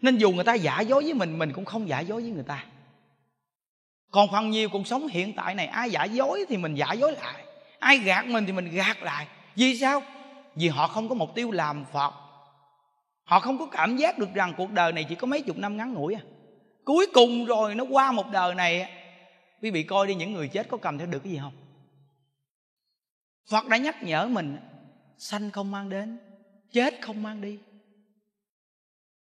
Nên 0.00 0.18
dù 0.18 0.30
người 0.30 0.44
ta 0.44 0.54
giả 0.54 0.80
dối 0.80 1.02
với 1.02 1.14
mình 1.14 1.38
mình 1.38 1.52
cũng 1.52 1.64
không 1.64 1.88
giả 1.88 2.00
dối 2.00 2.22
với 2.22 2.30
người 2.30 2.44
ta. 2.46 2.64
Còn 4.10 4.28
phần 4.32 4.50
nhiều 4.50 4.68
cuộc 4.68 4.86
sống 4.86 5.06
hiện 5.06 5.32
tại 5.36 5.54
này, 5.54 5.66
ai 5.66 5.90
giả 5.90 6.04
dối 6.04 6.44
thì 6.48 6.56
mình 6.56 6.74
giả 6.74 6.92
dối 6.92 7.12
lại. 7.12 7.44
Ai 7.78 7.98
gạt 7.98 8.26
mình 8.26 8.46
thì 8.46 8.52
mình 8.52 8.70
gạt 8.74 9.02
lại. 9.02 9.26
Vì 9.56 9.76
sao? 9.76 10.02
Vì 10.54 10.68
họ 10.68 10.88
không 10.88 11.08
có 11.08 11.14
mục 11.14 11.34
tiêu 11.34 11.50
làm 11.50 11.84
phật. 11.92 12.14
Họ 13.24 13.40
không 13.40 13.58
có 13.58 13.66
cảm 13.66 13.96
giác 13.96 14.18
được 14.18 14.34
rằng 14.34 14.54
cuộc 14.56 14.70
đời 14.70 14.92
này 14.92 15.06
chỉ 15.08 15.14
có 15.14 15.26
mấy 15.26 15.42
chục 15.42 15.58
năm 15.58 15.76
ngắn 15.76 15.94
ngủi 15.94 16.14
à. 16.14 16.20
Cuối 16.84 17.06
cùng 17.14 17.44
rồi 17.44 17.74
nó 17.74 17.84
qua 17.90 18.12
một 18.12 18.30
đời 18.30 18.54
này 18.54 18.90
quý 19.62 19.70
vị 19.70 19.82
coi 19.82 20.06
đi, 20.06 20.14
những 20.14 20.32
người 20.32 20.48
chết 20.48 20.68
có 20.68 20.76
cầm 20.76 20.98
theo 20.98 21.06
được 21.06 21.18
cái 21.24 21.32
gì 21.32 21.38
không? 21.42 21.52
Phật 23.50 23.68
đã 23.68 23.76
nhắc 23.76 24.02
nhở 24.02 24.26
mình, 24.26 24.56
sanh 25.18 25.50
không 25.50 25.70
mang 25.70 25.88
đến, 25.88 26.18
chết 26.72 26.94
không 27.00 27.22
mang 27.22 27.40
đi 27.40 27.58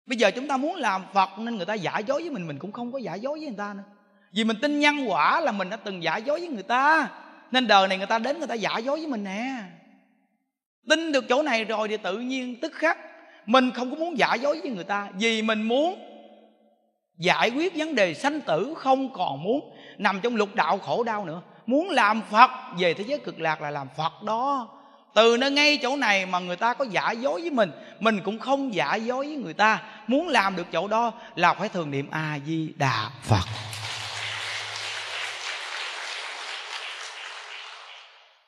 bây 0.06 0.16
giờ 0.18 0.30
chúng 0.30 0.48
ta 0.48 0.56
muốn 0.56 0.76
làm 0.76 1.02
phật 1.12 1.28
nên 1.38 1.56
người 1.56 1.66
ta 1.66 1.74
giả 1.74 1.98
dối 1.98 2.22
với 2.22 2.30
mình 2.30 2.46
mình 2.46 2.58
cũng 2.58 2.72
không 2.72 2.92
có 2.92 2.98
giả 2.98 3.14
dối 3.14 3.38
với 3.38 3.48
người 3.48 3.58
ta 3.58 3.74
nữa. 3.74 3.82
Vì 4.32 4.44
mình 4.44 4.56
tin 4.62 4.80
nhân 4.80 5.04
quả 5.08 5.40
là 5.40 5.52
mình 5.52 5.70
đã 5.70 5.76
từng 5.76 6.02
giả 6.02 6.16
dối 6.16 6.40
với 6.40 6.48
người 6.48 6.62
ta, 6.62 7.08
nên 7.50 7.66
đời 7.66 7.88
này 7.88 7.98
người 7.98 8.06
ta 8.06 8.18
đến 8.18 8.38
người 8.38 8.48
ta 8.48 8.54
giả 8.54 8.78
dối 8.78 8.98
với 8.98 9.06
mình 9.06 9.24
nè. 9.24 9.54
Tin 10.88 11.12
được 11.12 11.24
chỗ 11.28 11.42
này 11.42 11.64
rồi 11.64 11.88
thì 11.88 11.96
tự 11.96 12.18
nhiên 12.18 12.60
tức 12.60 12.72
khắc, 12.74 12.98
mình 13.46 13.70
không 13.70 13.90
có 13.90 13.96
muốn 13.96 14.18
giả 14.18 14.34
dối 14.34 14.60
với 14.60 14.70
người 14.70 14.84
ta 14.84 15.08
vì 15.18 15.42
mình 15.42 15.62
muốn 15.62 15.98
giải 17.18 17.50
quyết 17.50 17.76
vấn 17.76 17.94
đề 17.94 18.14
sanh 18.14 18.40
tử 18.40 18.74
không 18.76 19.12
còn 19.12 19.42
muốn 19.42 19.74
nằm 19.98 20.20
trong 20.22 20.36
lục 20.36 20.54
đạo 20.54 20.78
khổ 20.78 21.02
đau 21.02 21.24
nữa. 21.24 21.42
Muốn 21.66 21.90
làm 21.90 22.22
phật, 22.30 22.50
về 22.78 22.94
thế 22.94 23.04
giới 23.06 23.18
cực 23.18 23.40
lạc 23.40 23.62
là 23.62 23.70
làm 23.70 23.88
phật 23.96 24.22
đó 24.22 24.68
từ 25.14 25.36
nơi 25.36 25.50
ngay 25.50 25.78
chỗ 25.82 25.96
này 25.96 26.26
mà 26.26 26.38
người 26.38 26.56
ta 26.56 26.74
có 26.74 26.84
giả 26.90 27.10
dối 27.10 27.40
với 27.40 27.50
mình 27.50 27.70
mình 28.02 28.20
cũng 28.24 28.38
không 28.38 28.74
giả 28.74 28.94
dối 28.94 29.26
với 29.26 29.36
người 29.36 29.54
ta. 29.54 30.02
Muốn 30.06 30.28
làm 30.28 30.56
được 30.56 30.66
chỗ 30.72 30.88
đó 30.88 31.12
là 31.34 31.54
phải 31.54 31.68
thường 31.68 31.90
niệm 31.90 32.10
a 32.10 32.38
di 32.46 32.72
đà 32.76 33.10
phật. 33.22 33.44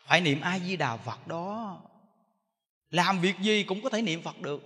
Phải 0.07 0.21
niệm 0.21 0.41
a 0.41 0.59
di 0.59 0.77
đà 0.77 0.97
phật 0.97 1.27
đó. 1.27 1.81
Làm 2.91 3.21
việc 3.21 3.39
gì 3.39 3.65
cũng 3.65 3.83
có 3.83 3.91
thể 3.91 4.03
niệm 4.03 4.23
phật 4.23 4.41
được. 4.41 4.63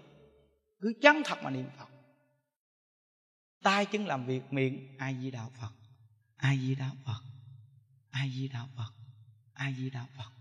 Cứ 0.80 0.92
chân 1.02 1.22
thật 1.24 1.42
mà 1.42 1.50
niệm 1.50 1.68
phật. 1.78 1.88
Tay 3.62 3.86
chân 3.86 4.06
làm 4.06 4.26
việc 4.26 4.42
miệng, 4.50 4.96
a 4.98 5.12
di 5.12 5.30
đà 5.30 5.42
phật. 5.60 5.72
A 6.36 6.54
di 6.54 6.74
đà 6.74 6.90
phật. 7.06 7.20
A 8.10 8.26
di 8.34 8.48
đà 8.48 8.60
phật. 8.76 8.92
A 9.52 9.70
di 9.76 9.90
đà 9.90 10.04
phật. 10.16 10.37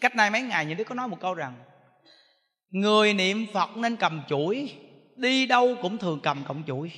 Cách 0.00 0.16
nay 0.16 0.30
mấy 0.30 0.42
ngày, 0.42 0.66
những 0.66 0.76
đứa 0.76 0.84
có 0.84 0.94
nói 0.94 1.08
một 1.08 1.20
câu 1.20 1.34
rằng, 1.34 1.54
người 2.70 3.14
niệm 3.14 3.46
phật 3.52 3.76
nên 3.76 3.96
cầm 3.96 4.22
chuỗi, 4.28 4.72
đi 5.16 5.46
đâu 5.46 5.74
cũng 5.82 5.98
thường 5.98 6.20
cầm 6.22 6.44
cọng 6.44 6.62
chuỗi. 6.66 6.92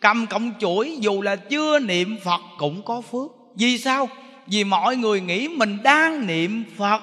Cầm 0.00 0.26
cọng 0.26 0.52
chuỗi 0.58 0.98
dù 1.00 1.22
là 1.22 1.36
chưa 1.36 1.78
niệm 1.78 2.16
phật 2.24 2.40
cũng 2.58 2.82
có 2.82 3.00
phước. 3.00 3.30
Vì 3.56 3.78
sao? 3.78 4.08
Vì 4.46 4.64
mọi 4.64 4.96
người 4.96 5.20
nghĩ 5.20 5.48
mình 5.48 5.78
đang 5.84 6.26
niệm 6.26 6.64
phật 6.76 7.02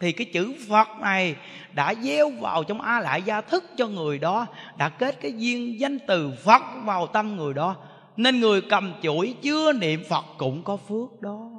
thì 0.00 0.12
cái 0.12 0.26
chữ 0.32 0.54
phật 0.68 0.88
này 1.00 1.36
đã 1.72 1.94
gieo 1.94 2.30
vào 2.30 2.64
trong 2.64 2.80
a 2.80 3.00
lại 3.00 3.22
gia 3.22 3.40
thức 3.40 3.64
cho 3.76 3.86
người 3.86 4.18
đó, 4.18 4.46
đã 4.76 4.88
kết 4.88 5.20
cái 5.20 5.32
duyên 5.36 5.80
danh 5.80 5.98
từ 6.06 6.32
phật 6.44 6.62
vào 6.84 7.06
tâm 7.06 7.36
người 7.36 7.54
đó. 7.54 7.76
Nên 8.16 8.40
người 8.40 8.60
cầm 8.60 8.92
chuỗi 9.02 9.34
chưa 9.42 9.72
niệm 9.72 10.02
phật 10.08 10.24
cũng 10.38 10.62
có 10.62 10.76
phước 10.76 11.20
đó 11.20 11.50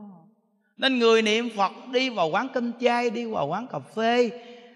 nên 0.82 1.00
người 1.00 1.22
niệm 1.22 1.50
phật 1.58 1.72
đi 1.92 2.10
vào 2.10 2.28
quán 2.28 2.48
cơm 2.54 2.72
chay, 2.80 3.10
đi 3.10 3.26
vào 3.26 3.48
quán 3.48 3.68
cà 3.68 3.80
phê, 3.96 4.30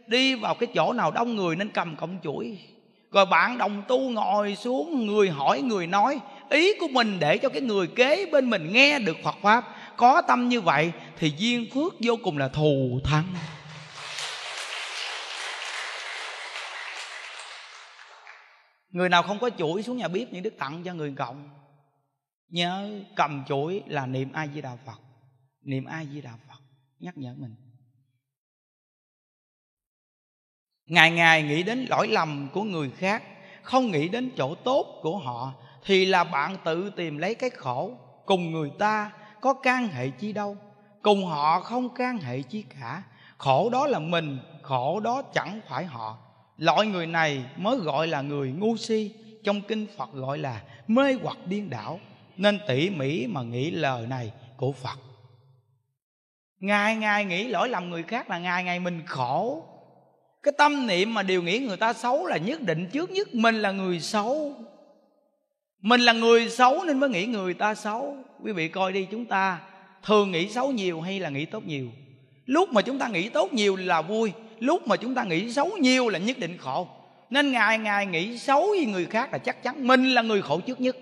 đi 0.08 0.36
vào 0.36 0.56
cái 0.56 0.68
chỗ 0.76 0.94
nào 0.94 1.12
đông 1.12 1.36
người 1.36 1.56
nên 1.56 1.70
cầm 1.70 1.96
cọng 1.96 2.18
chuỗi. 2.24 2.60
Rồi 3.12 3.26
bạn 3.26 3.58
đồng 3.58 3.84
tu 3.88 4.00
ngồi 4.00 4.56
xuống, 4.56 5.06
người 5.06 5.30
hỏi, 5.30 5.62
người 5.62 5.88
nói, 5.88 6.20
ý 6.50 6.80
của 6.80 6.88
mình 6.88 7.18
để 7.20 7.38
cho 7.38 7.50
cái 7.50 7.62
người 7.62 7.88
kế 7.88 8.26
bên 8.26 8.50
mình 8.50 8.74
nghe 8.74 9.00
được 9.00 9.18
phật 9.24 9.36
pháp. 9.42 9.64
Có 9.98 10.22
tâm 10.22 10.50
như 10.50 10.62
vậy 10.62 10.92
thì 11.18 11.34
duyên 11.38 11.68
phước 11.74 11.94
vô 12.00 12.16
cùng 12.24 12.38
là 12.38 12.48
thù 12.48 13.00
thắng. 13.04 13.26
Người 18.90 19.10
nào 19.10 19.24
không 19.24 19.40
có 19.40 19.50
chuỗi 19.58 19.84
xuống 19.84 19.98
nhà 19.98 20.08
bếp, 20.08 20.34
những 20.34 20.44
đức 20.44 20.54
tặng 20.60 20.82
cho 20.86 20.94
người 20.94 21.14
cộng, 21.18 21.50
nhớ 22.50 22.90
cầm 23.16 23.44
chuỗi 23.48 23.82
là 23.88 24.06
niệm 24.06 24.30
a 24.34 24.48
di 24.56 24.62
đà 24.62 24.72
phật 24.86 25.05
niệm 25.66 25.86
a 25.86 26.06
di 26.06 26.22
đà 26.22 26.32
phật? 26.48 26.62
Nhắc 27.00 27.18
nhở 27.18 27.34
mình. 27.38 27.56
Ngày 30.86 31.12
ngày 31.12 31.44
nghĩ 31.44 31.64
đến 31.64 31.86
lỗi 31.90 32.08
lầm 32.08 32.50
của 32.54 32.64
người 32.64 32.90
khác, 32.90 33.24
không 33.64 33.92
nghĩ 33.92 34.08
đến 34.08 34.32
chỗ 34.38 34.56
tốt 34.56 35.00
của 35.02 35.18
họ, 35.18 35.54
thì 35.86 36.06
là 36.06 36.24
bạn 36.24 36.58
tự 36.66 36.90
tìm 36.96 37.18
lấy 37.18 37.36
cái 37.36 37.50
khổ. 37.50 37.98
Cùng 38.26 38.52
người 38.52 38.72
ta 38.80 39.12
có 39.42 39.54
can 39.54 39.88
hệ 39.88 40.10
chi 40.10 40.34
đâu, 40.34 40.58
cùng 41.02 41.26
họ 41.26 41.60
không 41.60 41.96
can 41.96 42.18
hệ 42.18 42.42
chi 42.42 42.66
cả. 42.80 43.04
Khổ 43.38 43.70
đó 43.70 43.88
là 43.88 44.00
mình, 44.00 44.40
khổ 44.62 45.00
đó 45.00 45.22
chẳng 45.34 45.62
phải 45.68 45.86
họ. 45.86 46.18
Loại 46.58 46.88
người 46.88 47.08
này 47.08 47.46
mới 47.58 47.78
gọi 47.78 48.08
là 48.08 48.22
người 48.22 48.52
ngu 48.52 48.78
si, 48.78 49.14
trong 49.44 49.62
kinh 49.62 49.88
phật 49.98 50.14
gọi 50.14 50.38
là 50.38 50.64
mê 50.88 51.14
hoặc 51.24 51.38
điên 51.46 51.70
đảo. 51.70 52.00
Nên 52.38 52.60
tỉ 52.68 52.90
mỉ 52.90 53.28
mà 53.28 53.42
nghĩ 53.42 53.72
lời 53.72 54.08
này 54.08 54.34
của 54.58 54.72
phật 54.72 55.00
ngày 56.66 56.96
ngày 56.96 57.26
nghĩ 57.26 57.48
lỗi 57.48 57.70
lầm 57.70 57.90
người 57.90 58.04
khác 58.04 58.30
là 58.30 58.40
ngày 58.40 58.64
ngày 58.64 58.80
mình 58.80 59.02
khổ. 59.06 59.64
Cái 60.44 60.54
tâm 60.58 60.88
niệm 60.88 61.14
mà 61.14 61.24
điều 61.24 61.44
nghĩ 61.44 61.60
người 61.60 61.78
ta 61.78 61.94
xấu 61.94 62.26
là 62.26 62.38
nhất 62.38 62.62
định 62.62 62.90
trước 62.92 63.12
nhất 63.12 63.36
mình 63.36 63.56
là 63.56 63.72
người 63.72 64.00
xấu. 64.00 64.54
Mình 65.82 66.02
là 66.02 66.14
người 66.14 66.50
xấu 66.50 66.84
nên 66.84 67.00
mới 67.00 67.10
nghĩ 67.10 67.26
người 67.26 67.54
ta 67.54 67.76
xấu. 67.76 68.18
Quý 68.44 68.52
vị 68.52 68.68
coi 68.68 68.94
đi 68.94 69.08
chúng 69.12 69.26
ta, 69.26 69.60
thường 70.04 70.32
nghĩ 70.32 70.50
xấu 70.50 70.72
nhiều 70.72 71.02
hay 71.02 71.20
là 71.20 71.30
nghĩ 71.30 71.46
tốt 71.46 71.64
nhiều? 71.66 71.88
Lúc 72.46 72.70
mà 72.70 72.82
chúng 72.82 73.00
ta 73.00 73.08
nghĩ 73.08 73.30
tốt 73.30 73.54
nhiều 73.54 73.76
là 73.76 74.02
vui, 74.02 74.34
lúc 74.60 74.88
mà 74.88 74.96
chúng 74.96 75.16
ta 75.16 75.24
nghĩ 75.24 75.54
xấu 75.54 75.78
nhiều 75.78 76.10
là 76.10 76.20
nhất 76.20 76.38
định 76.40 76.58
khổ. 76.58 76.88
Nên 77.30 77.52
ngày 77.52 77.78
ngày 77.78 78.06
nghĩ 78.06 78.38
xấu 78.38 78.68
với 78.68 78.86
người 78.86 79.06
khác 79.06 79.30
là 79.32 79.38
chắc 79.38 79.64
chắn 79.64 79.88
mình 79.88 80.14
là 80.14 80.22
người 80.22 80.42
khổ 80.42 80.60
trước 80.60 80.82
nhất. 80.82 80.98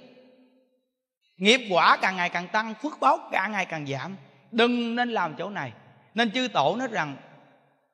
Nghiệp 1.37 1.59
quả 1.69 1.97
càng 2.01 2.15
ngày 2.15 2.29
càng 2.29 2.47
tăng, 2.47 2.73
phước 2.81 2.99
báo 2.99 3.17
càng 3.31 3.51
ngày 3.51 3.65
càng 3.65 3.87
giảm 3.87 4.15
đừng 4.53 4.95
nên 4.95 5.09
làm 5.09 5.35
chỗ 5.37 5.49
này. 5.49 5.73
Nên 6.13 6.31
chư 6.31 6.47
tổ 6.47 6.75
nói 6.75 6.87
rằng, 6.87 7.17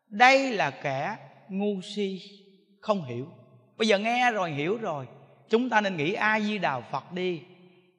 đây 0.07 0.53
là 0.53 0.71
kẻ 0.71 1.17
ngu 1.49 1.81
si, 1.81 2.21
không 2.81 3.03
hiểu. 3.05 3.27
Bây 3.77 3.87
giờ 3.87 3.99
nghe 3.99 4.31
rồi 4.31 4.51
hiểu 4.51 4.77
rồi. 4.77 5.07
Chúng 5.49 5.69
ta 5.69 5.81
nên 5.81 5.97
nghĩ 5.97 6.13
a 6.13 6.39
di 6.39 6.57
đà 6.57 6.79
phật 6.79 7.11
đi. 7.11 7.41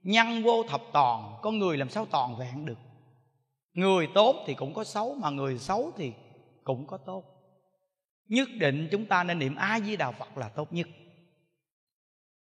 Nhân 0.03 0.43
vô 0.43 0.63
thập 0.69 0.83
toàn 0.93 1.39
con 1.43 1.59
người 1.59 1.77
làm 1.77 1.89
sao 1.89 2.07
toàn 2.07 2.37
vẹn 2.37 2.67
được? 2.67 2.79
Người 3.75 4.09
tốt 4.15 4.37
thì 4.47 4.55
cũng 4.55 4.75
có 4.75 4.85
xấu, 4.85 5.15
mà 5.15 5.31
người 5.31 5.59
xấu 5.59 5.93
thì 5.97 6.13
cũng 6.65 6.87
có 6.87 6.97
tốt. 6.97 7.25
Nhất 8.29 8.49
định 8.59 8.89
chúng 8.91 9.07
ta 9.07 9.25
nên 9.25 9.39
niệm 9.39 9.55
a 9.55 9.81
di 9.81 9.97
đà 9.97 10.11
phật 10.11 10.39
là 10.39 10.49
tốt 10.49 10.73
nhất. 10.73 10.89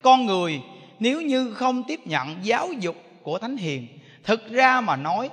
Con 0.03 0.27
người 0.27 0.63
nếu 0.99 1.23
như 1.23 1.55
không 1.55 1.83
tiếp 1.89 2.01
nhận 2.05 2.37
giáo 2.43 2.73
dục 2.73 2.97
của 3.23 3.39
thánh 3.39 3.57
hiền, 3.57 3.87
thực 4.25 4.51
ra 4.51 4.81
mà 4.81 4.97
nói 4.97 5.31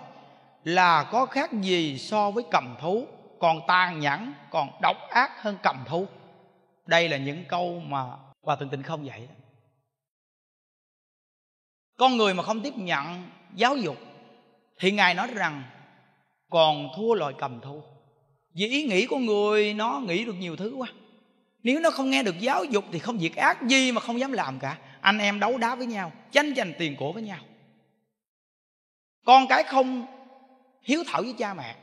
là 0.63 1.03
có 1.03 1.25
khác 1.25 1.53
gì 1.53 1.97
so 1.97 2.31
với 2.31 2.43
cầm 2.51 2.75
thú? 2.81 3.07
Còn 3.39 3.59
tàn 3.67 3.99
nhẫn, 3.99 4.33
còn 4.49 4.69
độc 4.81 4.97
ác 5.09 5.41
hơn 5.41 5.57
cầm 5.63 5.83
thú. 5.85 6.07
Đây 6.85 7.09
là 7.09 7.17
những 7.17 7.43
câu 7.47 7.79
mà 7.79 8.03
hòa 8.41 8.55
thượng 8.55 8.69
tịnh 8.69 8.83
không 8.83 9.05
dạy 9.05 9.27
con 11.97 12.17
người 12.17 12.33
mà 12.33 12.43
không 12.43 12.61
tiếp 12.61 12.73
nhận 12.77 13.23
giáo 13.55 13.77
dục 13.77 13.97
thì 14.79 14.91
ngài 14.91 15.13
nói 15.13 15.27
rằng 15.33 15.63
còn 16.49 16.89
thua 16.95 17.13
loài 17.13 17.33
cầm 17.37 17.59
thú. 17.61 17.81
Vì 18.55 18.67
ý 18.67 18.83
nghĩ 18.83 19.05
của 19.05 19.17
người, 19.17 19.73
nó 19.73 19.99
nghĩ 19.99 20.25
được 20.25 20.35
nhiều 20.39 20.55
thứ 20.55 20.75
quá. 20.77 20.87
Nếu 21.63 21.79
nó 21.79 21.91
không 21.91 22.09
nghe 22.09 22.23
được 22.23 22.39
giáo 22.39 22.63
dục 22.63 22.85
thì 22.91 22.99
không 22.99 23.17
việc 23.17 23.35
ác 23.35 23.61
gì 23.67 23.91
mà 23.91 24.01
không 24.01 24.19
dám 24.19 24.31
làm 24.31 24.59
cả. 24.59 24.77
Anh 25.01 25.17
em 25.17 25.39
đấu 25.39 25.57
đá 25.57 25.75
với 25.75 25.85
nhau 25.87 26.11
tranh 26.31 26.55
giành 26.55 26.73
tiền 26.79 26.95
của 26.95 27.11
với 27.11 27.23
nhau. 27.23 27.39
Con 29.25 29.47
cái 29.47 29.63
không 29.63 30.05
hiếu 30.83 31.03
thảo 31.07 31.21
với 31.21 31.33
cha 31.37 31.53
mẹ. 31.53 31.75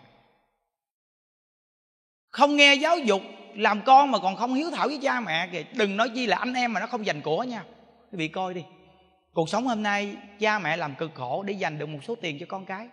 Không 2.30 2.56
nghe 2.56 2.74
giáo 2.74 2.98
dục, 2.98 3.22
làm 3.54 3.82
con 3.82 4.10
mà 4.10 4.18
còn 4.18 4.36
không 4.36 4.54
hiếu 4.54 4.70
thảo 4.70 4.88
với 4.88 4.98
cha 5.02 5.20
mẹ 5.20 5.48
kìa. 5.52 5.62
Đừng 5.72 5.96
nói 5.96 6.08
chi 6.08 6.26
là 6.26 6.36
anh 6.36 6.54
em 6.54 6.72
mà 6.72 6.80
nó 6.80 6.86
không 6.86 7.06
dành 7.06 7.20
của 7.20 7.42
nha. 7.42 7.64
quý 8.12 8.16
vị 8.18 8.28
coi 8.28 8.54
đi. 8.54 8.64
Cuộc 9.32 9.48
sống 9.48 9.66
hôm 9.66 9.82
nay, 9.82 10.16
cha 10.38 10.58
mẹ 10.58 10.76
làm 10.76 10.94
cực 10.94 11.10
khổ 11.14 11.42
để 11.42 11.52
dành 11.52 11.78
được 11.78 11.88
một 11.88 11.98
số 12.08 12.14
tiền 12.14 12.36
cho 12.40 12.46
con 12.48 12.66
cái. 12.66 12.88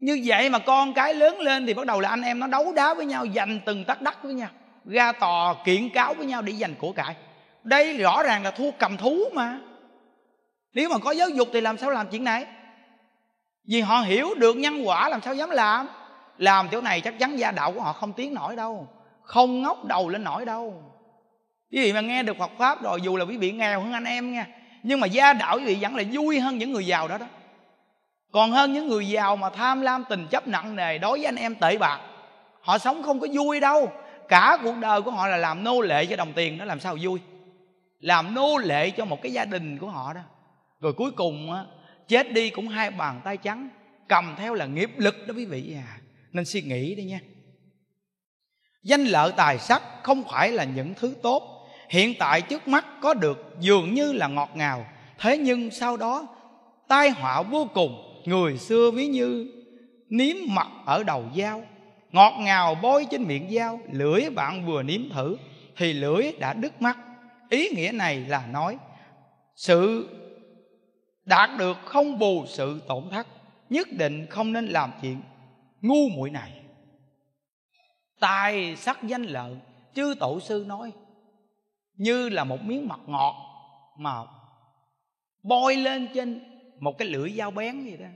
Như 0.00 0.22
vậy 0.24 0.50
mà 0.50 0.58
con 0.58 0.94
cái 0.94 1.14
lớn 1.14 1.40
lên 1.40 1.66
thì 1.66 1.74
bắt 1.74 1.86
đầu 1.86 2.00
là 2.00 2.08
anh 2.08 2.22
em 2.22 2.38
nó 2.38 2.46
đấu 2.46 2.72
đá 2.72 2.94
với 2.94 3.06
nhau 3.06 3.24
dành 3.24 3.60
từng 3.66 3.84
tắc 3.84 4.02
đất 4.02 4.22
với 4.22 4.34
nhau, 4.34 4.48
ra 4.84 5.12
tòa 5.12 5.54
kiện 5.64 5.88
cáo 5.88 6.14
với 6.14 6.26
nhau 6.26 6.42
để 6.42 6.52
giành 6.52 6.74
của 6.74 6.92
cải. 6.92 7.16
Đây 7.62 7.96
rõ 7.96 8.22
ràng 8.22 8.42
là 8.42 8.50
thua 8.50 8.70
cầm 8.70 8.96
thú 8.96 9.18
mà. 9.32 9.60
Nếu 10.74 10.88
mà 10.88 10.98
có 10.98 11.10
giáo 11.10 11.28
dục 11.28 11.48
thì 11.52 11.60
làm 11.60 11.78
sao 11.78 11.90
làm 11.90 12.08
chuyện 12.10 12.24
này? 12.24 12.46
Vì 13.66 13.80
họ 13.80 14.00
hiểu 14.00 14.34
được 14.34 14.56
nhân 14.56 14.82
quả 14.84 15.08
làm 15.08 15.20
sao 15.20 15.34
dám 15.34 15.50
làm. 15.50 15.88
Làm 16.38 16.68
chỗ 16.68 16.80
này 16.80 17.00
chắc 17.00 17.18
chắn 17.18 17.38
gia 17.38 17.50
đạo 17.50 17.72
của 17.72 17.80
họ 17.80 17.92
không 17.92 18.12
tiến 18.12 18.34
nổi 18.34 18.56
đâu. 18.56 18.88
Không 19.22 19.62
ngóc 19.62 19.84
đầu 19.84 20.08
lên 20.08 20.24
nổi 20.24 20.44
đâu. 20.44 20.82
Quý 21.72 21.82
vị 21.82 21.92
mà 21.92 22.00
nghe 22.00 22.22
được 22.22 22.36
Phật 22.38 22.50
pháp 22.58 22.82
rồi, 22.82 23.00
dù 23.00 23.16
là 23.16 23.24
quý 23.24 23.36
vị 23.36 23.52
nghèo 23.52 23.80
hơn 23.80 23.92
anh 23.92 24.04
em 24.04 24.32
nha, 24.32 24.46
nhưng 24.82 25.00
mà 25.00 25.06
gia 25.06 25.32
đạo 25.32 25.56
quý 25.56 25.64
vị 25.64 25.78
vẫn 25.80 25.96
là 25.96 26.02
vui 26.12 26.40
hơn 26.40 26.58
những 26.58 26.72
người 26.72 26.86
giàu 26.86 27.08
đó 27.08 27.18
đó. 27.18 27.26
Còn 28.32 28.50
hơn 28.50 28.72
những 28.72 28.88
người 28.88 29.08
giàu 29.08 29.36
mà 29.36 29.50
tham 29.50 29.80
lam 29.80 30.04
tình 30.08 30.26
chấp 30.30 30.48
nặng 30.48 30.76
nề 30.76 30.98
đối 30.98 31.18
với 31.18 31.26
anh 31.26 31.36
em 31.36 31.54
tệ 31.54 31.78
bạc, 31.78 32.00
họ 32.60 32.78
sống 32.78 33.02
không 33.02 33.20
có 33.20 33.26
vui 33.32 33.60
đâu. 33.60 33.92
Cả 34.28 34.58
cuộc 34.62 34.74
đời 34.80 35.02
của 35.02 35.10
họ 35.10 35.26
là 35.26 35.36
làm 35.36 35.64
nô 35.64 35.80
lệ 35.80 36.06
cho 36.06 36.16
đồng 36.16 36.32
tiền 36.32 36.58
nó 36.58 36.64
làm 36.64 36.80
sao 36.80 36.96
vui? 37.02 37.20
Làm 38.00 38.34
nô 38.34 38.58
lệ 38.58 38.90
cho 38.90 39.04
một 39.04 39.22
cái 39.22 39.32
gia 39.32 39.44
đình 39.44 39.78
của 39.78 39.88
họ 39.88 40.12
đó. 40.12 40.20
Rồi 40.80 40.92
cuối 40.92 41.10
cùng 41.10 41.52
á 41.52 41.64
chết 42.08 42.32
đi 42.32 42.50
cũng 42.50 42.68
hai 42.68 42.90
bàn 42.90 43.20
tay 43.24 43.36
trắng, 43.36 43.68
cầm 44.08 44.34
theo 44.38 44.54
là 44.54 44.66
nghiệp 44.66 44.90
lực 44.96 45.26
đó 45.26 45.34
quý 45.36 45.44
vị 45.44 45.74
à. 45.76 45.98
Nên 46.32 46.44
suy 46.44 46.62
nghĩ 46.62 46.94
đi 46.94 47.04
nha. 47.04 47.20
Danh 48.82 49.04
lợi 49.04 49.32
tài 49.36 49.58
sắc 49.58 49.82
không 50.02 50.24
phải 50.30 50.52
là 50.52 50.64
những 50.64 50.94
thứ 50.94 51.14
tốt. 51.22 51.68
Hiện 51.88 52.14
tại 52.18 52.42
trước 52.42 52.68
mắt 52.68 52.86
có 53.00 53.14
được 53.14 53.56
dường 53.60 53.94
như 53.94 54.12
là 54.12 54.26
ngọt 54.28 54.50
ngào. 54.54 54.86
Thế 55.18 55.38
nhưng 55.38 55.70
sau 55.70 55.96
đó, 55.96 56.26
tai 56.88 57.10
họa 57.10 57.42
vô 57.42 57.68
cùng. 57.74 58.22
Người 58.24 58.58
xưa 58.58 58.90
ví 58.90 59.06
như 59.06 59.52
nếm 60.08 60.36
mặt 60.48 60.68
ở 60.84 61.02
đầu 61.02 61.24
dao. 61.36 61.62
Ngọt 62.12 62.32
ngào 62.38 62.74
bôi 62.74 63.06
trên 63.10 63.22
miệng 63.22 63.50
dao, 63.50 63.80
lưỡi 63.92 64.30
bạn 64.30 64.66
vừa 64.66 64.82
nếm 64.82 65.00
thử, 65.10 65.36
thì 65.76 65.92
lưỡi 65.92 66.32
đã 66.38 66.52
đứt 66.52 66.82
mắt. 66.82 66.98
Ý 67.50 67.68
nghĩa 67.68 67.90
này 67.92 68.20
là 68.20 68.46
nói, 68.46 68.76
sự 69.56 70.08
đạt 71.26 71.50
được 71.58 71.76
không 71.84 72.18
bù 72.18 72.44
sự 72.46 72.80
tổn 72.88 73.10
thất, 73.10 73.26
nhất 73.70 73.88
định 73.92 74.26
không 74.30 74.52
nên 74.52 74.66
làm 74.66 74.90
chuyện 75.02 75.20
ngu 75.80 76.08
muội 76.08 76.30
này. 76.30 76.52
Tài 78.20 78.76
sắc 78.76 79.02
danh 79.02 79.22
lợi, 79.22 79.56
chư 79.94 80.14
tổ 80.20 80.40
sư 80.40 80.64
nói, 80.68 80.92
như 81.94 82.28
là 82.28 82.44
một 82.44 82.62
miếng 82.62 82.88
mật 82.88 83.00
ngọt 83.06 83.34
mà 83.98 84.14
bôi 85.42 85.76
lên 85.76 86.08
trên 86.14 86.40
một 86.80 86.98
cái 86.98 87.08
lưỡi 87.08 87.30
dao 87.30 87.50
bén 87.50 87.84
gì 87.84 87.96
đó. 87.96 88.06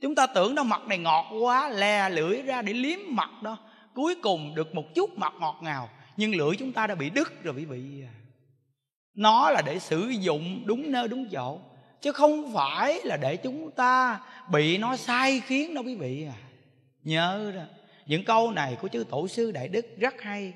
Chúng 0.00 0.14
ta 0.14 0.26
tưởng 0.26 0.54
đâu 0.54 0.64
mặt 0.64 0.82
này 0.86 0.98
ngọt 0.98 1.26
quá, 1.40 1.68
lè 1.68 2.10
lưỡi 2.10 2.42
ra 2.42 2.62
để 2.62 2.72
liếm 2.72 2.98
mặt 3.08 3.30
đó. 3.42 3.58
Cuối 3.94 4.14
cùng 4.22 4.54
được 4.54 4.74
một 4.74 4.84
chút 4.94 5.18
mặt 5.18 5.32
ngọt 5.40 5.58
ngào, 5.62 5.88
nhưng 6.16 6.34
lưỡi 6.34 6.56
chúng 6.58 6.72
ta 6.72 6.86
đã 6.86 6.94
bị 6.94 7.10
đứt 7.10 7.42
rồi 7.42 7.54
bị 7.54 7.64
vị. 7.64 8.04
Nó 9.14 9.50
là 9.50 9.62
để 9.66 9.78
sử 9.78 10.08
dụng 10.08 10.62
đúng 10.64 10.92
nơi 10.92 11.08
đúng 11.08 11.28
chỗ 11.28 11.58
chứ 12.00 12.12
không 12.12 12.52
phải 12.54 13.00
là 13.04 13.16
để 13.16 13.36
chúng 13.36 13.70
ta 13.70 14.20
bị 14.50 14.78
nó 14.78 14.96
sai 14.96 15.40
khiến 15.40 15.74
đâu 15.74 15.84
quý 15.84 15.94
vị 15.94 16.26
à. 16.28 16.36
Nhớ 17.02 17.52
đó, 17.56 17.62
những 18.06 18.24
câu 18.24 18.50
này 18.50 18.76
của 18.80 18.88
chư 18.88 19.04
tổ 19.10 19.28
sư 19.28 19.50
đại 19.50 19.68
đức 19.68 19.86
rất 19.98 20.14
hay. 20.22 20.52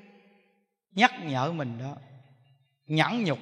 Nhắc 0.91 1.11
nhở 1.25 1.51
mình 1.51 1.77
đó, 1.79 1.95
nhẫn 2.87 3.23
nhục. 3.23 3.39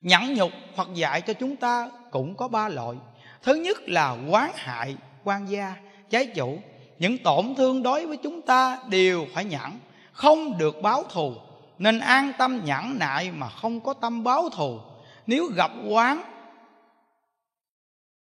Nhẫn 0.00 0.34
nhục 0.34 0.50
hoặc 0.74 0.88
dạy 0.94 1.20
cho 1.20 1.32
chúng 1.32 1.56
ta 1.56 1.90
cũng 2.10 2.36
có 2.36 2.48
ba 2.48 2.68
loại. 2.68 2.96
Thứ 3.42 3.54
nhất 3.54 3.76
là 3.86 4.16
quán 4.30 4.50
hại, 4.54 4.96
quan 5.24 5.50
gia, 5.50 5.76
trái 6.10 6.26
chủ. 6.26 6.58
Những 6.98 7.18
tổn 7.18 7.54
thương 7.56 7.82
đối 7.82 8.06
với 8.06 8.16
chúng 8.16 8.42
ta 8.42 8.78
đều 8.88 9.26
phải 9.34 9.44
nhẫn, 9.44 9.78
không 10.12 10.58
được 10.58 10.82
báo 10.82 11.02
thù. 11.10 11.34
Nên 11.78 11.98
an 11.98 12.32
tâm 12.38 12.64
nhẫn 12.64 12.98
nại 12.98 13.30
mà 13.30 13.48
không 13.48 13.80
có 13.80 13.94
tâm 13.94 14.24
báo 14.24 14.48
thù. 14.50 14.78
Nếu 15.26 15.46
gặp 15.46 15.70
quán 15.88 16.22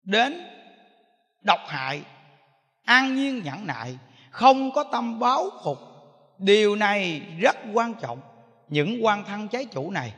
đến 0.05 0.41
độc 1.43 1.61
hại, 1.67 2.03
an 2.85 3.15
nhiên 3.15 3.43
nhẫn 3.45 3.67
nại, 3.67 3.99
không 4.31 4.73
có 4.73 4.85
tâm 4.85 5.19
báo 5.19 5.51
phục. 5.65 5.79
Điều 6.39 6.77
này 6.77 7.23
rất 7.41 7.57
quan 7.73 7.95
trọng. 8.01 8.21
Những 8.69 9.05
quan 9.05 9.25
thân 9.25 9.49
trái 9.49 9.65
chủ 9.65 9.91
này 9.91 10.13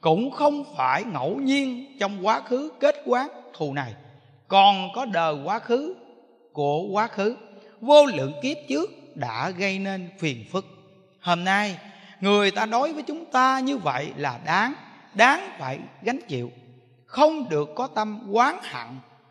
cũng 0.00 0.30
không 0.30 0.64
phải 0.76 1.04
ngẫu 1.04 1.36
nhiên 1.36 1.96
trong 2.00 2.26
quá 2.26 2.40
khứ 2.40 2.72
kết 2.80 2.96
quán 3.06 3.28
thù 3.54 3.72
này, 3.72 3.94
còn 4.48 4.88
có 4.94 5.04
đời 5.04 5.34
quá 5.44 5.58
khứ 5.58 5.94
của 6.52 6.82
quá 6.82 7.06
khứ. 7.06 7.36
Vô 7.80 8.06
lượng 8.06 8.32
kiếp 8.42 8.56
trước 8.68 8.90
đã 9.14 9.50
gây 9.50 9.78
nên 9.78 10.10
phiền 10.18 10.44
phức. 10.52 10.66
Hôm 11.20 11.44
nay, 11.44 11.78
người 12.20 12.50
ta 12.50 12.66
đối 12.66 12.92
với 12.92 13.02
chúng 13.02 13.24
ta 13.24 13.60
như 13.60 13.76
vậy 13.76 14.12
là 14.16 14.40
đáng 14.44 14.74
đáng 15.14 15.50
phải 15.58 15.78
gánh 16.02 16.20
chịu 16.28 16.50
không 17.14 17.48
được 17.48 17.74
có 17.74 17.86
tâm 17.86 18.20
quán 18.30 18.58
hận, 18.62 18.86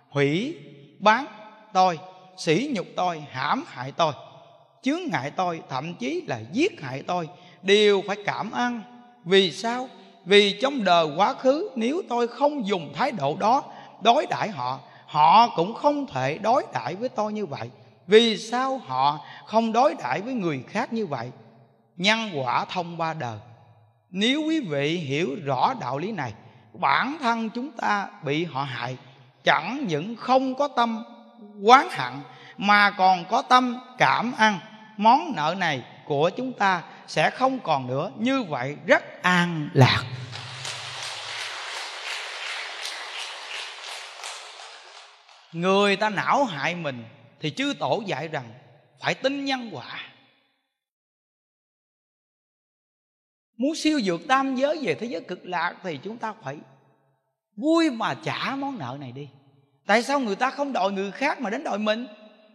hủy, 0.10 0.58
bán 1.00 1.26
tôi, 1.74 2.00
sỉ 2.38 2.72
nhục 2.76 2.86
tôi, 2.96 3.24
hãm 3.32 3.64
hại 3.68 3.92
tôi. 3.92 4.14
Chướng 4.82 5.00
ngại 5.12 5.32
tôi, 5.36 5.62
thậm 5.70 5.96
chí 5.96 6.22
là 6.28 6.40
giết 6.52 6.82
hại 6.82 7.04
tôi, 7.08 7.30
đều 7.62 8.02
phải 8.08 8.18
cảm 8.26 8.52
ơn. 8.52 8.82
Vì 9.26 9.52
sao? 9.52 9.90
Vì 10.26 10.60
trong 10.62 10.84
đời 10.84 11.08
quá 11.18 11.34
khứ, 11.34 11.70
nếu 11.76 12.02
tôi 12.10 12.28
không 12.28 12.68
dùng 12.68 12.94
thái 12.96 13.12
độ 13.12 13.38
đó 13.40 13.64
đối 14.04 14.26
đãi 14.26 14.50
họ 14.50 14.80
họ 15.08 15.50
cũng 15.56 15.74
không 15.74 16.08
thể 16.08 16.38
đối 16.38 16.64
đãi 16.74 16.96
với 16.96 17.10
tôi 17.10 17.34
như 17.34 17.46
vậy. 17.46 17.70
Vì 18.08 18.38
sao 18.38 18.78
họ 18.78 19.20
không 19.46 19.74
đối 19.74 19.94
đãi 19.94 20.22
với 20.22 20.34
người 20.34 20.64
khác 20.68 20.94
như 20.94 21.06
vậy? 21.06 21.32
Nhân 21.98 22.30
quả 22.36 22.66
thông 22.66 22.98
ba 22.98 23.14
đời. 23.14 23.38
Nếu 24.12 24.44
quý 24.48 24.60
vị 24.60 24.98
hiểu 24.98 25.36
rõ 25.46 25.74
đạo 25.80 25.98
lý 25.98 26.12
này 26.12 26.34
bản 26.74 27.17
thân 27.19 27.49
chúng 27.49 27.71
ta 27.71 28.07
bị 28.24 28.45
họ 28.45 28.63
hại. 28.63 28.97
Chẳng 29.43 29.86
những 29.88 30.15
không 30.15 30.55
có 30.55 30.67
tâm 30.67 31.03
quán 31.61 31.89
hận, 31.91 32.13
mà 32.57 32.91
còn 32.91 33.26
có 33.26 33.41
tâm 33.41 33.80
cảm 33.97 34.34
ăn. 34.38 34.59
Món 34.97 35.36
nợ 35.36 35.55
này 35.57 35.84
của 36.05 36.30
chúng 36.30 36.53
ta 36.53 36.82
sẽ 37.07 37.30
không 37.30 37.59
còn 37.59 37.88
nữa. 37.88 38.11
Như 38.17 38.43
vậy 38.43 38.76
rất 38.88 39.24
an 39.24 39.69
lạc. 39.74 40.03
Người 45.51 45.95
ta 45.95 46.09
não 46.09 46.45
hại 46.45 46.76
mình 46.76 47.05
thì 47.41 47.51
chư 47.51 47.74
tổ 47.80 48.03
dạy 48.05 48.28
rằng 48.28 48.53
phải 48.99 49.13
tin 49.13 49.45
nhân 49.45 49.69
quả. 49.74 49.99
Muốn 53.64 53.76
siêu 53.76 53.99
vượt 54.03 54.22
tam 54.28 54.55
giới 54.55 54.80
về 54.82 54.95
thế 54.95 55.07
giới 55.07 55.22
cực 55.22 55.45
lạc 55.45 55.76
thì 55.84 55.99
chúng 56.03 56.18
ta 56.18 56.34
phải 56.43 56.57
vui 57.55 57.91
mà 57.91 58.16
trả 58.24 58.55
món 58.55 58.78
nợ 58.80 58.97
này 58.99 59.11
đi. 59.11 59.28
Tại 59.86 60.03
sao 60.03 60.20
người 60.20 60.36
ta 60.36 60.49
không 60.49 60.74
đòi 60.74 60.91
người 60.91 61.11
khác 61.11 61.41
mà 61.41 61.49
đến 61.49 61.64
đòi 61.64 61.80
mình? 61.80 62.07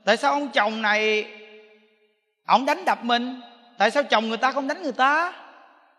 Tại 0.04 0.16
sao 0.16 0.32
ông 0.32 0.48
chồng 0.48 0.82
này, 0.82 1.26
ông 2.46 2.66
đánh 2.66 2.84
đập 2.84 3.04
mình? 3.04 3.40
Tại 3.78 3.90
sao 3.90 4.02
chồng 4.02 4.28
người 4.28 4.36
ta 4.36 4.52
không 4.52 4.68
đánh 4.68 4.82
người 4.82 4.92
ta? 4.92 5.32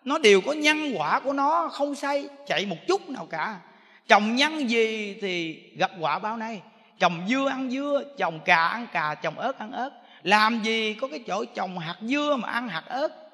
Nó 0.04 0.18
đều 0.18 0.42
có 0.42 0.54
nhân 0.54 0.94
quả 0.96 1.20
của 1.20 1.34
nó, 1.34 1.68
không 1.68 1.96
say 1.96 2.28
chạy 2.48 2.66
một 2.66 2.78
chút 2.88 3.10
nào 3.10 3.26
cả. 3.26 3.60
Chồng 4.08 4.36
nhân 4.36 4.70
gì 4.70 5.18
thì 5.22 5.64
gặp 5.78 5.92
quả 6.00 6.20
bao 6.20 6.38
nay. 6.38 6.62
Chồng 7.00 7.22
dưa 7.30 7.50
ăn 7.50 7.72
dưa, 7.72 8.04
chồng 8.18 8.40
cà 8.46 8.68
ăn 8.68 8.88
cà, 8.92 9.16
chồng 9.16 9.40
ớt 9.40 9.60
ăn 9.60 9.72
ớt. 9.72 9.90
Làm 10.24 10.64
gì 10.64 10.94
có 10.94 11.08
cái 11.08 11.20
chỗ 11.28 11.46
chồng 11.56 11.80
hạt 11.80 11.96
dưa 12.02 12.36
mà 12.36 12.50
ăn 12.50 12.70
hạt 12.70 12.84
ớt? 12.88 13.29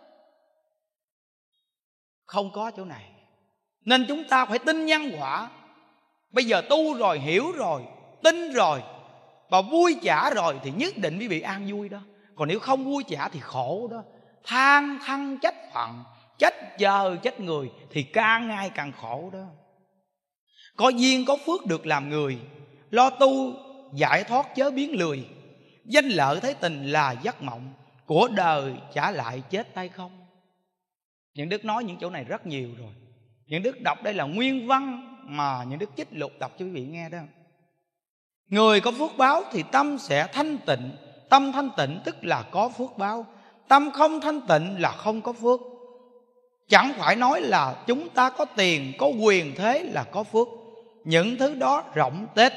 Không 2.26 2.52
có 2.54 2.72
chỗ 2.78 2.86
này. 2.86 3.04
Nên 3.86 4.06
chúng 4.08 4.24
ta 4.24 4.46
phải 4.46 4.60
tin 4.60 4.86
nhân 4.86 5.12
quả. 5.20 5.50
Bây 6.32 6.46
giờ 6.46 6.62
tu 6.70 6.94
rồi, 6.94 7.20
hiểu 7.20 7.52
rồi, 7.52 7.82
tin 8.24 8.54
rồi, 8.54 8.82
và 9.50 9.62
vui 9.62 9.96
chả 10.02 10.30
rồi 10.30 10.60
thì 10.64 10.72
nhất 10.72 10.98
định 10.98 11.20
quý 11.20 11.28
vị 11.28 11.42
an 11.42 11.68
vui 11.72 11.90
đó. 11.90 12.00
Còn 12.36 12.48
nếu 12.48 12.60
không 12.60 12.86
vui 12.86 13.04
chả 13.04 13.30
thì 13.30 13.40
khổ 13.40 13.88
đó. 13.92 14.04
Than 14.44 15.00
thân 15.06 15.38
trách 15.42 15.56
phận, 15.74 16.04
trách 16.38 16.78
giờ, 16.78 17.18
trách 17.24 17.40
người 17.40 17.72
thì 17.92 18.04
càng 18.04 18.48
ngày 18.48 18.72
càng 18.76 18.92
khổ 19.02 19.30
đó. 19.34 19.46
Có 20.78 20.90
duyên, 20.90 21.26
có 21.26 21.38
phước 21.46 21.66
được 21.66 21.86
làm 21.86 22.10
người. 22.10 22.40
Lo 22.90 23.10
tu, 23.10 23.54
giải 23.94 24.24
thoát 24.24 24.56
chớ 24.56 24.72
biến 24.72 24.92
lười. 24.92 25.28
Danh 25.86 26.06
lợi 26.06 26.40
thấy 26.40 26.54
tình 26.54 26.92
là 26.92 27.16
giấc 27.24 27.42
mộng. 27.42 27.74
Của 28.06 28.28
đời 28.28 28.74
trả 28.94 29.12
lại 29.12 29.44
chết 29.50 29.74
tay 29.74 29.90
không? 29.90 30.25
Những 31.36 31.50
đức 31.50 31.66
nói 31.66 31.84
những 31.84 31.98
chỗ 32.02 32.10
này 32.10 32.24
rất 32.24 32.48
nhiều 32.48 32.70
rồi. 32.80 32.92
Những 33.48 33.64
đức 33.64 33.82
đọc 33.82 34.04
đây 34.04 34.14
là 34.14 34.24
nguyên 34.24 34.68
văn 34.68 35.16
mà 35.24 35.64
những 35.64 35.80
đức 35.80 35.90
chích 35.98 36.08
lục 36.12 36.32
đọc 36.40 36.52
cho 36.60 36.66
quý 36.66 36.72
vị 36.72 36.86
nghe 36.86 37.10
đó. 37.10 37.18
Người 38.50 38.82
có 38.82 38.92
phước 38.92 39.18
báo 39.18 39.44
thì 39.52 39.64
tâm 39.72 39.98
sẽ 39.98 40.28
thanh 40.34 40.58
tịnh. 40.58 40.92
Tâm 41.30 41.52
thanh 41.52 41.70
tịnh 41.78 42.00
tức 42.06 42.16
là 42.26 42.44
có 42.52 42.70
phước 42.70 42.98
báo. 42.98 43.26
Tâm 43.68 43.92
không 43.92 44.22
thanh 44.22 44.42
tịnh 44.42 44.82
là 44.82 44.92
không 44.92 45.22
có 45.22 45.34
phước. 45.34 45.60
Chẳng 46.70 46.94
phải 46.98 47.16
nói 47.16 47.42
là 47.42 47.84
chúng 47.88 48.10
ta 48.10 48.30
có 48.30 48.46
tiền, 48.46 48.94
có 48.98 49.08
quyền 49.08 49.56
thế 49.56 49.84
là 49.84 50.04
có 50.04 50.24
phước. 50.24 50.48
Những 51.04 51.38
thứ 51.38 51.56
đó 51.56 51.84
rộng 51.94 52.28
tết. 52.36 52.54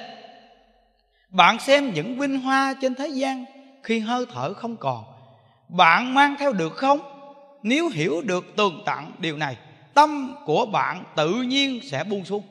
Bạn 1.29 1.59
xem 1.59 1.93
những 1.95 2.19
vinh 2.19 2.41
hoa 2.41 2.75
trên 2.81 2.95
thế 2.95 3.09
gian 3.09 3.45
khi 3.83 3.99
hơi 3.99 4.27
thở 4.35 4.55
không 4.55 4.77
còn. 4.77 5.05
Bạn 5.69 6.15
mang 6.15 6.37
theo 6.39 6.53
được 6.53 6.73
không? 6.73 7.18
Nếu 7.63 7.89
hiểu 7.89 8.23
được 8.23 8.57
tường 8.57 8.83
tận 8.87 9.13
điều 9.19 9.37
này, 9.37 9.57
tâm 9.95 10.37
của 10.45 10.67
bạn 10.67 11.05
tự 11.17 11.29
nhiên 11.29 11.81
sẽ 11.83 12.05
buông 12.05 12.25
xuống. 12.25 12.43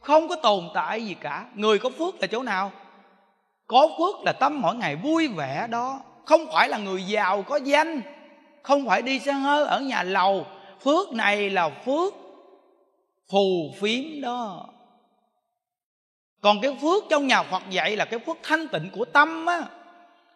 Không 0.00 0.28
có 0.28 0.36
tồn 0.36 0.68
tại 0.74 1.06
gì 1.06 1.16
cả. 1.20 1.46
Người 1.54 1.78
có 1.78 1.90
phước 1.90 2.14
là 2.20 2.26
chỗ 2.26 2.42
nào? 2.42 2.72
Có 3.66 3.88
phước 3.98 4.24
là 4.24 4.32
tâm 4.32 4.60
mỗi 4.60 4.74
ngày 4.74 4.96
vui 4.96 5.28
vẻ 5.28 5.66
đó. 5.70 6.00
Không 6.24 6.46
phải 6.52 6.68
là 6.68 6.78
người 6.78 7.02
giàu 7.02 7.42
có 7.42 7.56
danh. 7.56 8.02
Không 8.62 8.86
phải 8.86 9.02
đi 9.02 9.18
xe 9.18 9.32
hơi 9.32 9.66
ở 9.66 9.80
nhà 9.80 10.02
lầu. 10.02 10.46
Phước 10.84 11.12
này 11.12 11.50
là 11.50 11.68
phước 11.68 12.14
phù 13.30 13.74
phiếm 13.80 14.20
đó. 14.20 14.66
Còn 16.40 16.60
cái 16.60 16.76
phước 16.80 17.04
trong 17.10 17.26
nhà 17.26 17.42
phật 17.42 17.62
dạy 17.70 17.96
là 17.96 18.04
cái 18.04 18.18
phước 18.18 18.36
thanh 18.42 18.68
tịnh 18.68 18.90
của 18.92 19.04
tâm 19.04 19.46
á. 19.46 19.62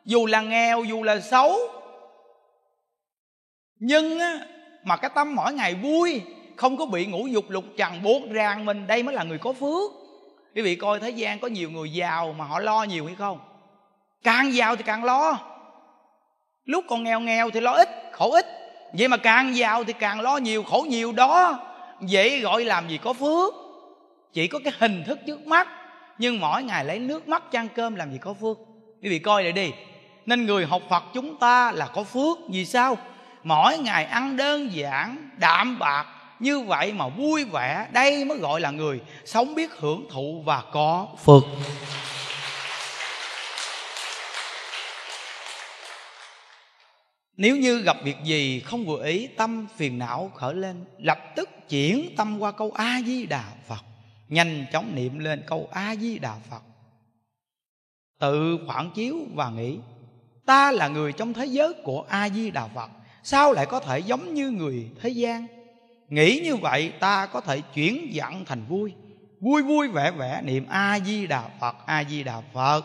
Dù 0.05 0.27
là 0.27 0.41
nghèo, 0.41 0.85
dù 0.85 1.03
là 1.03 1.21
xấu 1.21 1.57
nhưng 3.85 4.19
á, 4.19 4.39
mà 4.85 4.97
cái 4.97 5.11
tâm 5.15 5.35
mỗi 5.35 5.53
ngày 5.53 5.75
vui, 5.75 6.23
không 6.57 6.77
có 6.77 6.87
bị 6.87 7.07
ngũ 7.07 7.27
dục 7.27 7.45
lục 7.51 7.65
trần, 7.77 8.03
buộc 8.03 8.23
ràng 8.31 8.65
mình, 8.65 8.87
đây 8.87 9.03
mới 9.03 9.15
là 9.15 9.25
người 9.25 9.39
có 9.39 9.53
phước. 9.53 9.91
Quý 10.55 10.63
vị 10.63 10.77
coi 10.77 11.01
thế 11.01 11.11
gian 11.11 11.39
có 11.39 11.49
nhiều 11.49 11.71
người 11.71 11.93
giàu 11.93 12.35
mà 12.39 12.45
họ 12.45 12.61
lo 12.61 12.83
nhiều 12.83 13.07
hay 13.07 13.15
không? 13.15 13.39
Càng 14.23 14.55
giàu 14.55 14.77
thì 14.77 14.83
càng 14.83 15.05
lo. 15.05 15.39
Lúc 16.65 16.85
còn 16.89 17.05
nghèo 17.05 17.21
nghèo 17.21 17.51
thì 17.51 17.61
lo 17.61 17.73
ít, 17.73 17.89
khổ 18.13 18.31
ít. 18.31 18.47
Vậy 18.93 19.09
mà 19.09 19.17
càng 19.17 19.57
giàu 19.57 19.85
thì 19.85 19.93
càng 19.93 20.21
lo 20.21 20.37
nhiều, 20.37 20.63
khổ 20.63 20.87
nhiều 20.89 21.13
đó. 21.13 21.61
Vậy 22.01 22.41
gọi 22.41 22.65
làm 22.65 22.89
gì 22.89 22.99
có 22.99 23.13
phước? 23.13 23.55
Chỉ 24.33 24.47
có 24.47 24.59
cái 24.65 24.73
hình 24.79 25.05
thức 25.07 25.19
trước 25.27 25.47
mắt, 25.47 25.69
nhưng 26.19 26.41
mỗi 26.41 26.63
ngày 26.63 26.85
lấy 26.85 26.99
nước 26.99 27.29
mắt 27.29 27.51
chăn 27.51 27.69
cơm 27.75 27.95
làm 27.95 28.13
gì 28.13 28.19
có 28.19 28.35
phước. 28.35 28.57
Quý 29.03 29.09
vị 29.09 29.19
coi 29.19 29.43
lại 29.43 29.53
đi. 29.53 29.73
Nên 30.27 30.47
người 30.47 30.67
học 30.67 30.83
phật 30.91 31.03
chúng 31.15 31.37
ta 31.37 31.73
là 31.73 31.87
có 31.87 32.05
phước, 32.05 32.39
vì 32.51 32.65
sao? 32.65 32.97
Mỗi 33.45 33.79
ngày 33.79 34.05
ăn 34.05 34.37
đơn 34.37 34.73
giản, 34.73 35.31
đạm 35.39 35.79
bạc, 35.79 36.07
như 36.39 36.61
vậy 36.61 36.93
mà 36.93 37.09
vui 37.09 37.45
vẻ, 37.45 37.89
đây 37.93 38.25
mới 38.25 38.39
gọi 38.39 38.61
là 38.61 38.71
người 38.71 39.01
sống 39.25 39.55
biết 39.55 39.71
hưởng 39.79 40.07
thụ 40.11 40.43
và 40.45 40.63
có 40.73 41.09
phước. 41.25 41.43
Nếu 47.37 47.57
như 47.57 47.83
gặp 47.83 47.97
việc 48.05 48.17
gì 48.25 48.61
không 48.61 48.85
vừa 48.85 49.05
ý, 49.05 49.27
tâm 49.27 49.67
phiền 49.77 49.99
não 49.99 50.31
khởi 50.35 50.55
lên, 50.55 50.85
lập 50.99 51.19
tức 51.37 51.51
chuyển 51.69 52.17
tâm 52.17 52.39
qua 52.39 52.53
câu 52.53 52.73
a 52.75 53.01
di 53.07 53.27
đà 53.27 53.45
phật, 53.69 53.85
nhanh 54.29 54.67
chóng 54.73 54.95
niệm 54.95 55.19
lên 55.19 55.43
câu 55.47 55.69
a 55.73 55.95
di 55.97 56.19
đà 56.19 56.35
phật. 56.51 56.63
Tự 58.19 58.59
phản 58.69 58.91
chiếu 58.91 59.17
và 59.35 59.51
nghĩ, 59.51 59.79
ta 60.47 60.73
là 60.73 60.89
người 60.89 61.13
trong 61.13 61.33
thế 61.33 61.47
giới 61.47 61.73
của 61.85 62.05
a 62.09 62.29
di 62.29 62.51
đà 62.51 62.67
phật 62.75 62.91
sao 63.23 63.53
lại 63.53 63.67
có 63.67 63.81
thể 63.81 63.99
giống 63.99 64.35
như 64.35 64.51
người 64.51 64.89
thế 65.03 65.09
gian? 65.09 65.47
Nghĩ 66.09 66.41
như 66.45 66.57
vậy, 66.57 66.93
ta 67.01 67.27
có 67.27 67.41
thể 67.41 67.61
chuyển 67.75 68.15
giận 68.15 68.45
thành 68.45 68.65
vui. 68.69 68.93
Vui 69.41 69.63
vui 69.63 69.89
vẻ 69.89 70.11
vẻ, 70.11 70.41
niệm 70.45 70.67
a 70.69 70.99
di 71.01 71.27
đà 71.27 71.43
phật 71.61 71.77
a 71.87 72.05
di 72.05 72.23
đà 72.23 72.43
phật. 72.55 72.85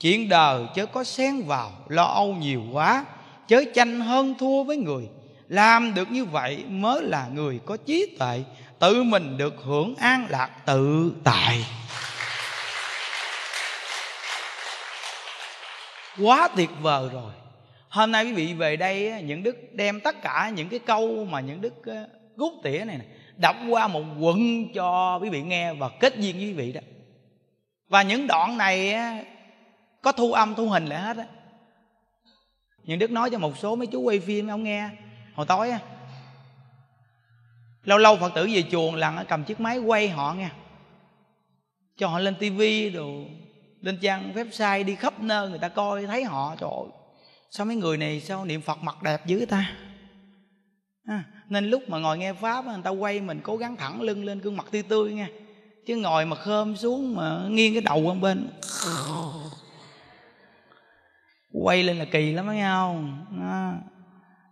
Chuyện 0.00 0.28
đời 0.28 0.64
chớ 0.74 0.86
có 0.86 1.04
xen 1.04 1.42
vào, 1.42 1.72
lo 1.88 2.04
âu 2.04 2.34
nhiều 2.34 2.62
quá, 2.72 3.04
chớ 3.48 3.64
tranh 3.74 4.00
hơn 4.00 4.34
thua 4.38 4.62
với 4.62 4.76
người. 4.76 5.08
Làm 5.48 5.94
được 5.94 6.10
như 6.10 6.24
vậy 6.24 6.64
mới 6.68 7.02
là 7.02 7.28
người 7.32 7.60
có 7.66 7.76
trí 7.76 8.16
tuệ, 8.18 8.44
tự 8.78 9.02
mình 9.02 9.36
được 9.36 9.54
hưởng 9.64 9.94
an 9.96 10.26
lạc 10.28 10.50
tự 10.66 11.12
tại. 11.24 11.66
Quá 16.18 16.48
tuyệt 16.56 16.70
vời 16.80 17.08
rồi 17.12 17.32
hôm 17.88 18.12
nay 18.12 18.24
quý 18.24 18.32
vị 18.32 18.54
về 18.54 18.76
đây 18.76 19.22
những 19.22 19.42
đức 19.42 19.56
đem 19.72 20.00
tất 20.00 20.22
cả 20.22 20.52
những 20.54 20.68
cái 20.68 20.78
câu 20.78 21.24
mà 21.24 21.40
những 21.40 21.60
đức 21.60 21.74
rút 22.36 22.52
tỉa 22.62 22.84
này, 22.84 22.98
này 22.98 23.06
đọc 23.36 23.56
qua 23.68 23.88
một 23.88 24.02
quận 24.20 24.68
cho 24.74 25.18
quý 25.22 25.28
vị 25.28 25.42
nghe 25.42 25.74
và 25.74 25.88
kết 26.00 26.16
duyên 26.16 26.36
với 26.36 26.44
quý 26.44 26.52
vị 26.52 26.72
đó. 26.72 26.80
Và 27.88 28.02
những 28.02 28.26
đoạn 28.26 28.58
này 28.58 28.94
có 30.02 30.12
thu 30.12 30.32
âm 30.32 30.54
thu 30.54 30.68
hình 30.68 30.86
lại 30.86 31.00
hết 31.00 31.16
á. 31.16 31.24
Những 32.84 32.98
đức 32.98 33.10
nói 33.10 33.30
cho 33.30 33.38
một 33.38 33.58
số 33.58 33.76
mấy 33.76 33.86
chú 33.86 34.00
quay 34.00 34.20
phim 34.20 34.46
ông 34.46 34.62
nghe 34.62 34.88
hồi 35.34 35.46
tối 35.46 35.70
á. 35.70 35.80
Lâu 37.84 37.98
lâu 37.98 38.16
phật 38.16 38.32
tử 38.34 38.48
về 38.52 38.64
chuồng 38.70 38.94
lần 38.94 39.16
cầm 39.28 39.44
chiếc 39.44 39.60
máy 39.60 39.78
quay 39.78 40.08
họ 40.08 40.34
nghe. 40.34 40.48
Cho 41.96 42.08
họ 42.08 42.18
lên 42.18 42.34
tivi 42.34 42.90
đồ 42.90 43.24
lên 43.80 43.98
trang 44.02 44.32
website 44.34 44.84
đi 44.84 44.94
khắp 44.94 45.20
nơi 45.20 45.48
người 45.48 45.58
ta 45.58 45.68
coi 45.68 46.06
thấy 46.06 46.24
họ 46.24 46.56
trời 46.60 46.70
ơi 46.70 46.97
sao 47.50 47.66
mấy 47.66 47.76
người 47.76 47.96
này 47.96 48.20
sao 48.20 48.44
niệm 48.44 48.60
phật 48.60 48.82
mặt 48.82 49.02
đẹp 49.02 49.26
dữ 49.26 49.46
ta? 49.48 49.72
À, 51.04 51.24
nên 51.48 51.70
lúc 51.70 51.88
mà 51.88 51.98
ngồi 51.98 52.18
nghe 52.18 52.32
pháp 52.32 52.64
người 52.64 52.78
ta 52.84 52.90
quay 52.90 53.20
mình 53.20 53.40
cố 53.42 53.56
gắng 53.56 53.76
thẳng 53.76 54.00
lưng 54.02 54.24
lên 54.24 54.38
gương 54.38 54.56
mặt 54.56 54.66
tươi 54.70 54.82
tươi 54.82 55.12
nha 55.12 55.28
chứ 55.86 55.96
ngồi 55.96 56.26
mà 56.26 56.36
khơm 56.36 56.76
xuống 56.76 57.16
mà 57.16 57.48
nghiêng 57.50 57.72
cái 57.72 57.82
đầu 57.82 58.00
qua 58.00 58.14
bên. 58.14 58.48
Quay 61.52 61.82
lên 61.82 61.98
là 61.98 62.04
kỳ 62.04 62.32
lắm 62.32 62.46
thấy 62.46 62.60
không? 62.60 63.26
À, 63.40 63.74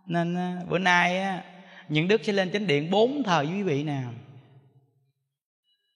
nên 0.05 0.35
bữa 0.69 0.79
nay 0.79 1.19
á 1.19 1.43
những 1.89 2.07
đức 2.07 2.21
sẽ 2.23 2.33
lên 2.33 2.51
chánh 2.51 2.67
điện 2.67 2.91
bốn 2.91 3.23
thờ 3.23 3.43
với 3.47 3.57
quý 3.57 3.63
vị 3.63 3.83
nè. 3.83 4.03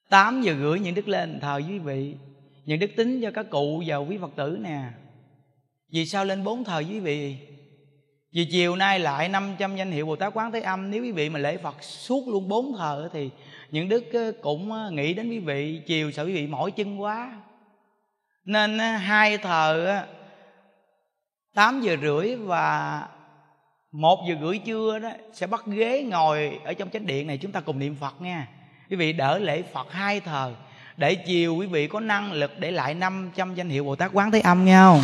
8 0.10 0.42
giờ 0.42 0.56
rưỡi 0.62 0.80
những 0.80 0.96
đức 0.96 1.08
lên 1.08 1.40
thờ 1.40 1.62
với 1.68 1.74
quý 1.74 1.80
vị. 1.80 2.16
Những 2.66 2.80
đức 2.80 2.92
tính 2.98 3.22
cho 3.22 3.32
các 3.32 3.50
cụ 3.50 3.84
và 3.86 3.98
quý 3.98 4.18
phật 4.22 4.32
tử 4.36 4.58
nè 4.62 4.84
vì 5.92 6.06
sao 6.06 6.26
lên 6.26 6.44
bốn 6.44 6.64
thờ 6.64 6.76
với 6.76 6.86
quý 6.86 7.00
vị? 7.00 7.38
Vì 8.34 8.46
chiều 8.46 8.76
nay 8.76 9.00
lại 9.00 9.30
500 9.30 9.76
danh 9.76 9.92
hiệu 9.92 10.06
Bồ 10.06 10.16
Tát 10.16 10.34
Quán 10.34 10.52
Thế 10.52 10.62
Âm. 10.62 10.92
Nếu 10.92 11.04
quý 11.04 11.12
vị 11.12 11.30
mà 11.30 11.40
lễ 11.40 11.58
Phật 11.58 11.84
suốt 11.84 12.28
luôn 12.28 12.48
bốn 12.48 12.78
thờ 12.78 13.10
Thì 13.14 13.30
những 13.72 13.90
đức 13.90 14.36
cũng 14.42 14.96
nghĩ 14.96 15.14
đến 15.14 15.30
quý 15.30 15.40
vị, 15.40 15.82
Chiều 15.88 16.12
sợ 16.12 16.24
quý 16.26 16.34
vị 16.34 16.48
mỏi 16.48 16.72
chân 16.72 17.02
quá. 17.02 17.42
Nên 18.46 18.80
hai 18.80 19.38
thờ 19.38 20.00
8 21.56 21.82
giờ 21.82 21.98
rưỡi 22.02 22.36
và 22.36 23.02
một 23.92 24.20
giờ 24.30 24.36
rưỡi 24.42 24.58
trưa 24.58 25.00
đó 25.00 25.10
Sẽ 25.34 25.48
bắt 25.48 25.66
ghế 25.66 26.04
ngồi 26.04 26.60
ở 26.64 26.74
trong 26.74 26.90
chánh 26.90 27.06
điện 27.06 27.28
này 27.28 27.38
Chúng 27.38 27.52
ta 27.52 27.60
cùng 27.60 27.80
niệm 27.80 27.96
Phật 28.00 28.22
nha. 28.22 28.48
Quý 28.90 28.96
vị 28.96 29.14
đỡ 29.14 29.40
lễ 29.40 29.62
Phật 29.74 29.92
hai 29.92 30.20
thờ 30.20 30.54
Để 30.98 31.16
chiều 31.16 31.56
quý 31.56 31.68
vị 31.68 31.88
có 31.88 32.00
năng 32.00 32.34
lực 32.34 32.60
để 32.60 32.72
lại 32.72 32.94
500 32.94 33.56
danh 33.56 33.70
hiệu 33.70 33.84
Bồ 33.84 33.96
Tát 33.96 34.12
Quán 34.14 34.32
Thế 34.32 34.40
Âm 34.40 34.66
nghe 34.66 34.78
không 34.78 35.02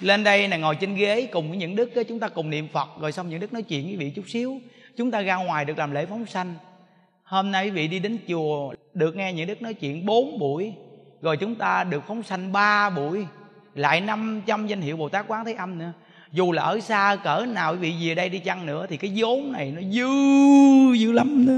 lên 0.00 0.24
đây 0.24 0.48
là 0.48 0.56
ngồi 0.56 0.74
trên 0.74 0.94
ghế 0.94 1.28
cùng 1.32 1.48
với 1.48 1.58
những 1.58 1.76
đức 1.76 1.90
chúng 2.08 2.20
ta 2.20 2.28
cùng 2.28 2.50
niệm 2.50 2.68
phật, 2.72 2.88
rồi 3.00 3.12
xong 3.12 3.28
những 3.28 3.40
đức 3.40 3.52
nói 3.52 3.62
chuyện 3.62 3.86
với 3.86 3.96
vị 3.96 4.12
chút 4.16 4.24
xíu. 4.28 4.60
Chúng 4.96 5.10
ta 5.10 5.20
ra 5.20 5.36
ngoài 5.36 5.64
được 5.64 5.78
làm 5.78 5.90
lễ 5.90 6.06
phóng 6.06 6.26
sanh. 6.26 6.54
Hôm 7.22 7.50
nay 7.50 7.64
quý 7.64 7.70
vị 7.70 7.88
đi 7.88 7.98
đến 7.98 8.18
chùa, 8.28 8.74
được 8.94 9.16
nghe 9.16 9.32
những 9.32 9.46
đức 9.46 9.62
nói 9.62 9.74
chuyện 9.74 10.06
bốn 10.06 10.38
buổi, 10.38 10.72
rồi 11.22 11.36
chúng 11.36 11.54
ta 11.54 11.84
được 11.84 12.02
phóng 12.08 12.22
sanh 12.22 12.52
ba 12.52 12.90
buổi, 12.90 13.26
lại 13.74 14.00
500 14.00 14.66
danh 14.66 14.80
hiệu 14.80 14.96
bồ 14.96 15.08
tát 15.08 15.24
quán 15.28 15.44
thế 15.44 15.52
âm 15.52 15.78
nữa. 15.78 15.92
Dù 16.32 16.52
là 16.52 16.62
ở 16.62 16.80
xa, 16.80 17.16
cỡ 17.24 17.46
nào 17.48 17.72
quý 17.72 17.78
vị 17.78 18.08
về 18.08 18.14
đây 18.14 18.28
đi 18.28 18.38
chăng 18.38 18.66
nữa, 18.66 18.86
thì 18.88 18.96
cái 18.96 19.12
vốn 19.16 19.52
này 19.52 19.72
nó 19.76 19.80
dư 19.80 20.08
dữ 20.94 21.12
lắm 21.12 21.46
đó 21.46 21.54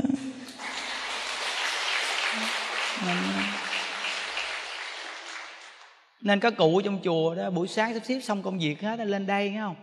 nên 6.29 6.41
các 6.41 6.57
cụ 6.57 6.81
trong 6.85 6.99
chùa 7.05 7.35
đó, 7.35 7.51
buổi 7.51 7.69
sáng 7.69 7.95
sắp 7.95 8.01
xếp 8.05 8.21
xong 8.21 8.43
công 8.43 8.59
việc 8.59 8.81
hết 8.81 9.01
lên 9.01 9.27
đây 9.27 9.51
nghe 9.51 9.61
không? 9.61 9.77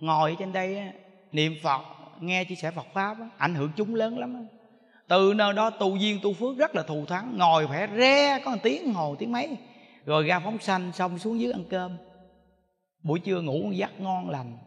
Ngồi 0.00 0.36
trên 0.38 0.52
đây 0.52 0.92
niệm 1.32 1.54
phật, 1.62 1.80
nghe 2.20 2.44
chia 2.44 2.54
sẻ 2.54 2.70
phật 2.70 2.86
pháp 2.94 3.16
ảnh 3.38 3.54
hưởng 3.54 3.70
chúng 3.76 3.94
lớn 3.94 4.18
lắm 4.18 4.46
từ 5.08 5.32
nơi 5.36 5.52
đó 5.52 5.70
tu 5.70 5.96
duyên 5.96 6.20
tu 6.22 6.32
phước 6.32 6.56
rất 6.56 6.74
là 6.74 6.82
thù 6.82 7.06
thắng, 7.06 7.38
ngồi 7.38 7.66
phải 7.66 7.88
re 7.96 8.40
có 8.44 8.50
một 8.50 8.56
tiếng 8.62 8.94
hồ, 8.94 9.16
tiếng 9.18 9.32
mấy 9.32 9.56
rồi 10.04 10.24
ra 10.26 10.40
phóng 10.40 10.58
sanh, 10.58 10.92
xong 10.92 11.18
xuống 11.18 11.40
dưới 11.40 11.52
ăn 11.52 11.64
cơm. 11.70 11.96
Buổi 13.02 13.18
trưa 13.18 13.40
ngủ 13.40 13.70
giấc 13.72 14.00
ngon 14.00 14.30
lành, 14.30 14.58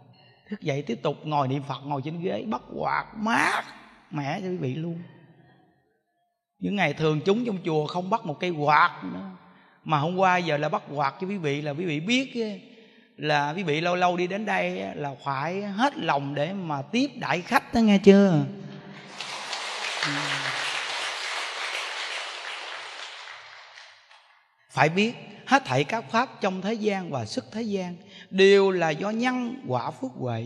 thức 0.49 0.61
dậy 0.61 0.81
tiếp 0.81 0.99
tục 1.01 1.15
ngồi 1.23 1.47
niệm 1.47 1.63
phật, 1.67 1.79
ngồi 1.85 2.01
trên 2.05 2.21
ghế 2.21 2.43
bắt 2.47 2.61
quạt 2.75 3.05
mát, 3.15 3.63
mẻ 4.11 4.39
cho 4.41 4.47
quý 4.47 4.57
vị 4.57 4.75
luôn. 4.75 4.99
Những 6.59 6.75
ngày 6.75 6.93
thường 6.93 7.19
chúng 7.25 7.45
trong 7.45 7.57
chùa 7.65 7.87
không 7.87 8.09
bắt 8.09 8.25
một 8.25 8.39
cây 8.39 8.49
quạt 8.49 9.01
nữa 9.13 9.29
mà 9.87 9.97
hôm 9.97 10.15
qua 10.17 10.37
giờ 10.37 10.57
là 10.57 10.69
bắt 10.69 10.81
quạt 10.93 11.13
cho 11.21 11.27
quý 11.27 11.37
vị, 11.37 11.61
là 11.61 11.71
quý 11.71 11.85
vị 11.85 11.99
biết 11.99 12.33
là 13.17 13.53
quý 13.53 13.63
vị 13.63 13.81
lâu 13.81 13.95
lâu 13.95 14.17
đi 14.17 14.27
đến 14.27 14.45
đây 14.45 14.95
là 14.95 15.15
phải 15.23 15.61
hết 15.61 15.97
lòng 15.97 16.35
để 16.35 16.53
mà 16.53 16.81
tiếp 16.81 17.11
đại 17.15 17.41
khách 17.41 17.73
đó, 17.73 17.79
nghe 17.79 17.97
chưa? 17.97 18.45
Ừ. 20.05 20.09
Phải 24.69 24.89
biết, 24.89 25.13
hết 25.45 25.65
thảy 25.65 25.83
các 25.83 26.11
pháp 26.11 26.41
trong 26.41 26.61
thế 26.61 26.73
gian 26.73 27.11
và 27.11 27.25
sức 27.25 27.45
thế 27.51 27.61
gian 27.61 27.95
đều 28.29 28.71
là 28.71 28.89
do 28.89 29.09
nhân 29.09 29.63
quả 29.67 29.91
phước 29.91 30.11
huệ. 30.19 30.45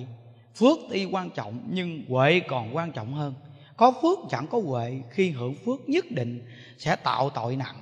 Phước 0.55 0.77
tuy 0.89 1.05
quan 1.05 1.29
trọng, 1.29 1.59
nhưng 1.69 2.03
huệ 2.09 2.41
còn 2.47 2.75
quan 2.75 2.91
trọng 2.91 3.13
hơn. 3.13 3.33
Có 3.77 3.93
phước 4.01 4.19
chẳng 4.29 4.47
có 4.47 4.61
huệ, 4.65 5.01
khi 5.11 5.29
hưởng 5.29 5.55
phước 5.65 5.89
nhất 5.89 6.05
định 6.09 6.47
sẽ 6.77 6.95
tạo 6.95 7.29
tội 7.29 7.55
nặng 7.55 7.75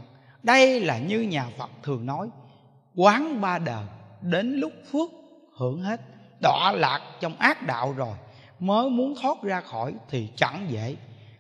đây 0.44 0.80
là 0.80 0.98
như 0.98 1.22
nhà 1.22 1.46
phật 1.58 1.70
thường 1.84 2.06
nói, 2.06 2.30
quán 2.96 3.42
ba 3.42 3.60
đời 3.60 3.86
đến 4.22 4.54
lúc 4.54 4.72
phước 4.92 5.10
hưởng 5.58 5.82
hết. 5.82 6.02
Đọa 6.42 6.72
lạc 6.72 7.02
trong 7.20 7.36
ác 7.36 7.68
đạo 7.68 7.94
rồi, 7.98 8.16
mới 8.60 8.90
muốn 8.90 9.14
thoát 9.22 9.44
ra 9.44 9.62
khỏi 9.62 9.94
thì 10.10 10.28
chẳng 10.36 10.66
dễ. 10.70 10.96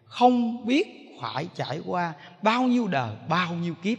Không 0.06 0.66
biết 0.66 1.10
phải 1.22 1.48
trải 1.56 1.82
qua 1.86 2.14
bao 2.42 2.64
nhiêu 2.64 2.88
đời 2.88 3.16
bao 3.30 3.54
nhiêu 3.54 3.74
kiếp. 3.84 3.98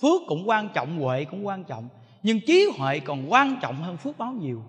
Phước 0.00 0.22
cũng 0.26 0.48
quan 0.48 0.68
trọng, 0.74 1.00
huệ 1.00 1.24
cũng 1.24 1.46
quan 1.46 1.64
trọng, 1.64 1.88
nhưng 2.22 2.40
trí 2.46 2.68
huệ 2.78 2.98
còn 2.98 3.32
quan 3.32 3.58
trọng 3.62 3.82
hơn 3.82 3.96
phước 3.96 4.18
báo 4.18 4.32
nhiều. 4.32 4.62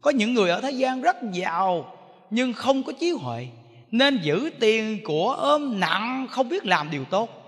Có 0.00 0.10
những 0.10 0.34
người 0.34 0.50
ở 0.50 0.60
thế 0.60 0.70
gian 0.70 1.02
rất 1.02 1.16
giàu, 1.32 1.96
nhưng 2.30 2.52
không 2.52 2.82
có 2.82 2.92
trí 3.00 3.10
huệ, 3.10 3.48
nên 3.90 4.18
giữ 4.22 4.50
tiền 4.60 4.98
của 5.04 5.32
ôm 5.32 5.80
nặng, 5.80 6.26
không 6.30 6.48
biết 6.48 6.64
làm 6.66 6.90
điều 6.90 7.04
tốt 7.04 7.41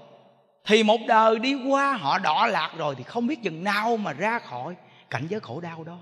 thì 0.67 0.83
một 0.83 1.01
đời 1.09 1.39
đi 1.39 1.55
qua, 1.69 1.97
họ 1.97 2.19
đọa 2.19 2.47
lạc 2.47 2.73
rồi 2.77 2.95
thì 2.99 3.05
không 3.05 3.27
biết 3.27 3.43
chừng 3.43 3.65
nào 3.65 3.97
mà 3.97 4.13
ra 4.13 4.39
khỏi 4.39 4.75
cảnh 5.11 5.27
giới 5.29 5.41
khổ 5.41 5.61
đau 5.61 5.85
đó. 5.85 5.99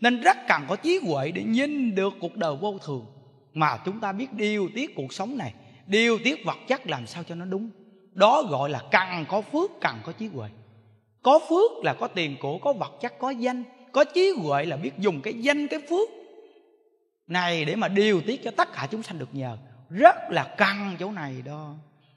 Nên 0.00 0.20
rất 0.20 0.36
cần 0.48 0.62
có 0.68 0.76
trí 0.76 1.00
huệ 1.06 1.30
để 1.30 1.42
nhìn 1.42 1.94
được 1.94 2.14
cuộc 2.20 2.36
đời 2.36 2.56
vô 2.60 2.78
thường. 2.84 3.06
Mà 3.54 3.76
chúng 3.84 4.00
ta 4.00 4.12
biết 4.12 4.32
điều 4.32 4.68
tiết 4.74 4.94
cuộc 4.96 5.12
sống 5.12 5.38
này, 5.38 5.54
điều 5.86 6.18
tiết 6.24 6.44
vật 6.44 6.58
chất 6.68 6.86
làm 6.86 7.06
sao 7.06 7.22
cho 7.22 7.34
nó 7.34 7.44
đúng. 7.44 7.70
Đó 8.12 8.42
gọi 8.42 8.70
là 8.70 8.80
cần 8.90 9.24
có 9.28 9.40
phước, 9.40 9.70
cần 9.80 9.98
có 10.04 10.12
trí 10.12 10.26
huệ. 10.26 10.48
Có 11.22 11.38
phước 11.48 11.84
là 11.84 11.94
có 11.94 12.08
tiền 12.08 12.36
của, 12.40 12.58
có 12.58 12.72
vật 12.72 12.92
chất, 13.00 13.18
có 13.18 13.30
danh. 13.30 13.64
Có 13.92 14.04
trí 14.04 14.32
huệ 14.36 14.64
là 14.64 14.76
biết 14.76 14.98
dùng 14.98 15.20
cái 15.20 15.34
danh, 15.34 15.68
cái 15.68 15.80
phước 15.90 16.08
này 17.26 17.64
để 17.64 17.76
mà 17.76 17.88
điều 17.88 18.20
tiết 18.20 18.44
cho 18.44 18.50
tất 18.50 18.72
cả 18.72 18.88
chúng 18.90 19.02
sanh 19.02 19.18
được 19.18 19.34
nhờ. 19.34 19.58
Rất 19.90 20.16
là 20.30 20.54
căng 20.58 20.96
chỗ 21.00 21.10
này 21.10 21.42
đó 21.44 21.74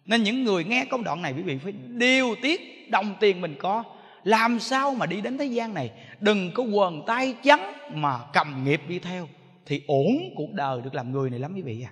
nên 0.08 0.24
những 0.24 0.44
người 0.44 0.64
nghe 0.64 0.86
công 0.86 1.04
đoạn 1.04 1.22
này 1.22 1.34
quý 1.38 1.42
vị 1.42 1.58
phải 1.64 1.72
điều 1.88 2.36
tiết 2.42 2.92
đồng 2.92 3.16
tiền 3.20 3.42
mình 3.42 3.56
có. 3.60 3.84
Làm 4.24 4.60
sao 4.60 4.96
mà 4.96 5.06
đi 5.06 5.22
đến 5.22 5.38
thế 5.38 5.46
gian 5.46 5.74
này? 5.74 5.92
Đừng 6.20 6.52
có 6.54 6.64
quần 6.64 7.04
tay 7.08 7.36
trắng 7.44 7.74
mà 7.94 8.20
cầm 8.34 8.64
nghiệp 8.64 8.82
đi 8.88 9.00
theo, 9.00 9.28
thì 9.66 9.82
ổn 9.88 10.08
cuộc 10.36 10.54
đời 10.54 10.82
được 10.82 10.96
làm 10.96 11.12
người 11.12 11.30
này 11.30 11.40
lắm 11.40 11.54
quý 11.56 11.62
vị 11.62 11.86
à. 11.86 11.92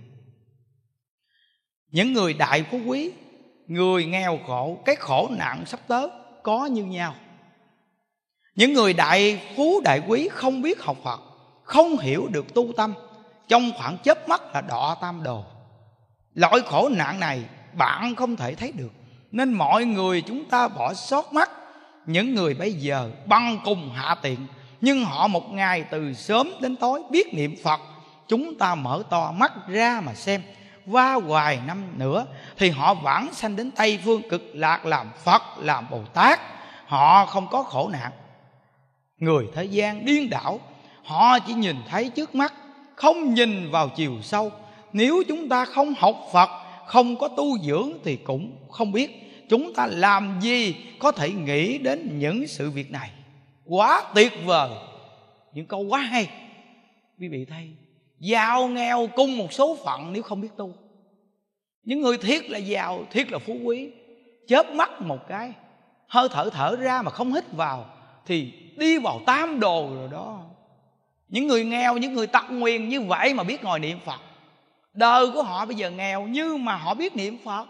Những 1.91 2.13
người 2.13 2.34
đại 2.34 2.63
phú 2.63 2.80
quý, 2.86 3.11
người 3.68 4.05
nghèo 4.05 4.39
khổ, 4.47 4.78
cái 4.86 4.95
khổ 4.95 5.30
nạn 5.38 5.66
sắp 5.66 5.80
tới 5.88 6.07
có 6.43 6.66
như 6.66 6.86
nhau. 6.86 7.16
Những 8.55 8.74
người 8.74 8.93
đại 8.93 9.41
phú 9.55 9.82
đại 9.84 10.01
quý 10.07 10.28
không 10.32 10.61
biết 10.61 10.82
học 10.82 10.97
phật, 11.03 11.22
không 11.63 11.97
hiểu 11.97 12.28
được 12.32 12.53
tu 12.53 12.74
tâm, 12.78 12.93
trong 13.47 13.72
khoảng 13.78 13.97
chớp 14.03 14.30
mắt 14.30 14.41
là 14.53 14.61
đọa 14.61 14.95
tam 15.01 15.24
đồ. 15.24 15.43
Loại 16.34 16.59
khổ 16.66 16.89
nạn 16.89 17.20
này 17.20 17.43
bạn 17.78 18.15
không 18.15 18.36
thể 18.36 18.55
thấy 18.55 18.71
được. 18.71 18.91
Nên 19.32 19.53
mọi 19.53 19.86
người 19.86 20.21
chúng 20.21 20.45
ta 20.45 20.67
bỏ 20.67 20.93
sót 20.93 21.34
mắt. 21.34 21.51
Những 22.05 22.36
người 22.36 22.53
bây 22.53 22.73
giờ 22.73 23.09
băng 23.26 23.59
cùng 23.63 23.91
hạ 23.95 24.15
tiện, 24.21 24.38
nhưng 24.82 25.05
họ 25.05 25.28
một 25.28 25.53
ngày 25.53 25.86
từ 25.91 26.13
sớm 26.13 26.51
đến 26.61 26.76
tối 26.76 27.01
biết 27.11 27.34
niệm 27.34 27.55
phật. 27.63 27.80
Chúng 28.28 28.57
ta 28.57 28.76
mở 28.76 29.03
to 29.09 29.32
mắt 29.32 29.51
ra 29.67 30.01
mà 30.05 30.13
xem. 30.13 30.41
Qua 30.91 31.13
hoài 31.13 31.59
năm 31.67 31.84
nữa, 31.97 32.26
thì 32.57 32.69
họ 32.69 32.93
vãng 32.93 33.34
sanh 33.34 33.55
đến 33.55 33.71
tây 33.71 33.99
phương 34.05 34.30
cực 34.30 34.41
lạc 34.53 34.86
làm 34.86 35.11
phật, 35.23 35.41
làm 35.59 35.89
bồ 35.89 36.01
tát. 36.13 36.39
Họ 36.86 37.26
không 37.26 37.47
có 37.51 37.63
khổ 37.63 37.89
nạn. 37.93 38.11
Người 39.17 39.45
thế 39.55 39.63
gian 39.63 40.05
điên 40.05 40.30
đảo, 40.30 40.59
họ 41.03 41.39
chỉ 41.39 41.53
nhìn 41.53 41.76
thấy 41.89 42.09
trước 42.09 42.36
mắt, 42.36 42.53
không 42.95 43.34
nhìn 43.34 43.71
vào 43.71 43.89
chiều 43.89 44.13
sâu. 44.21 44.51
Nếu 44.93 45.23
chúng 45.28 45.49
ta 45.49 45.65
không 45.65 45.93
học 45.99 46.15
phật 46.34 46.49
không 46.88 47.17
có 47.17 47.27
tu 47.27 47.57
dưỡng 47.59 47.91
thì 48.03 48.15
cũng 48.15 48.57
không 48.69 48.91
biết. 48.91 49.11
Chúng 49.49 49.73
ta 49.73 49.88
làm 49.88 50.39
gì 50.41 50.75
có 50.99 51.11
thể 51.11 51.31
nghĩ 51.31 51.77
đến 51.77 52.19
những 52.19 52.47
sự 52.47 52.71
việc 52.71 52.91
này? 52.91 53.11
Quá 53.65 54.03
tuyệt 54.15 54.33
vời. 54.45 54.69
Những 55.53 55.65
câu 55.65 55.79
quá 55.79 55.99
hay. 55.99 56.29
Quý 57.19 57.27
vị 57.27 57.45
thấy, 57.45 57.69
giàu 58.19 58.67
nghèo 58.67 59.07
cung 59.15 59.38
một 59.38 59.53
số 59.53 59.77
phận 59.86 60.13
nếu 60.13 60.23
không 60.23 60.41
biết 60.41 60.49
tu. 60.57 60.73
Những 61.83 62.01
người 62.01 62.17
thiết 62.17 62.49
là 62.49 62.57
giàu 62.57 63.05
thiết 63.11 63.31
là 63.31 63.39
phú 63.39 63.57
quý, 63.63 63.89
chớp 64.47 64.73
mắt 64.73 65.01
một 65.01 65.27
cái, 65.27 65.53
hơi 66.07 66.27
thở 66.31 66.49
thở 66.49 66.75
ra 66.75 67.01
mà 67.01 67.11
không 67.11 67.33
hít 67.33 67.51
vào, 67.51 67.86
thì 68.25 68.51
đi 68.77 68.97
vào 68.97 69.21
tam 69.25 69.59
đồ 69.59 69.89
rồi 69.95 70.09
đó. 70.11 70.41
Những 71.29 71.47
người 71.47 71.65
nghèo, 71.65 71.97
những 71.97 72.13
người 72.13 72.27
tật 72.27 72.45
nguyền 72.49 72.89
như 72.89 73.01
vậy 73.01 73.33
mà 73.33 73.43
biết 73.43 73.63
ngồi 73.63 73.79
niệm 73.79 73.99
phật 74.05 74.19
đời 74.95 75.31
của 75.33 75.43
họ 75.43 75.65
bây 75.65 75.75
giờ 75.75 75.91
nghèo 75.91 76.21
nhưng 76.21 76.65
mà 76.65 76.75
họ 76.75 76.93
biết 76.93 77.15
niệm 77.15 77.37
phật. 77.45 77.67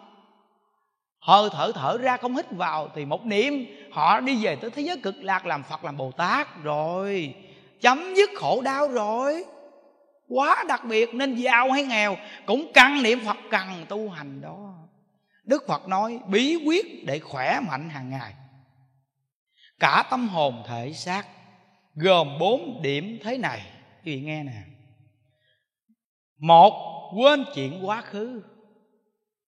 Hơi 1.20 1.50
thở 1.54 1.72
thở 1.76 1.98
ra 1.98 2.18
không 2.18 2.36
hít 2.36 2.52
vào 2.52 2.90
thì 2.96 3.06
một 3.06 3.26
niệm, 3.26 3.66
họ 3.92 4.20
đi 4.20 4.44
về 4.46 4.56
tới 4.56 4.72
thế 4.72 4.82
giới 4.82 4.98
cực 4.98 5.16
lạc 5.24 5.46
làm 5.46 5.64
phật, 5.64 5.84
làm 5.84 5.98
bồ 5.98 6.12
tát 6.12 6.64
rồi. 6.64 7.36
Chấm 7.82 8.14
dứt 8.16 8.30
khổ 8.36 8.62
đau 8.62 8.88
rồi. 8.88 9.46
Quá 10.28 10.64
đặc 10.68 10.86
biệt 10.86 11.14
nên 11.14 11.36
giàu 11.36 11.72
hay 11.72 11.84
nghèo 11.84 12.18
cũng 12.46 12.72
cần 12.74 13.04
niệm 13.04 13.20
phật, 13.26 13.38
cần 13.50 13.86
tu 13.90 14.10
hành 14.10 14.42
đó. 14.42 14.74
Đức 15.44 15.64
phật 15.68 15.88
nói, 15.88 16.20
bí 16.28 16.56
quyết 16.66 17.06
để 17.06 17.20
khỏe 17.20 17.60
mạnh 17.68 17.90
hàng 17.90 18.10
ngày. 18.10 18.34
Cả 19.80 20.04
tâm 20.10 20.28
hồn 20.28 20.64
thể 20.68 20.94
xác, 20.94 21.28
gồm 21.96 22.40
bốn 22.40 22.82
điểm 22.82 23.20
thế 23.24 23.38
này. 23.38 23.62
Quý 24.06 24.16
vị 24.16 24.22
nghe 24.22 24.44
nè. 24.44 24.62
Một 26.40 26.95
quên 27.16 27.46
chuyện 27.56 27.88
quá 27.88 28.02
khứ. 28.02 28.42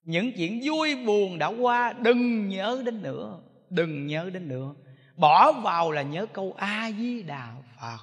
Những 0.04 0.32
chuyện 0.36 0.60
vui 0.64 0.96
buồn 0.96 1.38
đã 1.38 1.46
qua, 1.46 1.92
đừng 1.92 2.48
nhớ 2.48 2.82
đến 2.84 3.02
nữa, 3.02 3.38
đừng 3.70 4.06
nhớ 4.06 4.30
đến 4.32 4.48
nữa. 4.48 4.74
Bỏ 5.16 5.52
vào 5.52 5.90
là 5.90 6.02
nhớ 6.02 6.26
câu 6.32 6.54
a 6.56 6.90
di 6.98 7.22
đà 7.22 7.52
phật. 7.80 7.98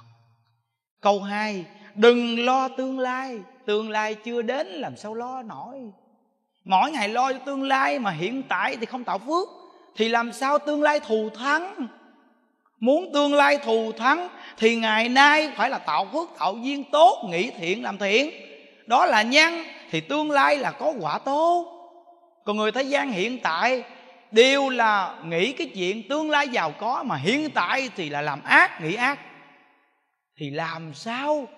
Câu 1.00 1.22
hai, 1.22 1.64
đừng 1.94 2.44
lo 2.44 2.68
tương 2.68 2.98
lai 2.98 3.40
tương 3.66 3.90
lai 3.90 4.14
chưa 4.14 4.42
đến 4.42 4.66
làm 4.66 4.96
sao 4.96 5.14
lo 5.14 5.42
nổi. 5.42 5.78
Mỗi 6.64 6.90
ngày 6.90 7.08
lo 7.08 7.32
cho 7.32 7.38
tương 7.38 7.62
lai 7.62 7.98
mà 7.98 8.10
hiện 8.10 8.42
tại 8.48 8.76
thì 8.80 8.86
không 8.86 9.04
tạo 9.04 9.18
phước, 9.18 9.48
thì 9.96 10.08
làm 10.08 10.32
sao 10.32 10.58
tương 10.58 10.82
lai 10.82 11.00
thù 11.00 11.30
thắng? 11.30 11.86
Muốn 12.80 13.12
tương 13.14 13.34
lai 13.34 13.58
thù 13.58 13.92
thắng 13.92 14.28
thì 14.56 14.76
ngày 14.76 15.08
nay 15.08 15.52
phải 15.56 15.70
là 15.70 15.78
tạo 15.78 16.06
phước, 16.12 16.28
tạo 16.38 16.56
duyên 16.56 16.84
tốt 16.92 17.28
nghĩ 17.30 17.50
thiện, 17.50 17.82
làm 17.82 17.98
thiện 17.98 18.45
đó 18.86 19.06
là 19.06 19.22
nhân, 19.22 19.64
thì 19.90 20.00
tương 20.00 20.30
lai 20.30 20.58
là 20.58 20.70
có 20.70 20.92
quả 21.00 21.18
tốt. 21.18 21.72
Còn 22.44 22.56
người 22.56 22.72
thế 22.72 22.82
gian 22.82 23.12
hiện 23.12 23.38
tại, 23.42 23.84
đều 24.30 24.68
là 24.68 25.18
nghĩ 25.24 25.52
cái 25.52 25.70
chuyện 25.74 26.08
tương 26.08 26.30
lai 26.30 26.48
giàu 26.48 26.72
có, 26.78 27.02
mà 27.02 27.16
hiện 27.16 27.50
tại 27.50 27.90
thì 27.96 28.08
là 28.08 28.20
làm 28.20 28.42
ác, 28.42 28.80
nghĩ 28.80 28.94
ác. 28.94 29.18
Thì 30.38 30.50
làm 30.50 30.94
sao 30.94 31.48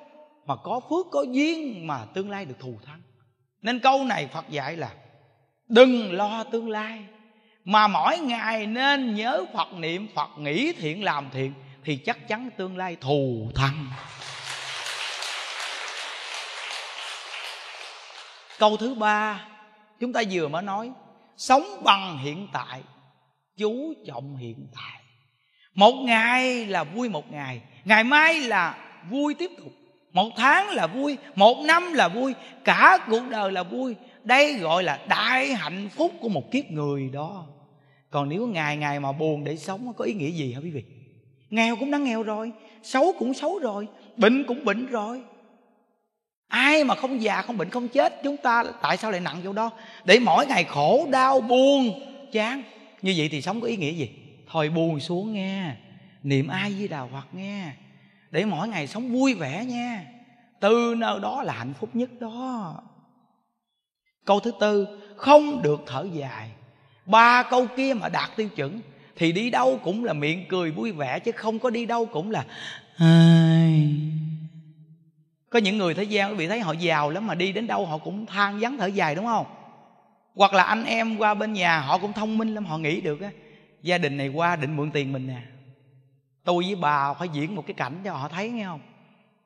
mà 0.46 0.54
có 0.56 0.80
phước, 0.90 1.06
có 1.12 1.24
duyên 1.30 1.86
mà 1.86 2.00
tương 2.14 2.30
lai 2.30 2.44
được 2.44 2.58
thù 2.58 2.74
thắng? 2.86 3.00
Nên 3.62 3.80
câu 3.80 4.04
này 4.04 4.28
phật 4.32 4.48
dạy 4.50 4.76
là, 4.76 4.90
đừng 5.68 6.12
lo 6.12 6.44
tương 6.44 6.68
lai, 6.68 7.04
mà 7.64 7.88
mỗi 7.88 8.18
ngày 8.18 8.66
nên 8.66 9.14
nhớ 9.14 9.44
phật 9.54 9.72
niệm, 9.72 10.08
phật 10.14 10.30
nghĩ 10.38 10.72
thiện, 10.72 11.04
làm 11.04 11.30
thiện, 11.32 11.52
thì 11.84 11.96
chắc 11.96 12.28
chắn 12.28 12.50
tương 12.56 12.76
lai 12.76 12.96
thù 13.00 13.50
thắng. 13.54 13.86
Câu 18.58 18.76
thứ 18.76 18.94
ba, 18.94 19.48
chúng 20.00 20.12
ta 20.12 20.22
vừa 20.30 20.48
mới 20.48 20.62
nói, 20.62 20.90
sống 21.36 21.64
bằng 21.84 22.18
hiện 22.18 22.48
tại, 22.52 22.82
chú 23.56 23.94
trọng 24.06 24.36
hiện 24.36 24.66
tại. 24.74 25.02
Một 25.74 25.92
ngày 25.92 26.66
là 26.66 26.84
vui 26.84 27.08
một 27.08 27.32
ngày 27.32 27.60
ngày 27.84 28.04
mai 28.04 28.40
là 28.40 28.78
vui 29.10 29.34
tiếp 29.34 29.50
tục. 29.58 29.72
Một 30.12 30.30
tháng 30.36 30.68
là 30.68 30.86
vui, 30.86 31.18
một 31.34 31.58
năm 31.64 31.92
là 31.92 32.08
vui, 32.08 32.34
cả 32.64 32.98
cuộc 33.10 33.22
đời 33.30 33.52
là 33.52 33.62
vui. 33.62 33.94
Đây 34.24 34.54
gọi 34.54 34.82
là 34.82 35.00
đại 35.08 35.54
hạnh 35.54 35.88
phúc 35.88 36.12
của 36.20 36.28
một 36.28 36.50
kiếp 36.50 36.70
người 36.70 37.10
đó. 37.12 37.46
Còn 38.10 38.28
nếu 38.28 38.46
ngày 38.46 38.76
ngày 38.76 39.00
mà 39.00 39.12
buồn 39.12 39.44
để 39.44 39.56
sống, 39.56 39.92
có 39.96 40.04
ý 40.04 40.14
nghĩa 40.14 40.30
gì 40.30 40.52
hả 40.52 40.60
quý 40.60 40.70
vị? 40.70 40.82
Nghèo 41.50 41.76
cũng 41.76 41.90
đã 41.90 41.98
nghèo 41.98 42.22
rồi, 42.22 42.52
xấu 42.82 43.14
cũng 43.18 43.34
xấu 43.34 43.58
rồi, 43.58 43.88
bệnh 44.16 44.44
cũng 44.44 44.64
bệnh 44.64 44.86
rồi 44.86 45.22
ai 46.48 46.84
mà 46.84 46.94
không 46.94 47.22
già, 47.22 47.42
không 47.42 47.56
bệnh, 47.56 47.70
không 47.70 47.88
chết, 47.88 48.20
chúng 48.24 48.36
ta 48.36 48.64
tại 48.82 48.96
sao 48.96 49.10
lại 49.10 49.20
nặng 49.20 49.40
vô 49.42 49.52
đó? 49.52 49.70
Để 50.04 50.18
mỗi 50.18 50.46
ngày 50.46 50.64
khổ, 50.64 51.06
đau, 51.10 51.40
buồn, 51.40 52.00
chán. 52.32 52.62
Như 53.02 53.14
vậy 53.16 53.28
thì 53.28 53.42
sống 53.42 53.60
có 53.60 53.66
ý 53.66 53.76
nghĩa 53.76 53.92
gì? 53.92 54.10
Thôi 54.50 54.68
buồn 54.68 55.00
xuống 55.00 55.32
nghe 55.32 55.74
niệm 56.22 56.48
ai 56.48 56.74
với 56.78 56.88
đào 56.88 57.08
hoặc 57.12 57.26
nghe 57.32 57.72
để 58.30 58.44
mỗi 58.44 58.68
ngày 58.68 58.86
sống 58.86 59.12
vui 59.12 59.34
vẻ 59.34 59.64
nha. 59.64 60.04
Từ 60.60 60.94
nơi 60.98 61.20
đó 61.20 61.42
là 61.42 61.52
hạnh 61.52 61.74
phúc 61.80 61.90
nhất 61.92 62.10
đó. 62.20 62.74
Câu 64.24 64.40
thứ 64.40 64.52
tư, 64.60 64.86
không 65.16 65.62
được 65.62 65.80
thở 65.86 66.06
dài. 66.12 66.50
Ba 67.06 67.42
câu 67.42 67.66
kia 67.76 67.94
mà 67.94 68.08
đạt 68.08 68.30
tiêu 68.36 68.48
chuẩn 68.48 68.80
thì 69.16 69.32
đi 69.32 69.50
đâu 69.50 69.80
cũng 69.84 70.04
là 70.04 70.12
miệng 70.12 70.44
cười 70.48 70.70
vui 70.70 70.92
vẻ, 70.92 71.18
chứ 71.18 71.32
không 71.32 71.58
có 71.58 71.70
đi 71.70 71.86
đâu 71.86 72.06
cũng 72.06 72.30
là, 72.30 72.44
ai 72.96 73.90
có 75.50 75.58
những 75.58 75.78
người 75.78 75.94
thế 75.94 76.02
gian, 76.02 76.30
quý 76.30 76.36
vị 76.36 76.48
thấy 76.48 76.60
họ 76.60 76.72
giàu 76.72 77.10
lắm 77.10 77.26
mà 77.26 77.34
đi 77.34 77.52
đến 77.52 77.66
đâu 77.66 77.86
họ 77.86 77.98
cũng 77.98 78.26
than 78.26 78.58
vắng 78.60 78.78
thở 78.78 78.86
dài, 78.86 79.14
đúng 79.14 79.26
không? 79.26 79.46
Hoặc 80.34 80.52
là 80.52 80.62
anh 80.62 80.84
em 80.84 81.16
qua 81.18 81.34
bên 81.34 81.52
nhà 81.52 81.80
họ 81.80 81.98
cũng 81.98 82.12
thông 82.12 82.38
minh 82.38 82.54
lắm, 82.54 82.64
họ 82.64 82.78
nghĩ 82.78 83.00
được 83.00 83.20
á, 83.20 83.30
gia 83.82 83.98
đình 83.98 84.16
này 84.16 84.28
qua 84.28 84.56
định 84.56 84.76
mượn 84.76 84.90
tiền 84.90 85.12
mình 85.12 85.26
nè. 85.26 85.40
Tôi 86.44 86.64
với 86.64 86.74
bà 86.74 87.14
phải 87.14 87.28
diễn 87.28 87.54
một 87.54 87.66
cái 87.66 87.74
cảnh 87.74 88.00
cho 88.04 88.12
họ 88.12 88.28
thấy, 88.28 88.50
nghe 88.50 88.64
không? 88.64 88.80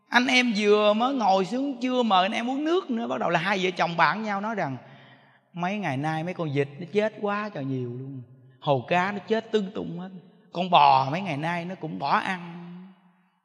Anh 0.08 0.26
em 0.26 0.52
vừa 0.56 0.92
mới 0.92 1.14
ngồi 1.14 1.44
xuống 1.44 1.80
chưa 1.80 2.02
mời 2.02 2.22
anh 2.22 2.32
em 2.32 2.50
uống 2.50 2.64
nước 2.64 2.90
nữa, 2.90 3.06
bắt 3.06 3.20
đầu 3.20 3.30
là 3.30 3.40
hai 3.40 3.58
vợ 3.62 3.70
chồng 3.70 3.96
bạn 3.96 4.22
nhau 4.22 4.40
nói 4.40 4.54
rằng, 4.54 4.76
mấy 5.52 5.78
ngày 5.78 5.96
nay 5.96 6.24
mấy 6.24 6.34
con 6.34 6.52
vịt 6.54 6.68
nó 6.78 6.86
chết 6.92 7.14
quá 7.20 7.50
trời 7.54 7.64
nhiều 7.64 7.90
luôn, 7.98 8.22
hồ 8.60 8.84
cá 8.88 9.12
nó 9.12 9.18
chết 9.18 9.52
tưng 9.52 9.70
tung 9.74 9.98
hết, 9.98 10.10
con 10.52 10.70
bò 10.70 11.10
mấy 11.10 11.20
ngày 11.20 11.36
nay 11.36 11.64
nó 11.64 11.74
cũng 11.74 11.98
bỏ 11.98 12.16
ăn, 12.16 12.66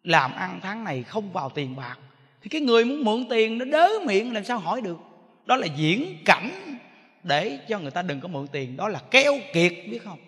làm 0.03 0.34
ăn 0.34 0.60
tháng 0.64 0.84
này 0.84 1.03
không 1.03 1.32
vào 1.32 1.49
tiền 1.49 1.76
bạc 1.76 1.97
thì 2.41 2.49
cái 2.49 2.61
người 2.61 2.85
muốn 2.85 3.03
mượn 3.03 3.25
tiền 3.29 3.57
nó 3.57 3.65
đớ 3.65 3.89
miệng, 4.05 4.33
làm 4.33 4.43
sao 4.43 4.59
hỏi 4.59 4.81
được? 4.81 4.97
Đó 5.45 5.55
là 5.55 5.67
diễn 5.77 6.17
cảnh 6.25 6.77
để 7.23 7.59
cho 7.69 7.79
người 7.79 7.91
ta 7.91 8.01
đừng 8.01 8.19
có 8.19 8.27
mượn 8.27 8.47
tiền. 8.51 8.77
Đó 8.77 8.88
là 8.88 8.99
keo 9.11 9.33
kiệt, 9.53 9.73
biết 9.91 9.99
không? 10.03 10.19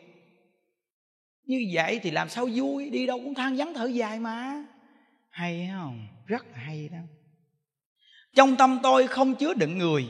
Như 1.45 1.65
vậy 1.73 1.99
thì 2.03 2.11
làm 2.11 2.29
sao 2.29 2.47
vui? 2.53 2.89
Đi 2.89 3.05
đâu 3.05 3.19
cũng 3.19 3.33
than 3.33 3.55
vắng 3.57 3.73
thở 3.73 3.85
dài 3.85 4.19
mà. 4.19 4.65
Hay 5.29 5.69
không? 5.73 6.07
Rất 6.25 6.45
hay 6.53 6.89
đó. 6.91 6.97
Trong 8.35 8.55
tâm 8.55 8.79
tôi 8.83 9.07
không 9.07 9.35
chứa 9.35 9.53
đựng 9.53 9.77
người. 9.77 10.07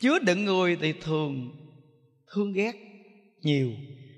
Chứa 0.00 0.18
đựng 0.18 0.44
người 0.44 0.76
thì 0.80 0.92
thường 0.92 1.50
thương 2.34 2.52
ghét 2.52 2.72
nhiều. 3.42 3.70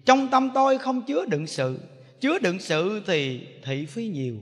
Trong 0.07 0.29
tâm 0.29 0.51
tôi 0.55 0.79
không 0.79 1.03
chứa 1.03 1.25
đựng 1.27 1.47
sự. 1.47 1.81
Chứa 2.21 2.39
đựng 2.39 2.59
sự 2.59 3.03
thì 3.07 3.47
thị 3.65 3.87
phi 3.87 4.09
nhiều. 4.09 4.37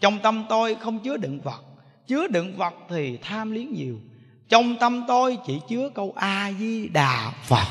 Trong 0.00 0.18
tâm 0.22 0.44
tôi 0.48 0.74
không 0.74 1.00
chứa 1.04 1.16
đựng 1.16 1.40
vật 1.40 1.64
chứa 2.08 2.26
đựng 2.26 2.56
vật 2.56 2.74
thì 2.88 3.18
tham 3.22 3.50
liếng 3.50 3.72
nhiều. 3.72 4.00
Trong 4.48 4.76
tâm 4.80 5.04
tôi 5.08 5.38
chỉ 5.46 5.60
chứa 5.68 5.90
câu 5.94 6.12
a 6.16 6.52
di 6.58 6.88
đà 6.88 7.32
phật. 7.42 7.66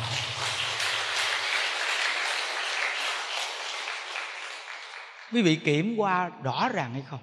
Quý 5.33 5.41
vị 5.41 5.55
kiểm 5.55 5.95
qua 5.97 6.31
rõ 6.43 6.69
ràng 6.73 6.93
hay 6.93 7.01
không? 7.01 7.19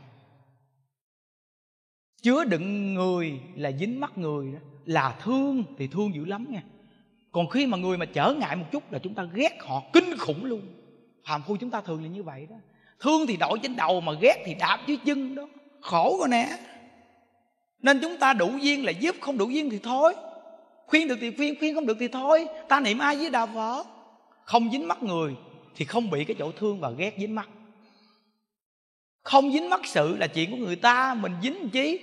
Chứa 2.22 2.44
đựng 2.44 2.94
người 2.94 3.40
là 3.54 3.72
dính 3.72 4.00
mắt 4.00 4.18
người 4.18 4.52
đó. 4.52 4.58
Là 4.84 5.16
thương 5.22 5.64
thì 5.78 5.86
thương 5.86 6.14
dữ 6.14 6.24
lắm 6.24 6.46
nha. 6.50 6.62
Còn 7.32 7.48
khi 7.48 7.66
mà 7.66 7.76
người 7.76 7.98
mà 7.98 8.06
trở 8.06 8.34
ngại 8.40 8.56
một 8.56 8.66
chút 8.72 8.92
là 8.92 8.98
chúng 8.98 9.14
ta 9.14 9.22
ghét 9.34 9.58
họ 9.60 9.82
kinh 9.92 10.16
khủng 10.18 10.44
luôn. 10.44 10.62
Phạm 11.24 11.42
phu 11.42 11.56
chúng 11.56 11.70
ta 11.70 11.80
thường 11.80 12.02
là 12.02 12.08
như 12.08 12.22
vậy 12.22 12.46
đó. 12.50 12.56
Thương 13.00 13.26
thì 13.26 13.36
đội 13.36 13.58
trên 13.62 13.76
đầu 13.76 14.00
mà 14.00 14.12
ghét 14.20 14.42
thì 14.46 14.54
đạp 14.54 14.80
dưới 14.86 14.98
chân 15.04 15.34
đó. 15.34 15.48
Khổ 15.80 16.16
rồi 16.18 16.28
nè 16.28 16.48
nên 17.84 18.00
chúng 18.00 18.16
ta 18.16 18.32
đủ 18.32 18.50
duyên 18.60 18.84
là 18.84 18.90
giúp 18.90 19.16
không 19.20 19.38
đủ 19.38 19.50
duyên 19.50 19.70
thì 19.70 19.78
thôi. 19.82 20.14
Khuyên 20.86 21.08
được 21.08 21.18
thì 21.20 21.30
khuyên 21.36 21.58
khuyên 21.58 21.74
không 21.74 21.86
được 21.86 21.96
thì 22.00 22.08
thôi. 22.08 22.46
Ta 22.68 22.80
niệm 22.80 22.98
ai 22.98 23.16
với 23.16 23.30
đạo 23.30 23.48
phật. 23.54 23.84
Không 24.44 24.70
dính 24.72 24.88
mắt 24.88 25.02
người 25.02 25.34
thì 25.76 25.84
không 25.84 26.10
bị 26.10 26.24
cái 26.24 26.36
chỗ 26.38 26.52
thương 26.52 26.80
và 26.80 26.90
ghét 26.90 27.14
dính 27.18 27.34
mắt. 27.34 27.48
Không 29.22 29.52
dính 29.52 29.70
mắt 29.70 29.80
sự 29.84 30.16
là 30.16 30.26
chuyện 30.26 30.50
của 30.50 30.56
người 30.56 30.76
ta, 30.76 31.14
mình 31.14 31.32
dính 31.42 31.70
chí 31.70 32.00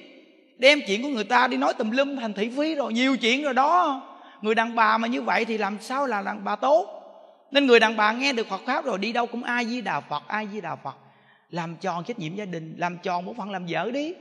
đem 0.58 0.80
chuyện 0.88 1.02
của 1.02 1.10
người 1.10 1.24
ta 1.24 1.48
đi 1.48 1.58
nói 1.58 1.74
tùm 1.74 1.92
lum 1.92 2.16
thành 2.16 2.34
thị 2.34 2.50
phi 2.58 2.76
rồi, 2.76 2.94
nhiều 2.94 3.18
chuyện 3.18 3.44
rồi 3.44 3.54
đó. 3.54 4.02
Người 4.42 4.56
đàn 4.56 4.76
bà 4.76 4.98
mà 4.98 5.08
như 5.08 5.22
vậy 5.22 5.46
thì 5.46 5.58
làm 5.58 5.78
sao 5.82 6.08
là 6.08 6.22
đàn 6.22 6.44
bà 6.44 6.56
tốt? 6.56 6.88
Nên 7.52 7.66
người 7.66 7.80
đàn 7.80 7.98
bà 7.98 8.12
nghe 8.12 8.34
được 8.34 8.48
Phật 8.48 8.62
pháp 8.66 8.86
rồi, 8.86 8.98
đi 8.98 9.12
đâu 9.12 9.26
cũng 9.26 9.44
ai 9.44 9.66
với 9.66 9.82
đạo 9.82 10.04
Phật 10.10 10.28
ai 10.28 10.46
với 10.46 10.62
đạo 10.62 10.80
Phật. 10.84 10.96
Làm 11.50 11.76
tròn 11.76 12.04
trách 12.04 12.20
nhiệm 12.20 12.36
gia 12.36 12.46
đình, 12.46 12.76
làm 12.78 12.98
tròn 13.04 13.26
bổn 13.26 13.36
phận 13.36 13.52
làm 13.52 13.66
vợ 13.70 13.92
đi 13.92 14.14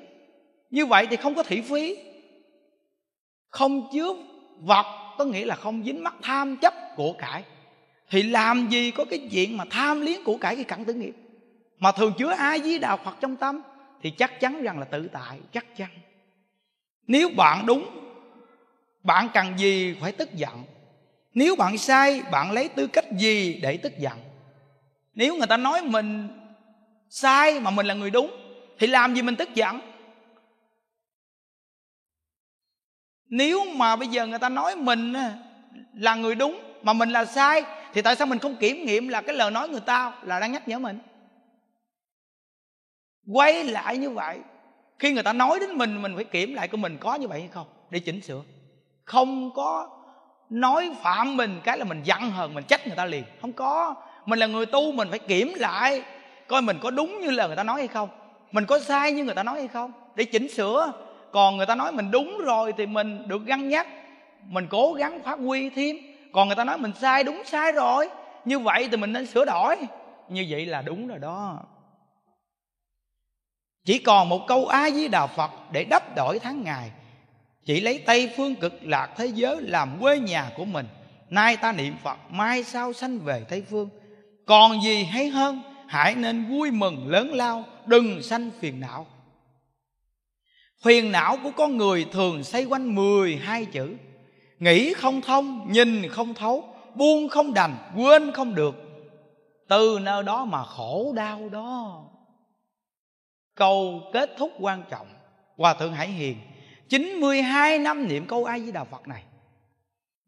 như 0.70 0.86
vậy 0.86 1.06
thì 1.10 1.16
không 1.16 1.34
có 1.34 1.42
thị 1.42 1.60
phí, 1.60 1.96
không 3.48 3.88
chứa 3.92 4.14
vật 4.60 5.14
có 5.18 5.24
nghĩa 5.24 5.44
là 5.44 5.54
không 5.54 5.84
dính 5.84 6.04
mắc 6.04 6.14
tham 6.22 6.56
chấp 6.56 6.74
của 6.96 7.12
cải. 7.12 7.44
Thì 8.10 8.22
làm 8.22 8.68
gì 8.68 8.90
có 8.90 9.04
cái 9.04 9.28
chuyện 9.32 9.56
mà 9.56 9.64
tham 9.70 10.00
liếng 10.00 10.24
của 10.24 10.36
cải 10.36 10.54
cái 10.54 10.64
cặn 10.64 10.84
tử 10.84 10.94
nghiệp? 10.94 11.14
Mà 11.78 11.92
thường 11.92 12.12
chứa 12.18 12.30
ai 12.30 12.58
với 12.58 12.78
đạo 12.78 12.98
phật 13.04 13.16
trong 13.20 13.36
tâm 13.36 13.60
thì 14.02 14.10
chắc 14.10 14.40
chắn 14.40 14.62
rằng 14.62 14.78
là 14.78 14.84
tự 14.84 15.08
tại 15.12 15.38
chắc 15.52 15.76
chắn. 15.76 15.88
Nếu 17.06 17.28
bạn 17.36 17.66
đúng 17.66 17.84
bạn 19.02 19.28
cần 19.34 19.58
gì 19.58 19.96
phải 20.00 20.12
tức 20.12 20.34
giận. 20.34 20.64
Nếu 21.34 21.56
bạn 21.56 21.78
sai 21.78 22.22
bạn 22.32 22.52
lấy 22.52 22.68
tư 22.68 22.86
cách 22.86 23.12
gì 23.12 23.60
để 23.62 23.76
tức 23.76 23.98
giận? 23.98 24.18
Nếu 25.14 25.36
người 25.36 25.46
ta 25.46 25.56
nói 25.56 25.82
mình 25.82 26.28
sai 27.08 27.60
mà 27.60 27.70
mình 27.70 27.86
là 27.86 27.94
người 27.94 28.10
đúng 28.10 28.30
thì 28.78 28.86
làm 28.86 29.14
gì 29.14 29.22
mình 29.22 29.36
tức 29.36 29.54
giận? 29.54 29.80
Nếu 33.30 33.64
mà 33.74 33.96
bây 33.96 34.08
giờ 34.08 34.26
người 34.26 34.38
ta 34.38 34.48
nói 34.48 34.76
mình 34.76 35.14
là 35.94 36.14
người 36.14 36.34
đúng, 36.34 36.60
mà 36.82 36.92
mình 36.92 37.10
là 37.10 37.24
sai, 37.24 37.62
thì 37.92 38.02
tại 38.02 38.16
sao 38.16 38.26
mình 38.26 38.38
không 38.38 38.56
kiểm 38.56 38.84
nghiệm 38.86 39.08
là 39.08 39.22
cái 39.22 39.36
lời 39.36 39.50
nói 39.50 39.68
người 39.68 39.80
ta 39.80 40.12
là 40.22 40.40
đang 40.40 40.52
nhắc 40.52 40.68
nhở 40.68 40.78
mình? 40.78 40.98
Quay 43.32 43.64
lại 43.64 43.98
như 43.98 44.10
vậy, 44.10 44.38
khi 44.98 45.12
người 45.12 45.22
ta 45.22 45.32
nói 45.32 45.60
đến 45.60 45.78
mình 45.78 46.02
mình 46.02 46.12
phải 46.14 46.24
kiểm 46.24 46.54
lại 46.54 46.68
của 46.68 46.76
mình 46.76 46.96
có 47.00 47.14
như 47.14 47.28
vậy 47.28 47.40
hay 47.40 47.48
không, 47.48 47.66
để 47.90 47.98
chỉnh 47.98 48.20
sửa. 48.20 48.42
Không 49.04 49.50
có 49.54 49.88
nói 50.50 50.90
phạm 51.02 51.36
mình 51.36 51.60
cái 51.64 51.78
là 51.78 51.84
mình 51.84 52.02
giận 52.04 52.30
hờn, 52.30 52.54
mình 52.54 52.64
trách 52.64 52.86
người 52.86 52.96
ta 52.96 53.04
liền. 53.04 53.24
Không 53.40 53.52
có. 53.52 53.94
Mình 54.26 54.38
là 54.38 54.46
người 54.46 54.66
tu, 54.66 54.92
mình 54.92 55.08
phải 55.10 55.18
kiểm 55.18 55.52
lại, 55.56 56.02
coi 56.48 56.62
mình 56.62 56.78
có 56.82 56.90
đúng 56.90 57.20
như 57.20 57.30
lời 57.30 57.46
người 57.46 57.56
ta 57.56 57.62
nói 57.62 57.76
hay 57.76 57.88
không, 57.88 58.08
mình 58.52 58.66
có 58.66 58.80
sai 58.80 59.12
như 59.12 59.24
người 59.24 59.34
ta 59.34 59.42
nói 59.42 59.58
hay 59.58 59.68
không, 59.68 59.92
để 60.14 60.24
chỉnh 60.24 60.48
sửa 60.48 60.92
còn 61.32 61.56
người 61.56 61.66
ta 61.66 61.74
nói 61.74 61.92
mình 61.92 62.10
đúng 62.10 62.38
rồi 62.38 62.72
thì 62.78 62.86
mình 62.86 63.28
được 63.28 63.46
găng 63.46 63.68
nhắc. 63.68 63.86
Mình 64.46 64.66
cố 64.70 64.92
gắng 64.92 65.22
phát 65.22 65.38
huy 65.38 65.70
thêm. 65.70 65.96
Còn 66.32 66.48
người 66.48 66.56
ta 66.56 66.64
nói 66.64 66.78
mình 66.78 66.92
sai 67.00 67.24
đúng 67.24 67.42
sai 67.44 67.72
rồi. 67.72 68.08
Như 68.44 68.58
vậy 68.58 68.88
thì 68.90 68.96
mình 68.96 69.12
nên 69.12 69.26
sửa 69.26 69.44
đổi. 69.44 69.76
Như 70.28 70.46
vậy 70.48 70.66
là 70.66 70.82
đúng 70.82 71.08
rồi 71.08 71.18
đó. 71.18 71.58
Chỉ 73.84 73.98
còn 73.98 74.28
một 74.28 74.46
câu 74.46 74.66
a 74.66 74.90
di 74.90 75.08
đà 75.08 75.26
phật 75.26 75.50
để 75.72 75.84
đắp 75.84 76.16
đổi 76.16 76.38
tháng 76.38 76.62
ngày. 76.64 76.90
Chỉ 77.64 77.80
lấy 77.80 78.02
tây 78.06 78.32
phương 78.36 78.54
cực 78.54 78.74
lạc 78.82 79.08
thế 79.16 79.26
giới 79.26 79.62
làm 79.62 79.98
quê 80.00 80.18
nhà 80.18 80.50
của 80.56 80.64
mình. 80.64 80.86
Nay 81.30 81.56
ta 81.56 81.72
niệm 81.72 81.94
phật, 82.02 82.18
mai 82.30 82.64
sau 82.64 82.92
sanh 82.92 83.18
về 83.18 83.44
tây 83.48 83.62
phương. 83.70 83.88
Còn 84.46 84.82
gì 84.82 85.04
hay 85.04 85.28
hơn, 85.28 85.62
hãy 85.88 86.14
nên 86.14 86.44
vui 86.44 86.70
mừng 86.70 87.08
lớn 87.08 87.34
lao, 87.34 87.64
đừng 87.86 88.22
sanh 88.22 88.50
phiền 88.60 88.80
não. 88.80 89.06
Huyền 90.84 91.12
não 91.12 91.36
của 91.42 91.50
con 91.56 91.76
người 91.76 92.06
thường 92.12 92.44
xoay 92.44 92.64
quanh 92.64 92.94
12 92.94 93.64
chữ. 93.64 93.96
Nghĩ 94.58 94.94
không 94.94 95.20
thông, 95.20 95.72
nhìn 95.72 96.08
không 96.08 96.34
thấu 96.34 96.64
Buông 96.94 97.28
không 97.28 97.54
đành, 97.54 97.76
quên 97.96 98.32
không 98.32 98.54
được. 98.54 98.74
Từ 99.68 99.98
nơi 100.02 100.22
đó 100.22 100.44
mà 100.44 100.64
khổ 100.64 101.12
đau 101.16 101.48
đó. 101.48 102.02
Câu 103.54 104.00
kết 104.12 104.30
thúc 104.38 104.52
quan 104.60 104.82
trọng 104.90 105.06
hòa 105.56 105.74
thượng 105.74 105.94
hải 105.94 106.08
hiền 106.08 106.36
92 106.88 107.78
năm 107.78 108.08
niệm 108.08 108.26
câu 108.26 108.44
ai 108.44 108.60
với 108.60 108.72
đà 108.72 108.84
phật 108.84 109.08
này. 109.08 109.22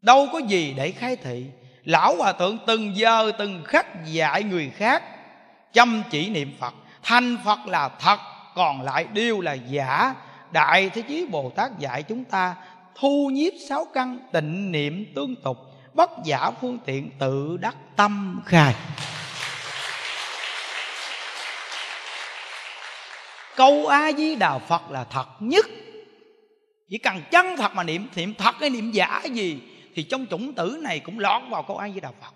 Đâu 0.03 0.28
có 0.32 0.38
gì 0.38 0.74
để 0.76 0.90
khai 0.90 1.16
thị 1.16 1.46
lão 1.84 2.16
hòa 2.16 2.32
thượng 2.32 2.59
từng 2.66 2.96
giờ 2.96 3.32
từng 3.38 3.62
khắc 3.64 4.07
dạy 4.07 4.42
người 4.42 4.70
khác 4.70 5.03
chăm 5.72 6.03
chỉ 6.11 6.30
niệm 6.30 6.53
phật. 6.59 6.74
Thành 7.03 7.36
phật 7.44 7.59
là 7.66 7.88
thật 7.88 8.18
còn 8.55 8.82
lại 8.82 9.07
đều 9.12 9.40
là 9.40 9.53
giả 9.53 10.14
đại 10.53 10.90
thế 10.94 11.03
chí 11.03 11.26
bồ 11.26 11.53
tát 11.57 11.78
dạy 11.78 12.03
chúng 12.03 12.24
ta 12.24 12.55
thu 12.94 13.30
nhiếp 13.32 13.53
sáu 13.68 13.86
căn 13.94 14.18
tịnh 14.32 14.72
niệm 14.72 15.07
tương 15.14 15.36
tục, 15.36 15.59
bất 15.94 16.11
giả 16.24 16.50
phương 16.61 16.78
tiện 16.86 17.11
tự 17.18 17.57
đắc 17.57 17.76
tâm 17.96 18.42
khai. 18.46 18.74
Câu 23.57 23.86
a 23.86 24.12
di 24.12 24.34
đà 24.34 24.59
phật 24.59 24.90
là 24.90 25.05
thật 25.05 25.26
nhất. 25.40 25.66
Chỉ 26.88 26.98
cần 26.98 27.22
chân 27.30 27.57
thật 27.57 27.74
mà 27.74 27.82
niệm 27.82 28.09
niệm 28.16 28.34
thật 28.34 28.55
hay 28.61 28.70
niệm 28.70 28.90
giả 28.90 29.22
gì, 29.32 29.59
thì 29.94 30.03
trong 30.03 30.26
chủng 30.30 30.53
tử 30.53 30.78
này 30.82 30.98
cũng 30.98 31.18
lọt 31.18 31.42
vào 31.50 31.62
câu 31.62 31.76
a 31.76 31.88
di 31.88 32.00
đà 32.00 32.11
phật. 32.20 32.34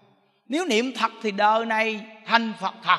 Nếu 0.48 0.64
niệm 0.64 0.92
thật 0.96 1.12
thì 1.22 1.30
đời 1.30 1.66
này 1.66 2.00
thành 2.26 2.52
phật 2.60 2.74
thật. 2.82 2.98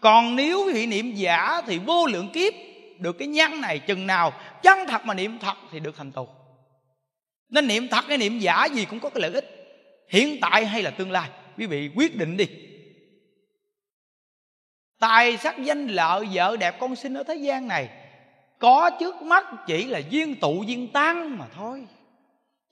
Còn 0.00 0.36
nếu 0.36 0.70
vị 0.72 0.86
niệm 0.86 1.14
giả 1.14 1.62
thì 1.66 1.78
vô 1.78 2.06
lượng 2.06 2.28
kiếp 2.28 2.52
được 3.00 3.18
cái 3.18 3.28
nhắn 3.28 3.60
này 3.60 3.78
chừng 3.78 4.06
nào 4.06 4.32
chân 4.62 4.78
thật 4.88 5.04
mà 5.04 5.14
niệm 5.14 5.38
thật 5.38 5.54
thì 5.72 5.80
được 5.80 5.96
thành 5.96 6.12
tựu 6.12 6.26
nên 7.48 7.66
niệm 7.66 7.88
thật 7.88 8.04
hay 8.08 8.18
niệm 8.18 8.38
giả 8.38 8.64
gì 8.64 8.84
cũng 8.84 9.00
có 9.00 9.10
cái 9.10 9.20
lợi 9.20 9.32
ích, 9.32 9.44
hiện 10.08 10.38
tại 10.40 10.66
hay 10.66 10.82
là 10.82 10.90
tương 10.90 11.10
lai. 11.10 11.30
Quý 11.58 11.66
vị 11.66 11.90
quyết 11.96 12.16
định 12.16 12.36
đi. 12.36 12.48
Tài 15.00 15.36
sắc 15.36 15.62
danh 15.62 15.86
lợi 15.86 16.26
vợ 16.32 16.56
đẹp 16.56 16.80
con 16.80 16.96
sinh 16.96 17.14
ở 17.14 17.22
thế 17.22 17.34
gian 17.34 17.68
này, 17.68 17.88
có 18.58 18.90
trước 19.00 19.22
mắt 19.22 19.46
chỉ 19.66 19.84
là 19.84 20.00
duyên 20.10 20.40
tụ 20.40 20.62
duyên 20.62 20.88
tan 20.92 21.38
mà 21.38 21.46
thôi. 21.56 21.86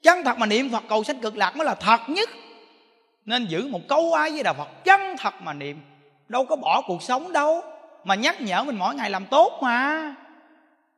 Chân 0.02 0.24
thật 0.24 0.38
mà 0.38 0.46
niệm 0.46 0.70
phật 0.70 0.84
cầu 0.88 1.04
sanh 1.04 1.20
cực 1.20 1.36
lạc 1.36 1.56
mới 1.56 1.66
là 1.66 1.74
thật 1.74 2.00
nhất. 2.08 2.28
Nên 3.24 3.46
giữ 3.46 3.68
một 3.68 3.80
câu 3.88 4.12
ai 4.12 4.30
với 4.30 4.42
đạo 4.42 4.54
phật 4.54 4.84
chân 4.84 5.00
thật 5.18 5.34
mà 5.40 5.52
niệm, 5.52 5.80
đâu 6.28 6.44
có 6.44 6.56
bỏ 6.56 6.82
cuộc 6.86 7.02
sống 7.02 7.32
đâu 7.32 7.62
mà 8.04 8.14
nhắc 8.14 8.40
nhở 8.40 8.64
mình 8.64 8.76
mỗi 8.76 8.94
ngày 8.94 9.10
làm 9.10 9.26
tốt 9.26 9.58
mà. 9.62 10.14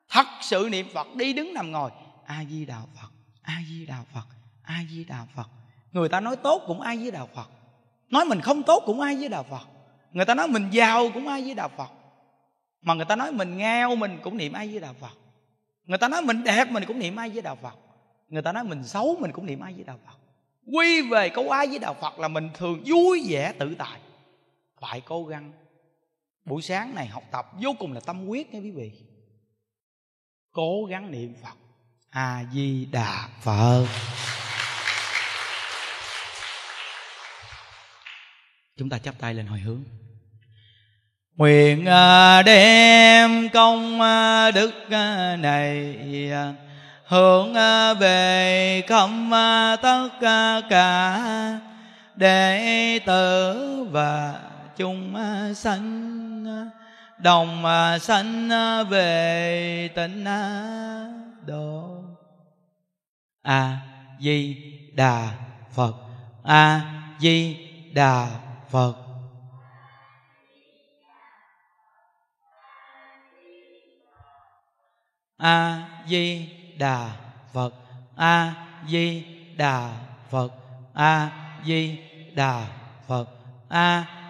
Thật 0.09 0.27
sự 0.41 0.69
niệm 0.73 0.87
phật, 0.95 1.07
đi 1.15 1.33
đứng 1.33 1.55
nằm 1.55 1.73
ngồi. 1.73 1.91
A 2.27 2.45
di 2.51 2.65
đà 2.65 2.79
phật 2.95 3.09
a 3.47 3.63
di 3.69 3.87
đà 3.87 3.97
phật 4.15 4.27
a 4.63 4.85
di 4.91 5.05
đà 5.05 5.27
phật. 5.37 5.49
Người 5.93 6.09
ta 6.09 6.21
nói 6.21 6.37
tốt 6.37 6.63
cũng 6.67 6.81
a 6.81 6.97
di 6.97 7.11
đà 7.11 7.25
phật. 7.35 7.51
Nói 8.11 8.25
mình 8.25 8.41
không 8.41 8.63
tốt 8.63 8.83
cũng 8.87 9.01
a 9.01 9.15
di 9.15 9.29
đà 9.29 9.43
phật. 9.43 9.67
Người 10.13 10.25
ta 10.25 10.35
nói 10.35 10.49
mình 10.49 10.69
giàu 10.71 11.11
cũng 11.15 11.29
a 11.29 11.41
di 11.41 11.55
đà 11.55 11.69
phật. 11.69 11.91
Mà 12.83 12.95
người 12.95 13.05
ta 13.05 13.17
nói 13.17 13.33
mình 13.33 13.57
nghèo 13.57 13.97
mình 13.97 14.19
cũng 14.23 14.37
niệm 14.37 14.53
a 14.53 14.67
di 14.67 14.79
đà 14.79 14.93
phật. 14.93 15.17
Người 15.85 15.99
ta 15.99 16.09
nói 16.09 16.23
mình 16.23 16.45
đẹp 16.45 16.71
mình 16.71 16.85
cũng 16.87 16.99
niệm 16.99 17.17
a 17.17 17.29
di 17.29 17.41
đà 17.41 17.55
phật. 17.55 17.75
Người 18.29 18.43
ta 18.43 18.53
nói 18.53 18.65
mình 18.65 18.85
xấu 18.85 19.17
mình 19.21 19.33
cũng 19.33 19.47
niệm 19.47 19.61
a 19.61 19.73
di 19.73 19.85
đà 19.85 19.93
phật. 19.93 20.17
Quy 20.73 21.03
về 21.11 21.29
câu 21.29 21.51
a 21.51 21.67
di 21.67 21.79
đà 21.79 21.93
phật 21.93 22.19
là 22.19 22.29
mình 22.29 22.51
thường 22.55 22.83
vui 22.87 23.27
vẻ 23.29 23.53
tự 23.59 23.75
tại. 23.79 24.01
Phải 24.81 25.01
cố 25.01 25.25
gắng 25.25 25.53
buổi 26.47 26.63
sáng 26.63 26.95
này 26.95 27.07
học 27.07 27.23
tập 27.33 27.47
vô 27.63 27.75
cùng 27.79 27.93
là 27.93 28.01
tâm 28.01 28.27
quyết 28.27 28.55
nha 28.55 28.61
quý 28.61 28.71
vị. 28.71 28.93
Cố 30.53 30.85
gắng 30.85 31.11
niệm 31.11 31.35
phật. 31.43 31.57
A 32.11 32.45
di 32.53 32.85
đà 32.85 33.29
phật. 33.43 33.87
Chúng 38.77 38.89
ta 38.89 38.99
chắp 38.99 39.19
tay 39.19 39.35
lên 39.35 39.47
hồi 39.47 39.59
hướng. 39.59 39.85
Nguyện 41.37 41.87
à, 41.87 42.43
đem 42.43 43.49
công 43.49 44.01
à, 44.01 44.51
đức 44.51 44.91
à, 44.91 45.37
này 45.37 45.97
hướng 47.05 47.55
về 47.99 48.83
công 48.89 49.31
tất 49.83 50.09
cả, 50.71 51.61
đệ 52.17 52.99
tử 53.07 53.85
và 53.91 54.41
chung 54.77 55.15
à, 55.15 55.55
sanh 55.55 56.45
à, 56.47 56.71
đồng 57.19 57.65
à, 57.65 57.99
sanh 57.99 58.49
về 58.89 59.91
tịnh 59.95 60.25
độ. 61.47 62.05
A 63.43 63.79
di 64.21 64.57
đà 64.95 65.31
phật. 65.75 65.95
A 66.45 66.81
di 67.21 67.57
đà 67.95 68.29
phật 68.71 69.07
a 75.39 75.89
di 76.09 76.49
đà 76.79 77.11
phật 77.53 77.73
a 78.17 78.55
di 78.89 79.25
đà 79.57 79.91
phật 80.31 80.53
a 80.95 81.31
di 81.65 81.99
đà 82.35 82.67
phật. 83.09 83.29
a 83.69 84.07